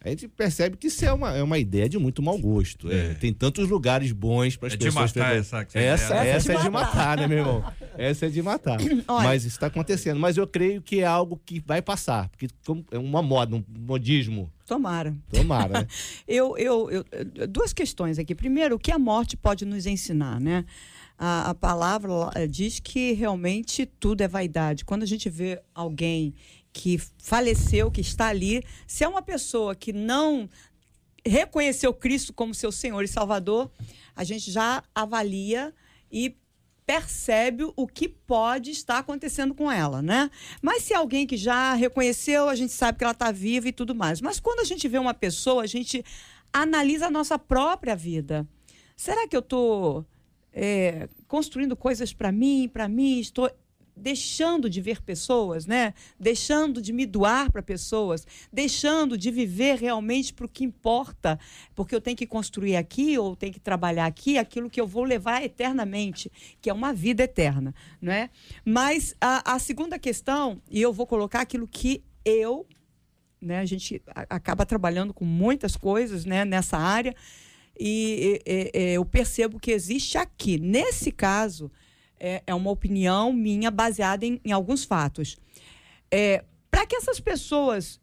a 0.01 0.09
gente 0.09 0.29
percebe 0.29 0.77
que 0.77 0.87
isso 0.87 1.03
é 1.03 1.11
uma, 1.11 1.35
é 1.35 1.43
uma 1.43 1.59
ideia 1.59 1.89
de 1.89 1.97
muito 1.97 2.21
mau 2.21 2.37
gosto. 2.37 2.89
É. 2.89 3.11
É, 3.11 3.13
tem 3.15 3.33
tantos 3.33 3.67
lugares 3.67 4.13
bons 4.13 4.55
para 4.55 4.67
as 4.69 4.73
é 4.73 4.77
pessoas. 4.77 5.11
De 5.11 5.19
matar 5.19 5.35
essa, 5.35 5.57
essa, 5.59 5.79
essa, 5.79 6.15
essa 6.15 6.53
é 6.53 6.61
de 6.61 6.69
matar, 6.69 7.17
né, 7.17 7.27
meu 7.27 7.39
irmão? 7.39 7.73
Essa 7.97 8.27
é 8.27 8.29
de 8.29 8.41
matar. 8.41 8.77
Mas 9.07 9.43
isso 9.43 9.57
está 9.57 9.67
acontecendo. 9.67 10.17
Mas 10.17 10.37
eu 10.37 10.47
creio 10.47 10.81
que 10.81 11.01
é 11.01 11.05
algo 11.05 11.41
que 11.45 11.59
vai 11.59 11.81
passar, 11.81 12.29
porque 12.29 12.47
é 12.91 12.97
uma 12.97 13.21
moda, 13.21 13.57
um 13.57 13.63
modismo. 13.77 14.49
Tomara. 14.65 15.13
Tomara. 15.31 15.81
Né? 15.81 15.87
eu, 16.25 16.57
eu, 16.57 16.89
eu, 16.91 17.47
duas 17.47 17.73
questões 17.73 18.17
aqui. 18.17 18.33
Primeiro, 18.33 18.75
o 18.75 18.79
que 18.79 18.91
a 18.91 18.99
morte 18.99 19.35
pode 19.35 19.65
nos 19.65 19.85
ensinar, 19.85 20.39
né? 20.39 20.63
A, 21.17 21.49
a 21.49 21.53
palavra 21.53 22.31
diz 22.49 22.79
que 22.79 23.11
realmente 23.11 23.85
tudo 23.85 24.21
é 24.21 24.27
vaidade. 24.27 24.85
Quando 24.85 25.03
a 25.03 25.05
gente 25.05 25.29
vê 25.29 25.61
alguém 25.75 26.33
que 26.71 26.99
faleceu, 27.21 27.91
que 27.91 28.01
está 28.01 28.27
ali, 28.27 28.63
se 28.87 29.03
é 29.03 29.07
uma 29.07 29.21
pessoa 29.21 29.75
que 29.75 29.91
não 29.91 30.49
reconheceu 31.25 31.93
Cristo 31.93 32.33
como 32.33 32.53
seu 32.53 32.71
Senhor 32.71 33.03
e 33.03 33.07
Salvador, 33.07 33.69
a 34.15 34.23
gente 34.23 34.51
já 34.51 34.83
avalia 34.93 35.73
e 36.11 36.35
percebe 36.85 37.71
o 37.75 37.87
que 37.87 38.09
pode 38.09 38.71
estar 38.71 38.97
acontecendo 38.97 39.53
com 39.53 39.71
ela, 39.71 40.01
né? 40.01 40.29
Mas 40.59 40.83
se 40.83 40.93
alguém 40.93 41.27
que 41.27 41.37
já 41.37 41.75
reconheceu, 41.75 42.49
a 42.49 42.55
gente 42.55 42.73
sabe 42.73 42.97
que 42.97 43.03
ela 43.03 43.13
está 43.13 43.31
viva 43.31 43.67
e 43.67 43.71
tudo 43.71 43.93
mais. 43.93 44.19
Mas 44.21 44.39
quando 44.39 44.61
a 44.61 44.63
gente 44.63 44.87
vê 44.87 44.97
uma 44.97 45.13
pessoa, 45.13 45.61
a 45.61 45.67
gente 45.67 46.03
analisa 46.51 47.05
a 47.05 47.11
nossa 47.11 47.37
própria 47.37 47.95
vida. 47.95 48.47
Será 48.95 49.27
que 49.27 49.35
eu 49.35 49.39
estou 49.39 50.03
é, 50.51 51.07
construindo 51.27 51.75
coisas 51.75 52.11
para 52.11 52.31
mim, 52.31 52.67
para 52.67 52.87
mim? 52.87 53.19
Estou 53.19 53.51
deixando 53.99 54.69
de 54.69 54.81
ver 54.81 55.01
pessoas, 55.01 55.65
né? 55.65 55.93
Deixando 56.19 56.81
de 56.81 56.93
me 56.93 57.05
doar 57.05 57.51
para 57.51 57.61
pessoas, 57.61 58.25
deixando 58.51 59.17
de 59.17 59.29
viver 59.29 59.77
realmente 59.77 60.33
para 60.33 60.45
o 60.45 60.49
que 60.49 60.63
importa, 60.63 61.39
porque 61.75 61.93
eu 61.93 62.01
tenho 62.01 62.17
que 62.17 62.25
construir 62.25 62.75
aqui 62.75 63.17
ou 63.17 63.35
tenho 63.35 63.53
que 63.53 63.59
trabalhar 63.59 64.05
aqui 64.05 64.37
aquilo 64.37 64.69
que 64.69 64.79
eu 64.79 64.87
vou 64.87 65.03
levar 65.03 65.43
eternamente, 65.43 66.31
que 66.61 66.69
é 66.69 66.73
uma 66.73 66.93
vida 66.93 67.23
eterna, 67.23 67.75
não 68.01 68.11
é? 68.11 68.29
Mas 68.65 69.15
a, 69.19 69.55
a 69.55 69.59
segunda 69.59 69.99
questão, 69.99 70.61
e 70.69 70.81
eu 70.81 70.93
vou 70.93 71.05
colocar 71.05 71.41
aquilo 71.41 71.67
que 71.67 72.03
eu, 72.23 72.65
né? 73.41 73.59
A 73.59 73.65
gente 73.65 74.01
acaba 74.29 74.65
trabalhando 74.65 75.13
com 75.13 75.25
muitas 75.25 75.75
coisas, 75.75 76.25
né? 76.25 76.45
Nessa 76.45 76.77
área 76.77 77.15
e, 77.79 78.41
e, 78.45 78.71
e 78.73 78.93
eu 78.93 79.05
percebo 79.05 79.57
que 79.57 79.71
existe 79.71 80.17
aqui, 80.17 80.59
nesse 80.59 81.11
caso 81.11 81.71
é, 82.19 82.43
é 82.45 82.53
uma 82.53 82.71
opinião 82.71 83.31
minha 83.31 83.71
baseada 83.71 84.25
em, 84.25 84.39
em 84.43 84.51
alguns 84.51 84.83
fatos. 84.83 85.37
É, 86.11 86.43
Para 86.69 86.85
que 86.85 86.95
essas 86.95 87.19
pessoas 87.19 87.99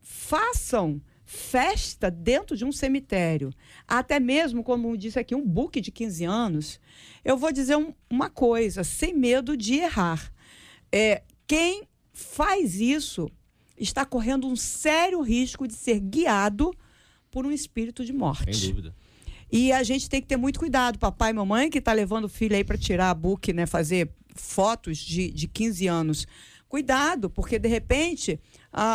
façam 0.00 1.00
festa 1.24 2.10
dentro 2.10 2.56
de 2.56 2.64
um 2.64 2.70
cemitério, 2.70 3.52
até 3.88 4.20
mesmo, 4.20 4.62
como 4.62 4.96
disse 4.96 5.18
aqui, 5.18 5.34
um 5.34 5.46
book 5.46 5.80
de 5.80 5.90
15 5.90 6.24
anos, 6.24 6.80
eu 7.24 7.36
vou 7.36 7.50
dizer 7.50 7.76
um, 7.76 7.92
uma 8.08 8.30
coisa, 8.30 8.84
sem 8.84 9.14
medo 9.14 9.56
de 9.56 9.74
errar. 9.74 10.32
É, 10.92 11.22
quem 11.46 11.88
faz 12.12 12.80
isso 12.80 13.28
está 13.76 14.04
correndo 14.04 14.46
um 14.46 14.54
sério 14.54 15.20
risco 15.20 15.66
de 15.66 15.74
ser 15.74 15.98
guiado 15.98 16.72
por 17.30 17.44
um 17.44 17.50
espírito 17.50 18.04
de 18.04 18.12
morte. 18.12 18.54
Sem 18.54 18.70
dúvida. 18.70 18.94
E 19.56 19.70
a 19.70 19.84
gente 19.84 20.10
tem 20.10 20.20
que 20.20 20.26
ter 20.26 20.36
muito 20.36 20.58
cuidado, 20.58 20.98
papai 20.98 21.30
e 21.30 21.32
mamãe, 21.32 21.70
que 21.70 21.78
está 21.78 21.92
levando 21.92 22.24
o 22.24 22.28
filho 22.28 22.56
aí 22.56 22.64
para 22.64 22.76
tirar 22.76 23.10
a 23.10 23.14
book, 23.14 23.52
né? 23.52 23.66
Fazer 23.66 24.10
fotos 24.34 24.98
de, 24.98 25.30
de 25.30 25.46
15 25.46 25.86
anos. 25.86 26.26
Cuidado, 26.68 27.30
porque 27.30 27.56
de 27.56 27.68
repente 27.68 28.40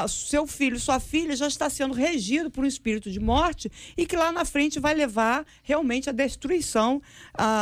seu 0.09 0.45
filho, 0.45 0.77
sua 0.77 0.99
filha 0.99 1.33
já 1.33 1.47
está 1.47 1.69
sendo 1.69 1.93
regido 1.93 2.51
por 2.51 2.65
um 2.65 2.67
espírito 2.67 3.09
de 3.09 3.21
morte 3.21 3.71
e 3.95 4.05
que 4.05 4.17
lá 4.17 4.33
na 4.33 4.43
frente 4.43 4.81
vai 4.81 4.93
levar 4.93 5.45
realmente 5.63 6.09
à 6.09 6.11
destruição 6.11 7.01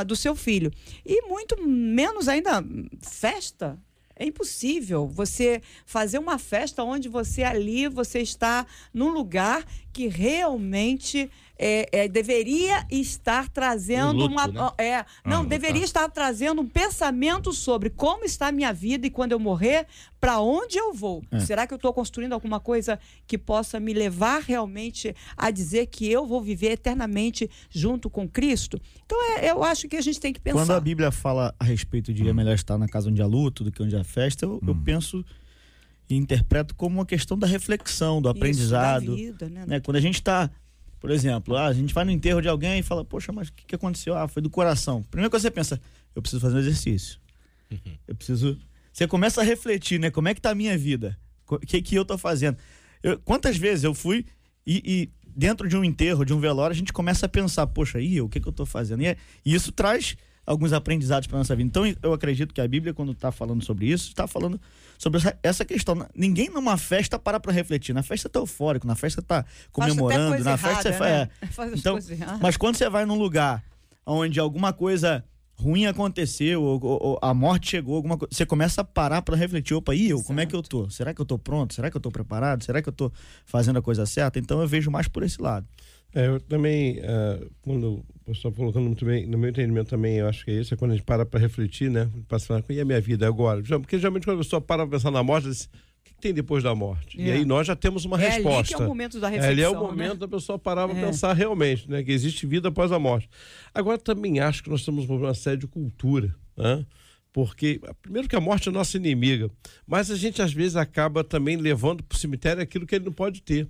do 0.08 0.16
seu 0.16 0.36
filho. 0.36 0.72
E 1.06 1.22
muito 1.28 1.56
menos 1.68 2.28
ainda 2.28 2.66
festa. 3.00 3.80
É 4.16 4.26
impossível 4.26 5.08
você 5.08 5.62
fazer 5.86 6.18
uma 6.18 6.40
festa 6.40 6.84
onde 6.84 7.08
você 7.08 7.44
ali, 7.44 7.88
você 7.88 8.20
está 8.22 8.66
num 8.92 9.10
lugar 9.10 9.64
que 9.94 10.08
realmente 10.08 11.30
é, 11.60 11.90
é, 11.92 12.08
deveria 12.08 12.86
estar 12.90 13.50
trazendo 13.50 14.14
luto, 14.14 14.34
uma. 14.34 14.48
Né? 14.48 14.72
É, 14.78 15.06
não, 15.26 15.42
ah, 15.42 15.46
deveria 15.46 15.82
tá. 15.82 15.86
estar 15.86 16.10
trazendo 16.10 16.62
um 16.62 16.68
pensamento 16.68 17.52
sobre 17.52 17.90
como 17.90 18.26
está 18.26 18.48
a 18.48 18.52
minha 18.52 18.72
vida 18.72 19.08
e 19.08 19.10
quando 19.10 19.32
eu 19.32 19.40
morrer, 19.40 19.88
para 20.20 20.40
onde 20.40 20.78
eu 20.78 20.94
vou. 20.94 21.24
É. 21.32 21.40
Será 21.40 21.66
que 21.66 21.74
eu 21.74 21.78
estou 21.78 21.94
construindo 21.94 22.34
alguma 22.34 22.60
coisa 22.60 23.00
que 23.26 23.38
possa 23.38 23.80
me 23.80 23.94
levar 23.94 24.42
realmente 24.42 25.16
a 25.36 25.50
dizer 25.50 25.88
que 25.88 26.10
eu 26.10 26.26
vou 26.26 26.42
viver 26.42 26.72
eternamente 26.72 27.50
junto 27.70 28.10
com 28.10 28.28
Cristo? 28.28 28.80
Então, 29.06 29.18
é, 29.38 29.50
eu 29.50 29.64
acho 29.64 29.88
que 29.88 29.96
a 29.96 30.02
gente 30.02 30.20
tem 30.20 30.34
que 30.34 30.40
pensar. 30.40 30.60
Quando 30.60 30.72
a 30.72 30.80
Bíblia 30.80 31.12
fala 31.12 31.54
a 31.60 31.64
respeito 31.64 32.14
de 32.14 32.24
hum. 32.24 32.30
é 32.30 32.34
melhor 32.34 32.54
estar 32.54 32.78
na 32.78 32.88
casa 32.88 33.10
onde 33.10 33.22
há 33.22 33.26
luto 33.26 33.64
do 33.64 33.72
que 33.72 33.82
onde 33.82 33.96
há 33.96 34.04
festa, 34.04 34.46
eu, 34.46 34.56
hum. 34.56 34.68
eu 34.68 34.76
penso 34.76 35.26
e 36.10 36.16
interpreto 36.16 36.74
como 36.76 36.96
uma 37.00 37.06
questão 37.06 37.38
da 37.38 37.46
reflexão, 37.46 38.22
do 38.22 38.30
Isso, 38.30 38.38
aprendizado. 38.38 39.16
Vida, 39.16 39.50
né? 39.50 39.66
né? 39.68 39.80
Quando 39.80 39.98
a 39.98 40.02
gente 40.02 40.16
está 40.16 40.50
por 41.00 41.12
exemplo, 41.12 41.56
ah, 41.56 41.68
a 41.68 41.74
gente 41.74 41.94
vai 41.94 42.04
no 42.04 42.12
enterro 42.12 42.42
de 42.42 42.48
alguém 42.48 42.80
e 42.80 42.84
fala, 42.84 43.06
poxa, 43.06 43.32
mas 43.32 43.50
o 43.50 43.54
que, 43.54 43.66
que 43.66 43.76
aconteceu? 43.76 44.16
Ah, 44.16 44.28
foi 44.28 44.42
do 44.42 44.50
coração. 44.50 45.04
Primeira 45.04 45.30
coisa 45.30 45.50
que 45.50 45.54
você 45.54 45.56
pensa, 45.56 45.82
eu 46.16 46.22
preciso 46.22 46.42
fazer 46.42 46.56
um 46.56 46.60
exercício. 46.60 47.20
Uhum. 47.72 47.94
Eu 48.08 48.16
preciso. 48.16 48.58
Você 48.92 49.08
começa 49.08 49.42
a 49.42 49.44
refletir, 49.44 50.00
né? 50.00 50.10
Como 50.10 50.28
é 50.28 50.34
que 50.34 50.42
tá 50.42 50.52
a 50.52 50.56
minha 50.56 50.78
vida? 50.78 51.18
O 51.48 51.60
que, 51.60 51.82
que 51.82 51.96
eu 51.96 52.04
tô 52.04 52.18
fazendo? 52.18 52.58
Eu, 53.04 53.20
quantas 53.20 53.58
vezes 53.58 53.84
eu 53.84 53.94
fui 53.94 54.26
e, 54.66 54.82
e, 54.86 55.10
dentro 55.24 55.68
de 55.70 55.78
um 55.78 55.84
enterro, 55.84 56.26
de 56.26 56.34
um 56.34 56.40
velório, 56.40 56.74
a 56.74 56.78
gente 56.78 56.92
começa 56.92 57.26
a 57.26 57.30
pensar, 57.30 57.68
poxa, 57.68 58.02
e 58.02 58.18
eu, 58.18 58.26
o 58.26 58.30
que, 58.30 58.40
que 58.40 58.48
eu 58.48 58.52
tô 58.52 58.66
fazendo? 58.66 59.04
E, 59.04 59.06
é, 59.06 59.18
e 59.46 59.54
isso 59.54 59.72
traz 59.72 60.18
alguns 60.48 60.72
aprendizados 60.72 61.28
para 61.28 61.38
nossa 61.38 61.54
vida. 61.54 61.68
Então, 61.68 61.84
eu 62.02 62.14
acredito 62.14 62.54
que 62.54 62.62
a 62.62 62.68
Bíblia, 62.68 62.94
quando 62.94 63.12
está 63.12 63.34
falando 63.34 63.64
sobre 63.64 63.88
isso, 63.88 64.08
está 64.08 64.26
falando 64.26 64.60
sobre 64.98 65.20
essa 65.44 65.66
questão. 65.66 66.08
Ninguém 66.16 66.50
numa 66.50 66.78
festa 66.78 67.20
para 67.20 67.38
para 67.38 67.52
refletir. 67.52 67.94
Na 67.94 68.02
festa 68.02 68.30
tá 68.30 68.40
eufórico, 68.40 68.88
na 68.88 68.96
festa 68.96 69.22
tá 69.22 69.46
comemorando, 69.74 70.42
na 70.44 70.58
festa 70.58 70.94
você 70.94 71.00
né? 71.00 71.30
faz. 71.52 71.74
Então, 71.74 72.00
mas 72.42 72.56
quando 72.56 72.78
você 72.78 72.90
vai 72.90 73.06
num 73.06 73.18
lugar 73.18 73.62
onde 74.06 74.40
alguma 74.40 74.72
coisa 74.72 75.24
ruim 75.60 75.86
aconteceu, 75.86 76.62
ou, 76.62 76.80
ou, 76.82 77.20
a 77.22 77.34
morte 77.34 77.72
chegou, 77.72 77.96
alguma 77.96 78.18
coisa, 78.18 78.34
você 78.34 78.46
começa 78.46 78.82
a 78.82 78.84
parar 78.84 79.24
para 79.24 79.36
refletir, 79.36 79.74
opa, 79.74 79.94
e 79.94 80.10
eu, 80.10 80.24
como 80.24 80.40
é 80.40 80.46
que 80.46 80.56
eu 80.56 80.62
tô? 80.62 80.88
Será 80.90 81.14
que 81.14 81.20
eu 81.20 81.26
tô 81.26 81.38
pronto? 81.38 81.74
Será 81.74 81.90
que 81.90 81.98
eu 81.98 82.02
tô 82.02 82.12
preparado? 82.12 82.64
Será 82.64 82.82
que 82.82 82.88
eu 82.88 82.94
tô 82.94 83.12
fazendo 83.44 83.80
a 83.80 83.82
coisa 83.82 84.06
certa? 84.06 84.40
Então 84.40 84.62
eu 84.62 84.68
vejo 84.68 84.90
mais 84.92 85.08
por 85.08 85.24
esse 85.24 85.42
lado. 85.42 85.68
É, 86.18 86.26
eu 86.26 86.40
também, 86.40 86.98
uh, 86.98 87.48
quando 87.62 88.04
o 88.04 88.06
pessoal 88.26 88.52
colocando 88.52 88.86
muito 88.86 89.06
bem, 89.06 89.28
no 89.28 89.38
meu 89.38 89.52
entendimento 89.52 89.92
também, 89.92 90.16
eu 90.16 90.28
acho 90.28 90.44
que 90.44 90.50
é 90.50 90.56
isso, 90.56 90.74
é 90.74 90.78
quando 90.78 90.92
a 90.92 90.96
gente 90.96 91.06
para 91.06 91.24
para 91.28 91.40
refletir, 91.40 91.92
né? 91.92 92.10
Para 92.28 92.40
falar, 92.40 92.64
e 92.70 92.82
a 92.82 92.86
minha 92.86 93.00
vida 93.00 93.28
agora? 93.28 93.62
Porque 93.62 94.00
geralmente 94.00 94.26
quando 94.26 94.38
a 94.40 94.44
pessoa 94.44 94.60
para 94.60 94.82
para 94.82 94.98
pensar 94.98 95.12
na 95.12 95.22
morte, 95.22 95.48
diz, 95.48 95.66
o 95.66 95.70
que 96.06 96.16
tem 96.16 96.34
depois 96.34 96.64
da 96.64 96.74
morte? 96.74 97.22
É. 97.22 97.26
E 97.26 97.32
aí 97.32 97.46
nós 97.46 97.68
já 97.68 97.76
temos 97.76 98.04
uma 98.04 98.20
é 98.20 98.30
resposta. 98.30 98.58
Ali 98.58 98.68
que 98.68 98.74
é 98.74 98.78
o 98.80 98.88
momento 98.88 99.20
da 99.20 99.28
reflexão. 99.28 99.50
É, 99.50 99.54
ali 99.54 99.62
é 99.62 99.70
o 99.70 99.74
né? 99.74 99.80
momento 99.80 100.14
né? 100.14 100.20
da 100.20 100.28
pessoa 100.28 100.58
parar 100.58 100.88
para 100.88 100.98
é. 100.98 101.06
pensar 101.06 101.34
realmente, 101.34 101.88
né? 101.88 102.02
Que 102.02 102.12
existe 102.12 102.48
vida 102.48 102.70
após 102.70 102.92
a 102.92 102.98
morte. 102.98 103.30
Agora 103.72 104.00
também 104.00 104.40
acho 104.40 104.64
que 104.64 104.72
nós 104.72 104.84
temos 104.84 105.04
um 105.04 105.08
problema 105.08 105.36
sério 105.36 105.60
de 105.60 105.68
cultura, 105.68 106.34
né? 106.58 106.84
porque 107.32 107.80
primeiro 108.02 108.28
que 108.28 108.36
a 108.36 108.42
morte 108.42 108.68
é 108.68 108.72
nossa 108.72 108.98
inimiga, 108.98 109.52
mas 109.86 110.10
a 110.10 110.16
gente 110.16 110.42
às 110.42 110.52
vezes 110.52 110.76
acaba 110.76 111.24
também 111.24 111.58
levando 111.58 112.02
para 112.02 112.16
o 112.16 112.18
cemitério 112.18 112.64
aquilo 112.64 112.88
que 112.88 112.96
ele 112.96 113.06
não 113.06 113.14
pode 113.14 113.44
ter 113.44 113.68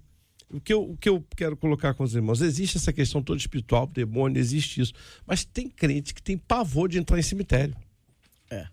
o 0.50 0.62
que, 0.62 0.72
eu, 0.72 0.92
o 0.92 0.98
que 0.98 1.10
eu 1.10 1.24
quero 1.36 1.58
colocar 1.58 1.94
com 1.94 2.04
os 2.04 2.16
irmãos, 2.16 2.42
existe 2.42 2.78
essa 2.78 2.94
questão 2.94 3.22
toda 3.22 3.40
espiritual, 3.40 3.86
demônio, 3.88 4.40
existe 4.40 4.82
isso. 4.82 4.94
Mas 5.26 5.44
tem 5.44 5.70
crente 5.70 6.14
que 6.14 6.22
tem 6.22 6.38
pavor 6.38 6.88
de 6.88 6.98
entrar 6.98 7.20
em 7.20 7.24
cemitério. 7.24 7.76
É. 8.50 8.68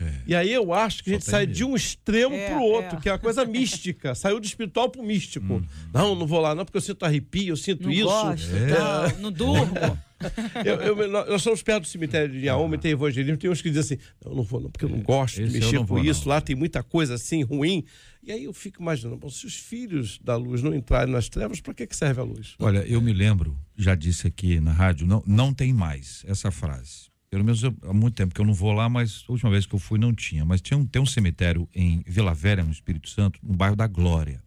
é. 0.00 0.14
E 0.26 0.34
aí 0.34 0.52
eu 0.52 0.72
acho 0.72 1.04
que 1.04 1.10
Só 1.10 1.16
a 1.16 1.18
gente 1.18 1.30
sai 1.30 1.46
mesmo. 1.46 1.54
de 1.54 1.64
um 1.64 1.76
extremo 1.76 2.34
é, 2.34 2.48
para 2.48 2.58
o 2.58 2.62
outro, 2.62 2.98
é. 2.98 3.00
que 3.00 3.08
é 3.08 3.12
a 3.12 3.18
coisa 3.18 3.44
mística. 3.44 4.14
Saiu 4.16 4.40
do 4.40 4.46
espiritual 4.46 4.90
para 4.90 5.00
o 5.00 5.04
místico. 5.04 5.54
Uhum. 5.54 5.66
Não, 5.92 6.14
não 6.14 6.26
vou 6.26 6.40
lá 6.40 6.54
não, 6.54 6.64
porque 6.64 6.76
eu 6.76 6.82
sinto 6.82 7.04
arrepio, 7.04 7.52
eu 7.52 7.56
sinto 7.56 7.84
não 7.84 7.92
isso. 7.92 8.04
Gosto, 8.04 8.56
é. 8.56 9.12
não, 9.12 9.20
não 9.20 9.32
durmo. 9.32 9.74
Eu, 10.64 10.74
eu, 10.80 11.08
nós 11.10 11.42
somos 11.42 11.62
perto 11.62 11.82
do 11.82 11.88
cemitério 11.88 12.32
de 12.32 12.38
Inhaúma, 12.38 12.78
tem 12.78 12.92
evangelismo, 12.92 13.36
tem 13.36 13.50
uns 13.50 13.60
que 13.60 13.68
dizem 13.70 13.98
assim, 13.98 14.08
não, 14.24 14.32
eu 14.32 14.36
não 14.36 14.42
vou 14.42 14.60
não, 14.60 14.70
porque 14.70 14.84
eu 14.84 14.88
não 14.88 15.00
gosto 15.00 15.40
Esse 15.40 15.52
de 15.52 15.58
mexer 15.60 15.78
com 15.78 15.84
vou, 15.84 15.98
isso, 16.04 16.22
não. 16.22 16.28
lá 16.34 16.40
tem 16.40 16.56
muita 16.56 16.82
coisa 16.82 17.14
assim 17.14 17.42
ruim. 17.42 17.84
E 18.22 18.32
aí 18.32 18.44
eu 18.44 18.52
fico 18.52 18.80
imaginando, 18.80 19.16
bom, 19.18 19.28
se 19.28 19.46
os 19.46 19.54
filhos 19.54 20.18
da 20.22 20.34
luz 20.36 20.62
não 20.62 20.74
entrarem 20.74 21.12
nas 21.12 21.28
trevas, 21.28 21.60
para 21.60 21.74
que, 21.74 21.86
que 21.86 21.94
serve 21.94 22.20
a 22.20 22.24
luz? 22.24 22.54
Olha, 22.58 22.78
eu 22.88 23.00
me 23.00 23.12
lembro, 23.12 23.56
já 23.76 23.94
disse 23.94 24.26
aqui 24.26 24.58
na 24.58 24.72
rádio, 24.72 25.06
não, 25.06 25.22
não 25.26 25.52
tem 25.52 25.72
mais 25.72 26.24
essa 26.26 26.50
frase. 26.50 27.06
Pelo 27.30 27.44
menos 27.44 27.62
eu- 27.62 27.74
há 27.82 27.92
muito 27.92 28.14
tempo 28.14 28.34
que 28.34 28.40
eu 28.40 28.44
não 28.46 28.54
vou 28.54 28.72
lá, 28.72 28.88
mas 28.88 29.24
a 29.28 29.32
última 29.32 29.50
vez 29.50 29.66
que 29.66 29.74
eu 29.74 29.78
fui 29.78 29.98
não 29.98 30.14
tinha. 30.14 30.44
Mas 30.44 30.60
tinha 30.60 30.78
um, 30.78 30.86
tem 30.86 31.02
um 31.02 31.06
cemitério 31.06 31.68
em 31.74 32.02
Vila 32.06 32.32
Velha, 32.32 32.64
no 32.64 32.70
Espírito 32.72 33.10
Santo, 33.10 33.38
no 33.42 33.54
bairro 33.54 33.76
da 33.76 33.86
Glória. 33.86 34.42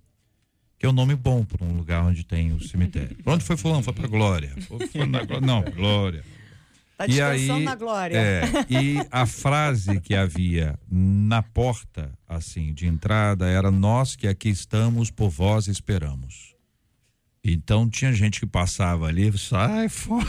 Que 0.79 0.85
é 0.85 0.89
um 0.89 0.93
nome 0.93 1.13
bom 1.13 1.43
para 1.43 1.65
um 1.65 1.73
lugar 1.75 2.03
onde 2.05 2.23
tem 2.23 2.53
o 2.53 2.63
cemitério. 2.63 3.15
Pra 3.17 3.33
onde 3.33 3.43
foi 3.43 3.57
fulano? 3.57 3.83
Foi 3.83 3.93
pra 3.93 4.07
Glória. 4.07 4.55
Foi- 4.65 5.05
na 5.05 5.23
Glória. 5.25 5.41
Não, 5.45 5.61
Glória. 5.61 6.23
Tá 6.97 7.05
E 7.07 7.21
aí, 7.21 7.63
na 7.63 7.75
glória. 7.75 8.17
É, 8.17 8.43
e 8.69 8.97
a 9.09 9.25
frase 9.25 10.01
que 10.01 10.13
havia 10.13 10.77
na 10.91 11.41
porta, 11.41 12.11
assim, 12.27 12.73
de 12.73 12.87
entrada, 12.87 13.47
era: 13.47 13.71
Nós 13.71 14.17
que 14.17 14.27
aqui 14.27 14.49
estamos, 14.49 15.09
por 15.09 15.29
vós 15.29 15.67
esperamos. 15.67 16.55
Então 17.41 17.89
tinha 17.89 18.11
gente 18.11 18.41
que 18.41 18.45
passava 18.45 19.07
ali, 19.07 19.31
sai 19.37 19.87
fora. 19.87 20.27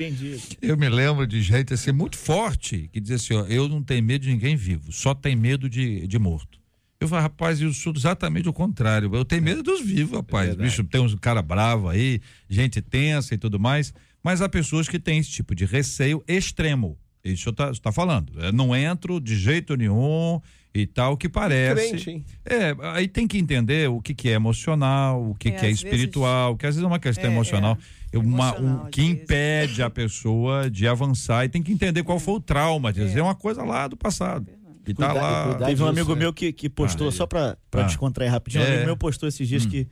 Eu 0.60 0.76
me 0.76 0.90
lembro 0.90 1.26
de 1.26 1.40
gente 1.40 1.72
assim, 1.72 1.90
muito 1.90 2.18
forte, 2.18 2.90
que 2.92 3.00
dizia 3.00 3.16
assim: 3.16 3.34
ó, 3.34 3.46
Eu 3.46 3.66
não 3.66 3.82
tenho 3.82 4.02
medo 4.02 4.22
de 4.24 4.30
ninguém 4.30 4.56
vivo, 4.56 4.92
só 4.92 5.14
tenho 5.14 5.38
medo 5.38 5.70
de, 5.70 6.06
de 6.06 6.18
morto. 6.18 6.59
Eu 7.00 7.08
falei, 7.08 7.22
rapaz, 7.22 7.60
eu 7.62 7.72
sou 7.72 7.94
exatamente 7.96 8.46
o 8.48 8.52
contrário. 8.52 9.10
Eu 9.14 9.24
tenho 9.24 9.42
medo 9.42 9.62
dos 9.62 9.80
vivos, 9.80 10.16
rapaz. 10.18 10.48
verdade. 10.48 10.68
Bicho, 10.68 10.84
tem 10.84 11.00
uns 11.00 11.14
cara 11.14 11.40
bravo 11.40 11.88
aí, 11.88 12.20
gente 12.48 12.82
tensa 12.82 13.34
e 13.34 13.38
tudo 13.38 13.58
mais. 13.58 13.94
Mas 14.22 14.42
há 14.42 14.48
pessoas 14.50 14.86
que 14.86 14.98
têm 14.98 15.18
esse 15.18 15.30
tipo 15.30 15.54
de 15.54 15.64
receio 15.64 16.22
extremo. 16.28 16.98
Isso 17.24 17.48
está 17.50 17.72
tá 17.72 17.90
falando. 17.90 18.32
Eu 18.38 18.52
não 18.52 18.76
entro 18.76 19.18
de 19.18 19.34
jeito 19.34 19.74
nenhum 19.76 20.40
e 20.74 20.86
tal, 20.86 21.16
que 21.16 21.26
parece. 21.28 21.88
Crente, 21.90 22.10
hein? 22.10 22.24
É, 22.44 22.76
aí 22.94 23.08
tem 23.08 23.26
que 23.26 23.38
entender 23.38 23.88
o 23.88 24.00
que, 24.00 24.14
que 24.14 24.28
é 24.28 24.32
emocional, 24.32 25.30
o 25.30 25.34
que, 25.34 25.48
É, 25.48 25.52
que 25.52 25.66
é 25.66 25.70
espiritual, 25.70 26.54
que 26.56 26.66
às 26.66 26.74
vezes 26.74 26.84
é 26.84 26.86
uma 26.86 26.98
questão 26.98 27.24
É, 27.24 27.32
emocional, 27.32 27.78
é. 28.12 28.18
uma, 28.18 28.52
um, 28.54 28.58
Emocional, 28.58 28.86
que 28.90 29.00
vezes. 29.00 29.22
impede 29.22 29.82
a 29.82 29.90
pessoa 29.90 30.70
de 30.70 30.86
avançar 30.86 31.44
e 31.44 31.48
tem 31.48 31.62
que 31.62 31.72
entender 31.72 32.02
qual 32.02 32.18
foi 32.20 32.34
o 32.34 32.40
trauma, 32.40 32.92
de 32.92 33.00
dizer 33.00 33.20
É. 33.20 33.22
uma 33.22 33.34
coisa 33.34 33.62
lá 33.64 33.88
do 33.88 33.96
passado. 33.96 34.50
Que 34.84 34.94
tá 34.94 35.06
Cuidar- 35.10 35.20
e 35.20 35.22
lá. 35.22 35.44
cuidar 35.50 35.66
Teve 35.66 35.82
um 35.82 35.86
disso, 35.86 35.98
amigo 36.00 36.14
né? 36.14 36.18
meu 36.20 36.32
que, 36.32 36.52
que 36.52 36.68
postou, 36.68 37.08
Ah, 37.08 37.12
só 37.12 37.26
pra, 37.26 37.56
pra 37.70 37.82
Ah. 37.82 37.86
descontrair 37.86 38.30
rapidinho, 38.30 38.62
um 38.64 38.66
É. 38.66 38.70
amigo 38.70 38.86
meu 38.86 38.96
postou 38.96 39.28
esses 39.28 39.46
dias 39.46 39.66
Hum. 39.66 39.68
que, 39.68 39.86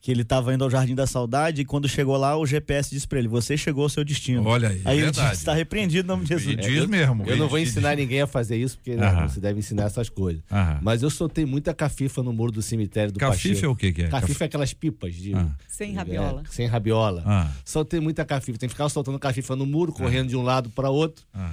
que 0.00 0.10
ele 0.12 0.24
tava 0.24 0.54
indo 0.54 0.62
ao 0.62 0.70
Jardim 0.70 0.94
da 0.94 1.06
Saudade 1.06 1.62
e 1.62 1.64
quando 1.64 1.88
chegou 1.88 2.16
lá, 2.16 2.36
o 2.36 2.46
GPS 2.46 2.88
disse 2.90 3.08
pra 3.08 3.18
ele: 3.18 3.26
Você 3.28 3.56
chegou 3.56 3.82
ao 3.82 3.88
seu 3.88 4.04
destino. 4.04 4.44
Olha 4.46 4.68
aí, 4.68 4.80
Aí 4.84 4.96
ele 4.98 5.06
verdade. 5.06 5.30
disse: 5.30 5.40
Está 5.42 5.52
repreendido 5.52 6.06
em 6.06 6.08
nome 6.08 6.24
de 6.24 6.32
E 6.32 6.38
Jesus. 6.38 6.56
diz 6.66 6.76
eu- 6.82 6.88
mesmo. 6.88 7.24
Eu 7.26 7.36
não 7.36 7.48
vou 7.48 7.58
ensinar 7.58 7.96
ninguém 7.96 8.20
a 8.22 8.26
fazer 8.26 8.56
isso, 8.56 8.76
porque 8.78 8.92
Aham. 8.92 9.22
não 9.22 9.28
se 9.28 9.40
deve 9.40 9.58
ensinar 9.58 9.84
essas 9.84 10.08
coisas. 10.08 10.42
Aham. 10.50 10.78
Mas 10.80 11.02
eu 11.02 11.10
soltei 11.10 11.44
muita 11.44 11.74
cafifa 11.74 12.22
no 12.22 12.32
muro 12.32 12.52
do 12.52 12.62
cemitério 12.62 13.10
do 13.12 13.18
Cafife 13.18 13.48
é 13.48 13.52
Pacheco. 13.54 13.72
o 13.72 13.76
que 13.76 13.92
que 13.92 14.02
é? 14.02 14.08
Cafifa 14.08 14.44
é 14.44 14.46
aquelas 14.46 14.72
pipas 14.72 15.14
de. 15.14 15.34
Ah. 15.34 15.48
Sem 15.68 15.92
é, 15.92 15.96
rabiola. 15.96 16.42
sem 16.50 16.66
rabiola. 16.66 17.22
Ah, 17.26 17.50
Soltei 17.64 17.98
muita 17.98 18.24
cafifa. 18.24 18.58
Tem 18.58 18.68
que 18.68 18.74
ficar 18.74 18.88
soltando 18.88 19.18
cafifa 19.18 19.56
no 19.56 19.66
muro, 19.66 19.92
correndo 19.92 20.28
de 20.28 20.36
um 20.36 20.42
lado 20.42 20.70
para 20.70 20.88
outro, 20.88 21.24
ah. 21.34 21.50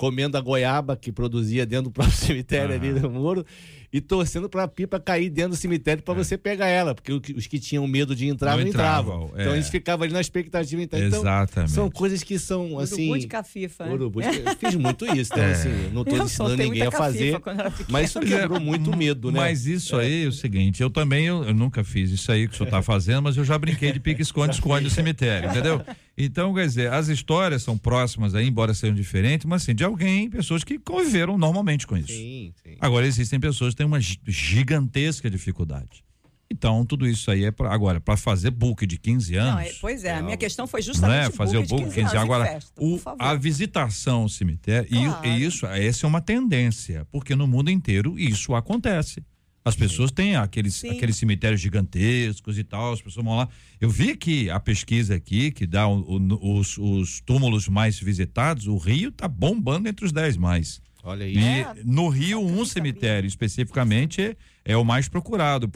Comendo 0.00 0.38
a 0.38 0.40
goiaba 0.40 0.96
que 0.96 1.12
produzia 1.12 1.66
dentro 1.66 1.84
do 1.84 1.90
próprio 1.90 2.16
cemitério 2.16 2.72
Ah. 2.74 2.78
ali 2.78 2.90
no 2.90 3.10
muro 3.10 3.44
e 3.92 4.00
torcendo 4.00 4.48
pra 4.48 4.68
pipa 4.68 5.00
cair 5.00 5.28
dentro 5.30 5.50
do 5.50 5.56
cemitério 5.56 6.02
para 6.02 6.14
você 6.14 6.38
pegar 6.38 6.66
ela, 6.68 6.94
porque 6.94 7.12
os 7.12 7.46
que 7.46 7.58
tinham 7.58 7.86
medo 7.88 8.14
de 8.14 8.26
entrar 8.28 8.52
É. 8.52 8.56
Não 8.56 8.62
não, 8.62 8.68
entravam, 8.68 9.14
entravam. 9.24 9.38
é. 9.38 9.42
Então 9.42 9.52
a 9.52 9.56
gente 9.56 9.70
ficava 9.70 10.04
ali 10.04 10.12
na 10.12 10.20
expectativa. 10.20 10.80
Então, 10.82 10.98
Exatamente. 11.00 11.72
são 11.72 11.90
coisas 11.90 12.22
que 12.22 12.38
são 12.38 12.78
assim. 12.78 13.02
Urubu 13.08 13.18
de 13.18 13.26
cafifa. 13.26 13.86
né? 13.86 13.92
Urubu 13.92 14.22
de- 14.22 14.28
Eu 14.28 14.56
fiz 14.56 14.74
muito 14.76 15.04
isso, 15.06 15.32
então 15.32 15.42
É. 15.44 15.52
assim, 15.52 15.68
não 15.92 16.04
Eu 16.06 16.24
ensinando 16.24 16.56
ninguém 16.56 16.82
a 16.82 16.90
fazer, 16.90 17.40
mas 17.88 18.10
isso 18.10 18.20
quebrou 18.20 18.60
muito 18.60 18.96
medo, 18.96 19.30
né? 19.32 19.40
Mas 19.40 19.66
isso 19.66 19.96
aí 19.96 20.24
é 20.24 20.28
o 20.28 20.32
seguinte, 20.32 20.80
eu 20.82 20.90
também 20.90 21.26
eu, 21.26 21.42
eu 21.44 21.54
nunca 21.54 21.82
fiz 21.82 22.10
isso 22.10 22.30
aí 22.30 22.46
que 22.46 22.54
o 22.54 22.56
senhor 22.56 22.66
está 22.68 22.82
fazendo, 22.82 23.22
mas 23.22 23.36
eu 23.36 23.44
já 23.44 23.58
brinquei 23.58 23.90
de 23.92 23.98
pique-esconde-esconde 24.00 24.84
no 24.84 24.90
cemitério, 24.90 25.50
entendeu? 25.50 25.82
Então, 26.22 26.52
quer 26.52 26.66
dizer, 26.66 26.92
as 26.92 27.08
histórias 27.08 27.62
são 27.62 27.78
próximas 27.78 28.34
aí, 28.34 28.46
embora 28.46 28.74
sejam 28.74 28.94
diferentes, 28.94 29.46
mas 29.46 29.62
assim, 29.62 29.74
de 29.74 29.82
alguém, 29.82 30.28
pessoas 30.28 30.62
que 30.62 30.78
conviveram 30.78 31.38
normalmente 31.38 31.86
com 31.86 31.96
isso. 31.96 32.08
Sim, 32.08 32.52
sim. 32.62 32.76
Agora, 32.78 33.06
existem 33.06 33.40
pessoas 33.40 33.74
que 33.80 33.84
têm 33.84 33.86
uma 33.86 34.00
gi- 34.00 34.20
gigantesca 34.26 35.30
dificuldade. 35.30 36.04
Então, 36.52 36.84
tudo 36.84 37.06
isso 37.06 37.30
aí 37.30 37.44
é 37.44 37.50
pra, 37.52 37.72
agora, 37.72 38.00
para 38.00 38.16
fazer 38.16 38.50
book 38.50 38.84
de 38.84 38.98
15 38.98 39.36
anos. 39.36 39.52
Não, 39.54 39.60
é- 39.60 39.72
pois 39.80 40.04
é, 40.04 40.14
a 40.16 40.20
minha 40.22 40.36
questão 40.36 40.66
foi 40.66 40.80
Não 40.80 40.86
justamente 40.86 41.28
é 41.28 41.30
fazer 41.30 41.58
o 41.58 41.60
book 41.62 41.68
de 41.68 41.84
book 41.84 41.94
15 41.94 42.02
15 42.02 42.16
anos 42.16 42.22
Agora, 42.24 42.44
festa, 42.44 42.72
por 42.74 42.84
o- 42.84 43.16
a 43.18 43.34
visitação 43.36 44.22
ao 44.22 44.28
cemitério, 44.28 44.88
e- 44.92 45.04
Claro. 45.04 45.26
e, 45.28 45.44
isso, 45.44 45.64
essa 45.66 46.06
é 46.06 46.08
uma 46.08 46.20
tendência, 46.20 47.06
porque 47.12 47.36
no 47.36 47.46
mundo 47.46 47.70
inteiro 47.70 48.18
isso 48.18 48.54
acontece. 48.54 49.22
As 49.64 49.76
pessoas 49.76 50.10
têm 50.10 50.34
aqueles, 50.36 50.74
Sim. 50.74 50.90
aqueles 50.90 51.16
cemitérios 51.16 51.60
gigantescos 51.60 52.58
e 52.58 52.64
tal, 52.64 52.94
as 52.94 53.00
pessoas 53.02 53.24
vão 53.24 53.36
lá. 53.36 53.48
Eu 53.80 53.88
vi 53.90 54.10
aqui 54.10 54.50
a 54.50 54.58
pesquisa 54.58 55.14
aqui, 55.14 55.52
que 55.52 55.66
dá 55.66 55.86
o- 55.86 56.00
o- 56.18 56.58
os, 56.58 56.76
os 56.78 57.20
túmulos 57.20 57.68
mais 57.68 57.98
visitados, 58.00 58.66
o 58.66 58.76
Rio 58.76 59.12
tá 59.12 59.28
bombando 59.28 59.88
entre 59.88 60.04
os 60.04 60.10
10 60.12 60.36
mais. 60.36 60.80
Olha 61.02 61.24
aí. 61.24 61.34
E 61.34 61.38
É, 61.60 61.74
no 61.84 62.08
Rio, 62.08 62.40
um 62.40 62.64
cemitério 62.64 63.26
especificamente 63.26 64.36
é, 64.64 64.76
o 64.76 64.84
mais 64.84 65.08
procurado 65.08 65.70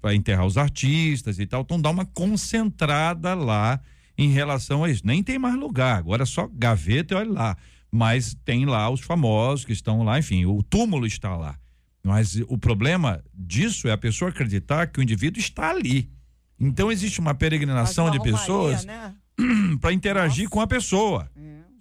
para 0.00 0.14
enterrar 0.14 0.46
os 0.46 0.56
artistas 0.56 1.38
e 1.38 1.46
tal. 1.46 1.62
Então 1.62 1.80
dá 1.80 1.90
uma 1.90 2.04
concentrada 2.04 3.34
lá 3.34 3.80
em 4.16 4.30
relação 4.30 4.84
a 4.84 4.90
isso. 4.90 5.02
Nem 5.04 5.22
tem 5.22 5.38
mais 5.38 5.56
lugar, 5.56 5.98
agora 5.98 6.22
é 6.22 6.26
só 6.26 6.48
gaveta 6.52 7.14
e 7.14 7.16
olha 7.16 7.32
lá. 7.32 7.56
Mas 7.90 8.34
tem 8.44 8.64
lá 8.64 8.88
os 8.88 9.00
famosos 9.00 9.64
que 9.64 9.72
estão 9.72 10.02
lá, 10.02 10.18
enfim, 10.18 10.46
o 10.46 10.62
túmulo 10.62 11.06
está 11.06 11.36
lá. 11.36 11.58
Mas 12.02 12.36
o 12.48 12.58
problema 12.58 13.22
disso 13.32 13.86
é 13.86 13.92
a 13.92 13.98
pessoa 13.98 14.30
acreditar 14.30 14.86
que 14.86 14.98
o 14.98 15.02
indivíduo 15.02 15.38
está 15.38 15.70
ali. 15.70 16.10
Então 16.58 16.90
existe 16.90 17.20
uma 17.20 17.34
peregrinação 17.34 18.06
uma 18.06 18.12
de 18.12 18.20
pessoas 18.20 18.84
né? 18.84 19.14
para 19.80 19.92
interagir 19.92 20.48
com 20.48 20.60
a 20.60 20.66
pessoa. 20.66 21.30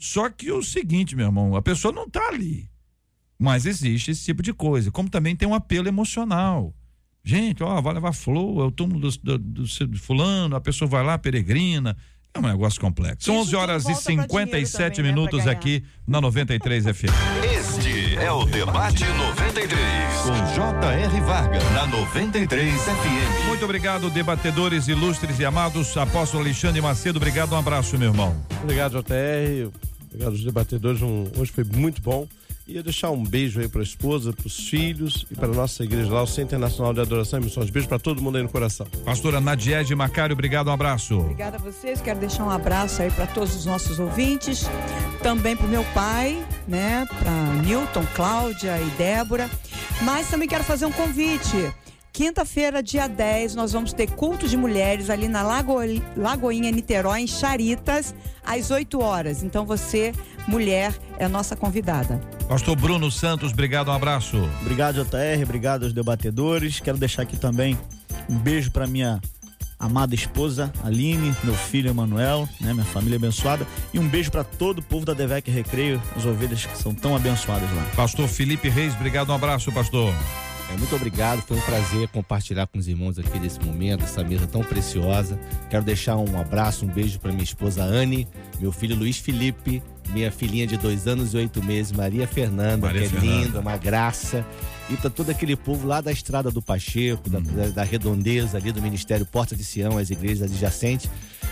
Só 0.02 0.30
que 0.30 0.52
o 0.52 0.64
seguinte, 0.64 1.16
meu 1.16 1.28
irmão, 1.28 1.56
a 1.56 1.62
pessoa 1.62 1.94
não 1.94 2.06
está 2.06 2.28
ali. 2.28 2.68
Mas 3.38 3.68
existe 3.68 4.12
esse 4.12 4.26
tipo 4.26 4.42
de 4.42 4.52
coisa. 4.52 4.92
Como 4.92 5.10
também 5.10 5.36
tem 5.36 5.48
um 5.48 5.54
apelo 5.54 5.88
emocional. 5.88 6.74
Gente, 7.24 7.62
ó, 7.62 7.80
vai 7.80 7.94
levar 7.94 8.12
flor, 8.12 8.64
é 8.64 8.68
o 8.68 8.72
túmulo 8.72 9.00
do, 9.00 9.38
do, 9.38 9.38
do 9.38 10.00
fulano, 10.00 10.56
a 10.56 10.62
pessoa 10.62 10.90
vai 10.90 11.04
lá, 11.04 11.20
peregrina. 11.20 11.96
É 12.34 12.40
um 12.40 12.42
negócio 12.42 12.82
complexo. 12.82 13.26
São 13.26 13.36
Isso 13.36 13.44
11 13.44 13.52
tudo 13.52 13.60
horas 13.62 13.84
e 13.84 13.86
volta 13.88 14.04
pra 14.04 14.10
dinheiro 14.12 14.32
57 14.32 14.96
também, 14.96 15.12
né, 15.12 15.16
minutos 15.16 15.44
pra 15.44 15.52
aqui 15.52 15.84
na 16.08 16.22
93 16.22 16.86
FM. 16.86 17.04
Este 17.44 18.16
é 18.16 18.32
o 18.32 18.46
Debate 18.46 19.04
93, 19.04 20.22
com 20.24 20.56
J.R. 20.56 21.22
Varga, 21.22 21.60
na 21.74 21.86
93 21.88 22.82
FM. 22.82 23.48
Muito 23.48 23.66
obrigado, 23.66 24.10
debatedores 24.10 24.88
ilustres 24.88 25.38
e 25.40 25.46
amados. 25.46 25.96
Apóstolo 25.96 26.44
Alexandre 26.44 26.82
Macedo, 26.82 27.18
obrigado, 27.18 27.54
um 27.54 27.58
abraço, 27.58 27.98
meu 28.00 28.10
irmão. 28.10 28.36
Obrigado, 28.64 29.04
JR. 29.04 29.91
Obrigado 30.12 30.32
aos 30.34 30.44
debatedores. 30.44 31.02
Um- 31.02 31.28
hoje 31.38 31.52
foi 31.52 31.64
muito 31.64 32.02
bom. 32.02 32.28
Ia 32.68 32.84
deixar 32.84 33.10
um 33.10 33.24
beijo 33.24 33.60
aí 33.60 33.68
para 33.68 33.82
a 33.82 33.84
esposa, 33.84 34.32
para 34.32 34.46
os 34.46 34.56
filhos 34.70 35.26
e 35.32 35.36
para 35.36 35.48
a 35.48 35.54
nossa 35.54 35.84
igreja 35.84 36.10
lá, 36.14 36.22
o 36.22 36.28
Centro 36.28 36.44
Internacional 36.56 36.94
de 36.94 37.02
Adoração 37.02 37.40
e 37.40 37.44
Missões. 37.46 37.70
Beijo 37.70 37.88
para 37.88 37.98
todo 38.00 38.22
mundo 38.22 38.38
aí 38.38 38.44
no 38.44 38.50
coração. 38.50 38.86
Pastora 39.04 39.42
Nadiege 39.42 39.94
Macário, 39.96 40.34
obrigado, 40.34 40.68
um 40.68 40.72
abraço. 40.72 41.18
Obrigada 41.18 41.58
a 41.58 41.60
vocês. 41.60 42.00
Quero 42.02 42.20
deixar 42.20 42.46
um 42.46 42.50
abraço 42.52 43.02
aí 43.02 43.10
para 43.12 43.26
todos 43.28 43.56
os 43.56 43.66
nossos 43.66 44.00
ouvintes, 44.00 44.66
também 45.24 45.58
para 45.58 45.66
o 45.66 45.70
meu 45.70 45.84
pai, 45.86 46.46
né, 46.68 47.06
para 47.20 47.32
Newton, 47.64 48.06
Cláudia 48.16 48.80
e 48.80 48.90
Débora. 48.92 49.50
Mas 50.04 50.30
também 50.30 50.48
quero 50.48 50.64
fazer 50.64 50.86
um 50.86 50.92
convite. 50.92 51.74
Quinta-feira, 52.14 52.84
dia 52.84 53.08
10, 53.08 53.56
nós 53.56 53.72
vamos 53.72 53.94
ter 53.94 54.10
culto 54.12 54.48
de 54.48 54.58
mulheres 54.58 55.10
ali 55.10 55.28
na 55.28 55.42
Lago... 55.44 55.76
Lagoinha 56.18 56.70
Niterói, 56.70 57.22
em 57.22 57.28
Charitas, 57.28 58.14
às 58.46 58.70
8 58.70 59.02
horas. 59.02 59.44
Então 59.44 59.66
você, 59.66 60.14
mulher, 60.46 60.94
é 61.18 61.26
a 61.26 61.30
nossa 61.30 61.56
convidada. 61.56 62.20
Pastor 62.50 62.76
Bruno 62.76 63.10
Santos, 63.10 63.54
obrigado, 63.54 63.90
um 63.90 63.94
abraço. 63.94 64.38
Obrigado, 64.60 64.96
JR. 65.04 65.42
Obrigado 65.42 65.84
aos 65.84 65.94
debatedores. 65.94 66.82
Quero 66.82 66.98
deixar 66.98 67.22
aqui 67.22 67.38
também 67.38 67.78
um 68.30 68.38
beijo 68.38 68.72
para 68.72 68.86
minha 68.86 69.22
amada 69.80 70.14
esposa 70.14 70.72
Aline, 70.84 71.34
meu 71.44 71.56
filho 71.56 71.90
Emanuel, 71.90 72.48
né, 72.60 72.72
minha 72.74 72.86
família 72.86 73.18
abençoada, 73.18 73.66
e 73.92 73.98
um 73.98 74.08
beijo 74.08 74.30
para 74.30 74.44
todo 74.44 74.78
o 74.78 74.84
povo 74.84 75.06
da 75.06 75.14
Devec 75.14 75.50
Recreio, 75.50 76.00
as 76.16 76.24
ovelhas 76.24 76.66
que 76.66 76.78
são 76.78 76.94
tão 76.94 77.16
abençoadas 77.16 77.70
lá. 77.74 77.84
Pastor 77.96 78.28
Felipe 78.28 78.70
Reis, 78.70 78.94
obrigado, 78.94 79.32
um 79.32 79.34
abraço, 79.34 79.72
pastor. 79.72 80.14
É, 80.74 80.78
muito 80.78 80.96
obrigado, 80.96 81.42
foi 81.42 81.58
um 81.58 81.62
prazer 81.62 82.08
compartilhar 82.10 82.66
com 82.68 82.78
os 82.80 82.88
irmãos 82.88 83.18
aqui 83.20 83.40
nesse 83.40 83.60
momento, 83.60 84.04
essa 84.04 84.24
mesa 84.24 84.48
tão 84.48 84.62
preciosa. 84.64 85.38
Quero 85.70 85.84
deixar 85.84 86.18
um 86.18 86.40
abraço, 86.40 86.86
um 86.86 86.88
beijo 86.90 87.20
para 87.20 87.32
minha 87.32 87.44
esposa 87.44 87.84
Anne, 87.84 88.28
meu 88.60 88.72
filho 88.72 88.96
Luiz 88.96 89.18
Felipe, 89.18 89.82
minha 90.14 90.32
filhinha 90.32 90.66
de 90.68 90.78
dois 90.78 91.08
anos 91.08 91.34
e 91.34 91.38
oito 91.38 91.64
meses, 91.64 91.92
Maria 91.92 92.28
Fernanda, 92.28 92.88
Maria 92.88 93.02
que 93.02 93.08
é 93.08 93.20
Fernanda. 93.20 93.44
linda, 93.46 93.60
uma 93.60 93.78
graça. 93.78 94.46
E 94.90 94.96
para 94.98 95.10
todo 95.10 95.30
aquele 95.30 95.56
povo 95.56 95.88
lá 95.88 96.02
da 96.02 96.12
Estrada 96.12 96.52
do 96.52 96.62
Pacheco, 96.62 97.30
da, 97.30 97.40
da- 97.40 97.70
da 97.70 97.84
redondeza 97.84 98.58
ali 98.58 98.72
do 98.72 98.82
Ministério 98.82 99.26
Porta 99.26 99.56
de 99.56 99.64
Sião, 99.64 99.98
as 99.98 100.10
igrejas 100.10 100.52
adjacentes. 100.52 101.10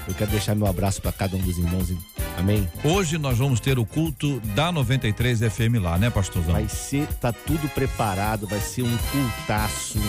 Eu 0.07 0.13
quero 0.13 0.31
deixar 0.31 0.55
meu 0.55 0.67
abraço 0.67 1.01
para 1.01 1.11
cada 1.11 1.35
um 1.35 1.39
dos 1.39 1.57
irmãos. 1.57 1.93
Amém? 2.37 2.67
Hoje 2.83 3.17
nós 3.17 3.37
vamos 3.37 3.59
ter 3.59 3.77
o 3.77 3.85
culto 3.85 4.39
da 4.55 4.71
93 4.71 5.39
FM 5.39 5.81
lá, 5.81 5.97
né, 5.97 6.09
pastorzão? 6.09 6.53
Vai 6.53 6.67
ser, 6.69 7.05
tá 7.15 7.33
tudo 7.33 7.67
preparado, 7.69 8.47
vai 8.47 8.59
ser 8.59 8.83
um 8.83 8.97
cultaço. 8.97 9.99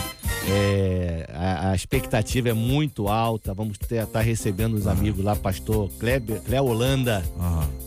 É, 0.48 1.28
a, 1.34 1.70
a, 1.70 1.74
expectativa 1.74 2.48
é 2.48 2.52
muito 2.52 3.08
alta. 3.08 3.52
Vamos 3.52 3.76
estar 3.80 4.06
tá 4.06 4.20
recebendo 4.20 4.74
os 4.74 4.86
amigos 4.86 5.24
lá, 5.24 5.36
pastor 5.36 5.90
Kleber, 5.98 6.40
Cleo 6.42 6.64
Holanda. 6.64 7.22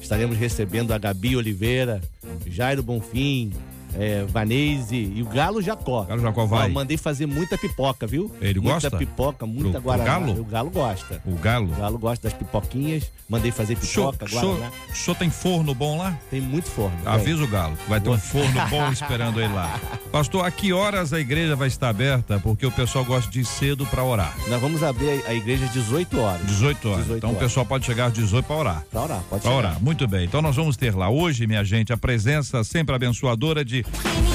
Estaremos 0.01 0.38
recebendo 0.38 0.93
a 0.93 0.97
Gabi 0.97 1.36
Oliveira, 1.36 2.01
Jairo 2.45 2.84
Bonfim, 2.84 3.51
é, 3.98 4.24
Vanese 4.26 5.12
e 5.16 5.22
o 5.22 5.26
Galo 5.26 5.62
Jacó. 5.62 6.04
Galo 6.04 6.22
Jacó 6.22 6.46
vai. 6.46 6.68
Eu 6.70 6.74
mandei 6.74 6.98
fazer 6.98 7.26
muita 7.26 7.58
pipoca, 7.58 8.08
viu? 8.08 8.32
Ele 8.41 8.60
muita 8.60 8.74
gosta? 8.76 8.89
Muita 8.89 9.06
pipoca, 9.06 9.46
muita 9.46 9.72
pro, 9.72 9.82
guaraná. 9.82 10.16
Pro 10.16 10.26
galo? 10.26 10.41
O 10.41 10.46
Galo 10.46 10.70
gosta. 10.70 11.22
O 11.26 11.36
Galo? 11.36 11.72
O 11.72 11.76
Galo 11.76 11.98
gosta 11.98 12.30
das 12.30 12.38
pipoquinhas. 12.38 13.12
Mandei 13.30 13.52
fazer 13.52 13.76
pipoca, 13.76 14.28
show, 14.28 14.56
guaraná. 14.56 14.72
O 14.91 14.96
senhor 14.96 15.16
tem 15.16 15.30
forno 15.30 15.74
bom 15.74 15.98
lá? 15.98 16.18
Tem 16.30 16.41
muito 16.41 16.70
forno. 16.70 16.98
Avisa 17.06 17.44
o 17.44 17.48
Galo, 17.48 17.78
vai 17.88 18.00
ter 18.00 18.10
um 18.10 18.18
forno 18.18 18.68
bom 18.70 18.89
esperando 18.91 19.39
ele 19.39 19.54
lá. 19.54 19.80
Pastor, 20.12 20.46
a 20.46 20.52
que 20.52 20.74
horas 20.74 21.14
a 21.14 21.20
igreja 21.20 21.56
vai 21.56 21.68
estar 21.68 21.89
aberta? 21.89 22.39
Porque 22.39 22.66
o 22.66 22.72
pessoal 22.72 23.06
gosta 23.06 23.32
de 23.32 23.41
ir 23.41 23.46
cedo 23.46 23.86
para 23.86 24.04
orar. 24.04 24.36
Nós 24.48 24.62
vamos 24.62 24.84
abrir 24.84 25.24
a 25.26 25.34
igreja 25.34 25.66
às 25.66 25.74
18 25.74 26.20
horas. 26.20 26.46
18 26.46 26.89
horas. 26.89 27.02
18 27.02 27.18
então 27.18 27.30
horas. 27.30 27.41
o 27.41 27.46
pessoal 27.46 27.66
pode 27.66 27.86
chegar 27.86 28.06
às 28.06 28.14
18 28.14 28.46
para 28.46 28.56
orar. 28.56 28.86
Para 28.91 29.02
orar, 29.02 29.24
pode 29.30 29.41
pra 29.41 29.52
chegar. 29.52 29.56
orar. 29.56 29.84
Muito 29.84 30.08
bem. 30.08 30.26
Então 30.26 30.41
nós 30.41 30.56
vamos 30.56 30.78
ter 30.78 30.96
lá 30.96 31.10
hoje, 31.10 31.48
minha 31.48 31.64
gente, 31.64 31.91
a 31.91 31.98
presença 31.98 32.64
sempre 32.64 32.96
abençoadora 32.96 33.64
de 33.64 33.83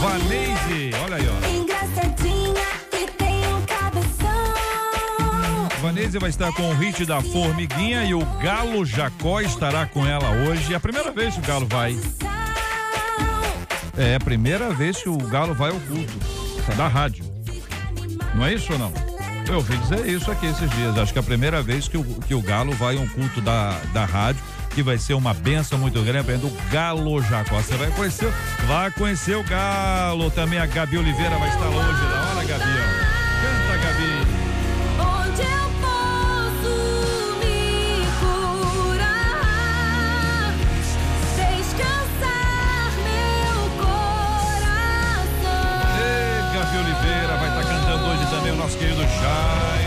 Vaneide. 0.00 0.94
Olha 1.04 1.16
aí, 1.16 1.26
ó. 1.28 1.48
Engraçadinha. 1.48 2.38
Vanese 5.80 6.18
vai 6.18 6.28
estar 6.28 6.52
com 6.52 6.68
o 6.68 6.74
hit 6.74 7.04
da 7.04 7.22
Formiguinha 7.22 8.04
e 8.04 8.12
o 8.12 8.24
Galo 8.42 8.84
Jacó 8.84 9.40
estará 9.40 9.86
com 9.86 10.04
ela 10.04 10.30
hoje. 10.30 10.72
É 10.72 10.76
a 10.76 10.80
primeira 10.80 11.12
vez 11.12 11.34
que 11.34 11.40
o 11.40 11.44
Galo 11.44 11.66
vai. 11.66 11.96
É 13.96 14.16
a 14.16 14.20
primeira 14.20 14.70
vez 14.70 15.00
que 15.00 15.08
o 15.08 15.16
Galo 15.16 15.54
vai 15.54 15.70
ao 15.70 15.78
culto 15.80 16.12
da 16.76 16.88
rádio. 16.88 17.24
Não 18.34 18.44
é 18.44 18.54
isso 18.54 18.72
ou 18.72 18.78
não? 18.78 18.92
Eu 19.48 19.56
ouvi 19.56 19.76
dizer 19.78 20.06
isso 20.06 20.30
aqui 20.30 20.46
esses 20.46 20.68
dias. 20.70 20.98
Acho 20.98 21.12
que 21.12 21.18
é 21.18 21.22
a 21.22 21.24
primeira 21.24 21.62
vez 21.62 21.86
que 21.86 21.96
o, 21.96 22.04
que 22.04 22.34
o 22.34 22.42
Galo 22.42 22.72
vai 22.72 22.96
a 22.96 23.00
um 23.00 23.08
culto 23.08 23.40
da, 23.40 23.78
da 23.92 24.04
rádio, 24.04 24.42
que 24.78 24.82
vai 24.84 24.96
ser 24.96 25.14
uma 25.14 25.34
benção 25.34 25.76
muito 25.76 26.00
grande 26.04 26.36
do 26.36 26.48
Galo 26.70 27.20
Jacó. 27.20 27.56
Você 27.56 27.76
vai 27.76 27.90
conhecer, 27.90 28.32
vai 28.68 28.88
conhecer 28.92 29.36
o 29.36 29.42
Galo. 29.42 30.30
Também 30.30 30.60
a 30.60 30.66
Gabi 30.66 30.98
Oliveira 30.98 31.36
vai 31.36 31.48
estar 31.48 31.64
longe 31.64 32.00
da 32.00 32.30
hora, 32.30 32.44
Gabi. 32.44 32.64
Canta, 33.42 33.76
Gabi. 33.82 34.24
Onde 35.00 35.42
eu 35.42 35.68
posso 35.82 36.70
me 37.40 38.06
curar, 38.20 39.34
descansar 41.34 42.92
meu 43.02 43.58
coração. 43.84 45.18
Ei, 45.98 46.38
Gabi 46.56 46.78
Oliveira 46.78 47.36
vai 47.36 47.48
estar 47.48 47.64
cantando 47.64 48.04
hoje 48.04 48.30
também 48.30 48.52
o 48.52 48.56
nosso 48.56 48.78
querido 48.78 49.02
Jairo 49.02 49.77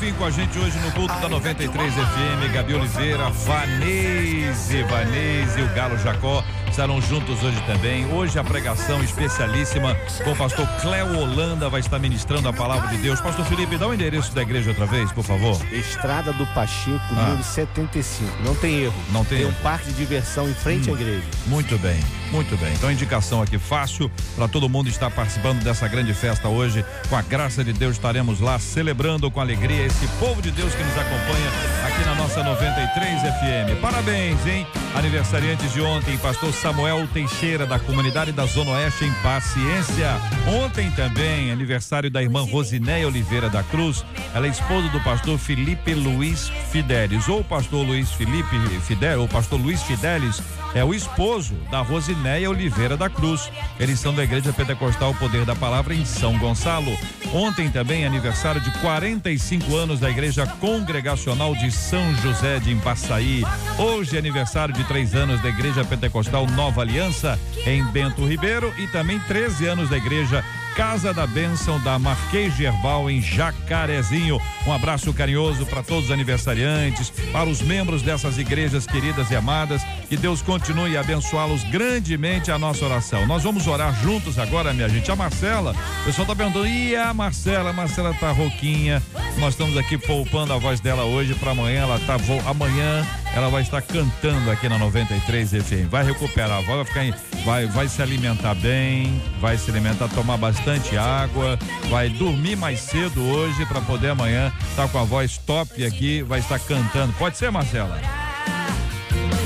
Bonfim 0.00 0.14
com 0.14 0.24
a 0.24 0.30
gente 0.30 0.58
hoje 0.58 0.78
no 0.78 0.90
culto 0.92 1.12
da 1.20 1.28
93 1.28 1.92
FM, 1.92 2.54
Gabi 2.54 2.72
Oliveira, 2.72 3.28
Vanese, 3.28 4.82
Vanese 4.84 5.60
e 5.60 5.62
o 5.62 5.68
Galo 5.74 5.98
Jacó 5.98 6.42
estarão 6.70 7.02
juntos 7.02 7.42
hoje 7.42 7.60
também. 7.66 8.06
Hoje 8.10 8.38
a 8.38 8.42
pregação 8.44 9.02
especialíssima 9.04 9.94
com 10.24 10.32
o 10.32 10.36
pastor 10.36 10.66
Cléo 10.80 11.18
Holanda 11.18 11.68
vai 11.68 11.80
estar 11.80 11.98
ministrando 11.98 12.48
a 12.48 12.52
palavra 12.52 12.88
de 12.88 12.96
Deus. 12.96 13.20
Pastor 13.20 13.44
Felipe, 13.44 13.76
dá 13.76 13.88
o 13.88 13.92
endereço 13.92 14.32
da 14.34 14.40
igreja 14.40 14.70
outra 14.70 14.86
vez, 14.86 15.12
por 15.12 15.22
favor. 15.22 15.60
Estrada 15.70 16.32
do 16.32 16.46
Pacheco, 16.54 16.98
Ah. 17.10 17.22
número 17.26 17.42
75. 17.44 18.42
Não 18.42 18.54
tem 18.54 18.80
erro. 18.84 18.94
Não 19.12 19.22
tem 19.22 19.38
Tem 19.38 19.46
um 19.46 19.50
erro. 19.50 19.58
parque 19.62 19.88
de 19.88 19.92
diversão 19.98 20.48
em 20.48 20.54
frente 20.54 20.88
à 20.88 20.94
igreja. 20.94 21.24
Muito 21.46 21.76
bem, 21.78 22.00
muito 22.30 22.56
bem. 22.56 22.72
Então, 22.74 22.90
indicação 22.90 23.42
aqui 23.42 23.58
fácil 23.58 24.10
para 24.36 24.48
todo 24.48 24.68
mundo 24.68 24.88
estar 24.88 25.10
participando 25.10 25.62
dessa 25.62 25.86
grande 25.88 26.14
festa 26.14 26.48
hoje. 26.48 26.84
Com 27.08 27.16
a 27.16 27.22
graça 27.22 27.64
de 27.64 27.72
Deus, 27.72 27.96
estaremos 27.96 28.40
lá 28.40 28.58
celebrando 28.58 29.30
com 29.30 29.40
alegria 29.40 29.86
esse 29.86 30.06
povo 30.18 30.40
de 30.40 30.50
Deus 30.50 30.74
que 30.74 30.82
nos 30.82 30.96
acompanha 30.96 31.50
aqui 31.86 32.04
na 32.04 32.14
nossa 32.14 32.42
93 32.42 33.20
FM. 33.20 33.80
Parabéns, 33.80 34.46
hein? 34.46 34.66
Aniversariantes 34.94 35.72
de 35.72 35.80
ontem, 35.80 36.16
pastor 36.18 36.52
Samuel 36.52 37.06
Teixeira, 37.12 37.66
da 37.66 37.78
comunidade 37.78 38.32
da 38.32 38.44
Zona 38.46 38.72
Oeste, 38.72 39.04
em 39.04 39.12
Paciência. 39.22 40.20
Ontem 40.64 40.90
também, 40.92 41.50
aniversário 41.50 42.10
da 42.10 42.22
irmã 42.22 42.42
Rosinéia 42.42 43.06
Oliveira 43.06 43.48
da 43.48 43.62
Cruz. 43.62 44.04
Ela 44.34 44.46
é 44.46 44.50
esposa 44.50 44.88
do 44.88 45.00
pastor 45.00 45.38
Felipe 45.38 45.94
Luiz 45.94 46.50
Fidelis. 46.70 47.28
Ou 47.28 47.44
pastor 47.44 47.86
Luiz 47.86 48.10
Felipe 48.12 48.58
Fidelis, 48.80 49.18
ou 49.18 49.28
pastor 49.28 49.60
Luiz 49.60 49.82
Fidelis 49.82 50.42
é 50.74 50.84
o 50.84 50.94
esposo 50.94 51.54
da 51.70 51.82
Rosinéia 52.20 52.50
Oliveira 52.50 52.98
da 52.98 53.08
Cruz. 53.08 53.50
Eles 53.78 53.98
são 53.98 54.14
da 54.14 54.22
Igreja 54.22 54.52
Pentecostal 54.52 55.14
Poder 55.14 55.46
da 55.46 55.56
Palavra 55.56 55.94
em 55.94 56.04
São 56.04 56.38
Gonçalo. 56.38 56.94
Ontem 57.32 57.70
também 57.70 58.04
aniversário 58.04 58.60
de 58.60 58.70
45 58.80 59.74
anos 59.74 60.00
da 60.00 60.10
Igreja 60.10 60.46
Congregacional 60.46 61.54
de 61.54 61.70
São 61.72 62.14
José 62.16 62.58
de 62.58 62.72
Impaçaí. 62.72 63.42
Hoje 63.78 64.18
aniversário 64.18 64.74
de 64.74 64.84
três 64.84 65.14
anos 65.14 65.40
da 65.40 65.48
Igreja 65.48 65.82
Pentecostal 65.82 66.46
Nova 66.48 66.82
Aliança 66.82 67.40
em 67.66 67.82
Bento 67.84 68.26
Ribeiro 68.26 68.70
e 68.78 68.86
também 68.88 69.18
13 69.20 69.66
anos 69.66 69.88
da 69.88 69.96
Igreja 69.96 70.44
Casa 70.74 71.12
da 71.12 71.26
Bênção 71.26 71.80
da 71.80 71.98
Marquês 71.98 72.56
de 72.56 72.64
Herval 72.64 73.10
em 73.10 73.20
Jacarezinho. 73.20 74.40
Um 74.66 74.72
abraço 74.72 75.12
carinhoso 75.12 75.66
para 75.66 75.82
todos 75.82 76.06
os 76.06 76.10
aniversariantes, 76.10 77.10
para 77.32 77.48
os 77.48 77.60
membros 77.60 78.02
dessas 78.02 78.38
igrejas 78.38 78.86
queridas 78.86 79.30
e 79.30 79.36
amadas. 79.36 79.82
Que 80.08 80.16
Deus 80.16 80.42
continue 80.42 80.96
a 80.96 81.00
abençoá-los 81.00 81.64
grandemente 81.64 82.50
a 82.50 82.58
nossa 82.58 82.84
oração. 82.84 83.26
Nós 83.26 83.42
vamos 83.42 83.66
orar 83.66 83.94
juntos 84.02 84.38
agora, 84.38 84.72
minha 84.72 84.88
gente. 84.88 85.10
A 85.10 85.16
Marcela, 85.16 85.74
o 86.02 86.04
pessoal 86.04 86.26
tá 86.26 86.36
perguntando, 86.36 86.66
e 86.66 86.94
a 86.96 87.12
Marcela? 87.12 87.70
A 87.70 87.72
Marcela 87.72 88.14
tá 88.14 88.30
rouquinha. 88.30 89.02
Nós 89.38 89.54
estamos 89.54 89.76
aqui 89.76 89.98
poupando 89.98 90.52
a 90.52 90.58
voz 90.58 90.80
dela 90.80 91.04
hoje 91.04 91.34
para 91.34 91.52
amanhã. 91.52 91.82
Ela 91.82 91.98
tá 92.00 92.16
amanhã 92.46 93.06
ela 93.34 93.48
vai 93.48 93.62
estar 93.62 93.80
cantando 93.82 94.50
aqui 94.50 94.68
na 94.68 94.78
93 94.78 95.50
FM. 95.50 95.88
Vai 95.88 96.04
recuperar 96.04 96.58
a 96.58 96.60
voz, 96.62 96.76
vai 96.78 96.84
ficar 96.84 97.04
em... 97.04 97.14
vai 97.44 97.66
vai 97.66 97.88
se 97.88 98.02
alimentar 98.02 98.54
bem, 98.54 99.20
vai 99.40 99.56
se 99.56 99.70
alimentar, 99.70 100.08
tomar 100.08 100.36
bastante 100.36 100.96
água, 100.96 101.58
vai 101.88 102.08
dormir 102.08 102.56
mais 102.56 102.80
cedo 102.80 103.22
hoje 103.22 103.64
para 103.66 103.80
poder 103.80 104.10
amanhã 104.10 104.52
estar 104.70 104.88
com 104.88 104.98
a 104.98 105.04
voz 105.04 105.38
top 105.38 105.84
aqui, 105.84 106.22
vai 106.22 106.40
estar 106.40 106.58
cantando. 106.58 107.12
Pode 107.14 107.36
ser, 107.36 107.50
Marcela? 107.50 108.00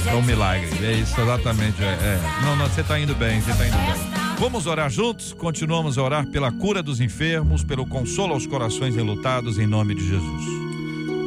É 0.07 0.15
um 0.15 0.23
milagre, 0.23 0.69
é 0.85 0.93
isso 0.93 1.19
exatamente. 1.21 1.83
É, 1.83 1.87
é. 1.87 2.21
Não, 2.43 2.57
não, 2.57 2.69
você 2.69 2.83
está 2.83 2.99
indo 2.99 3.15
bem, 3.15 3.41
você 3.41 3.51
está 3.51 3.67
indo 3.67 3.77
bem. 3.77 4.15
Vamos 4.39 4.67
orar 4.67 4.91
juntos? 4.91 5.33
Continuamos 5.33 5.97
a 5.97 6.03
orar 6.03 6.27
pela 6.27 6.53
cura 6.53 6.83
dos 6.83 7.01
enfermos, 7.01 7.65
pelo 7.65 7.87
consolo 7.87 8.35
aos 8.35 8.47
corações 8.47 8.97
enlutados, 8.97 9.59
em 9.59 9.67
nome 9.67 9.95
de 9.95 10.07
Jesus. 10.07 10.45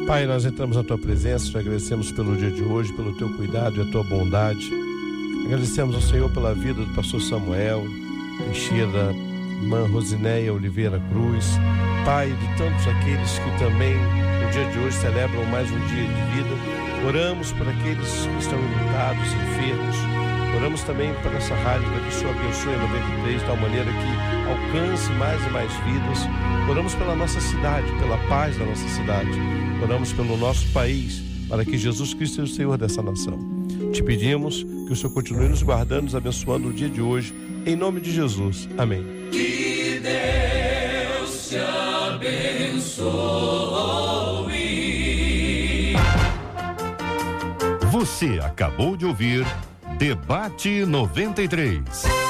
Pai, 0.06 0.26
nós 0.26 0.46
entramos 0.46 0.78
na 0.78 0.84
tua 0.84 0.98
presença, 0.98 1.50
te 1.50 1.58
agradecemos 1.58 2.12
pelo 2.12 2.36
dia 2.38 2.52
de 2.52 2.64
hoje, 2.64 2.94
pelo 2.94 3.14
teu 3.18 3.30
cuidado 3.36 3.78
e 3.78 3.88
a 3.88 3.92
tua 3.92 4.04
bondade. 4.04 4.87
Agradecemos 5.48 5.96
ao 5.96 6.02
Senhor 6.02 6.30
pela 6.30 6.54
vida 6.54 6.84
do 6.84 6.94
pastor 6.94 7.22
Samuel, 7.22 7.88
Teixeira, 8.38 9.16
irmã 9.62 9.88
Rosinéia 9.88 10.54
Oliveira 10.54 11.02
Cruz, 11.10 11.58
Pai 12.04 12.28
de 12.28 12.58
tantos 12.58 12.86
aqueles 12.86 13.40
que 13.40 13.58
também 13.58 13.96
no 13.96 14.52
dia 14.52 14.70
de 14.70 14.78
hoje 14.78 14.98
celebram 14.98 15.46
mais 15.46 15.72
um 15.72 15.80
dia 15.88 16.04
de 16.04 16.36
vida. 16.36 17.08
Oramos 17.08 17.54
por 17.54 17.66
aqueles 17.66 18.10
que 18.10 18.40
estão 18.40 18.60
enlutados, 18.60 19.26
enfermos. 19.26 19.96
Oramos 20.58 20.84
também 20.84 21.14
por 21.24 21.34
essa 21.34 21.56
rádio 21.56 21.88
para 21.92 22.02
que 22.02 22.10
o 22.10 22.12
Senhor 22.12 22.36
abençoe 22.36 22.74
a 22.74 22.78
93 22.80 23.40
de 23.40 23.46
tal 23.48 23.56
maneira 23.56 23.90
que 23.90 24.50
alcance 24.52 25.10
mais 25.14 25.42
e 25.48 25.50
mais 25.50 25.72
vidas. 25.86 26.70
Oramos 26.70 26.94
pela 26.94 27.16
nossa 27.16 27.40
cidade, 27.40 27.90
pela 28.00 28.18
paz 28.28 28.58
da 28.58 28.66
nossa 28.66 28.88
cidade. 28.90 29.32
Oramos 29.82 30.12
pelo 30.12 30.36
nosso 30.36 30.68
país, 30.74 31.24
para 31.48 31.64
que 31.64 31.78
Jesus 31.78 32.14
Cristo 32.14 32.36
seja 32.36 32.52
o 32.52 32.54
Senhor 32.54 32.78
dessa 32.78 33.02
nação. 33.02 33.40
Te 33.94 34.04
pedimos 34.04 34.66
que 34.88 34.94
o 34.94 34.96
Senhor 34.96 35.12
continue 35.12 35.50
nos 35.50 35.62
guardando, 35.62 36.04
nos 36.04 36.16
abençoando 36.16 36.70
o 36.70 36.74
dia 36.74 36.90
de 36.90 37.02
hoje, 37.02 37.34
em 37.66 37.76
nome 37.76 38.00
de 38.00 38.12
Jesus. 38.12 38.70
Amém. 38.78 39.06
Que 39.32 40.00
Deus 40.02 41.50
te 41.50 41.58
abençoe. 41.58 43.08
Você 47.92 48.40
acabou 48.42 48.96
de 48.96 49.06
ouvir 49.06 49.46
Debate 49.98 50.86
93. 50.86 52.27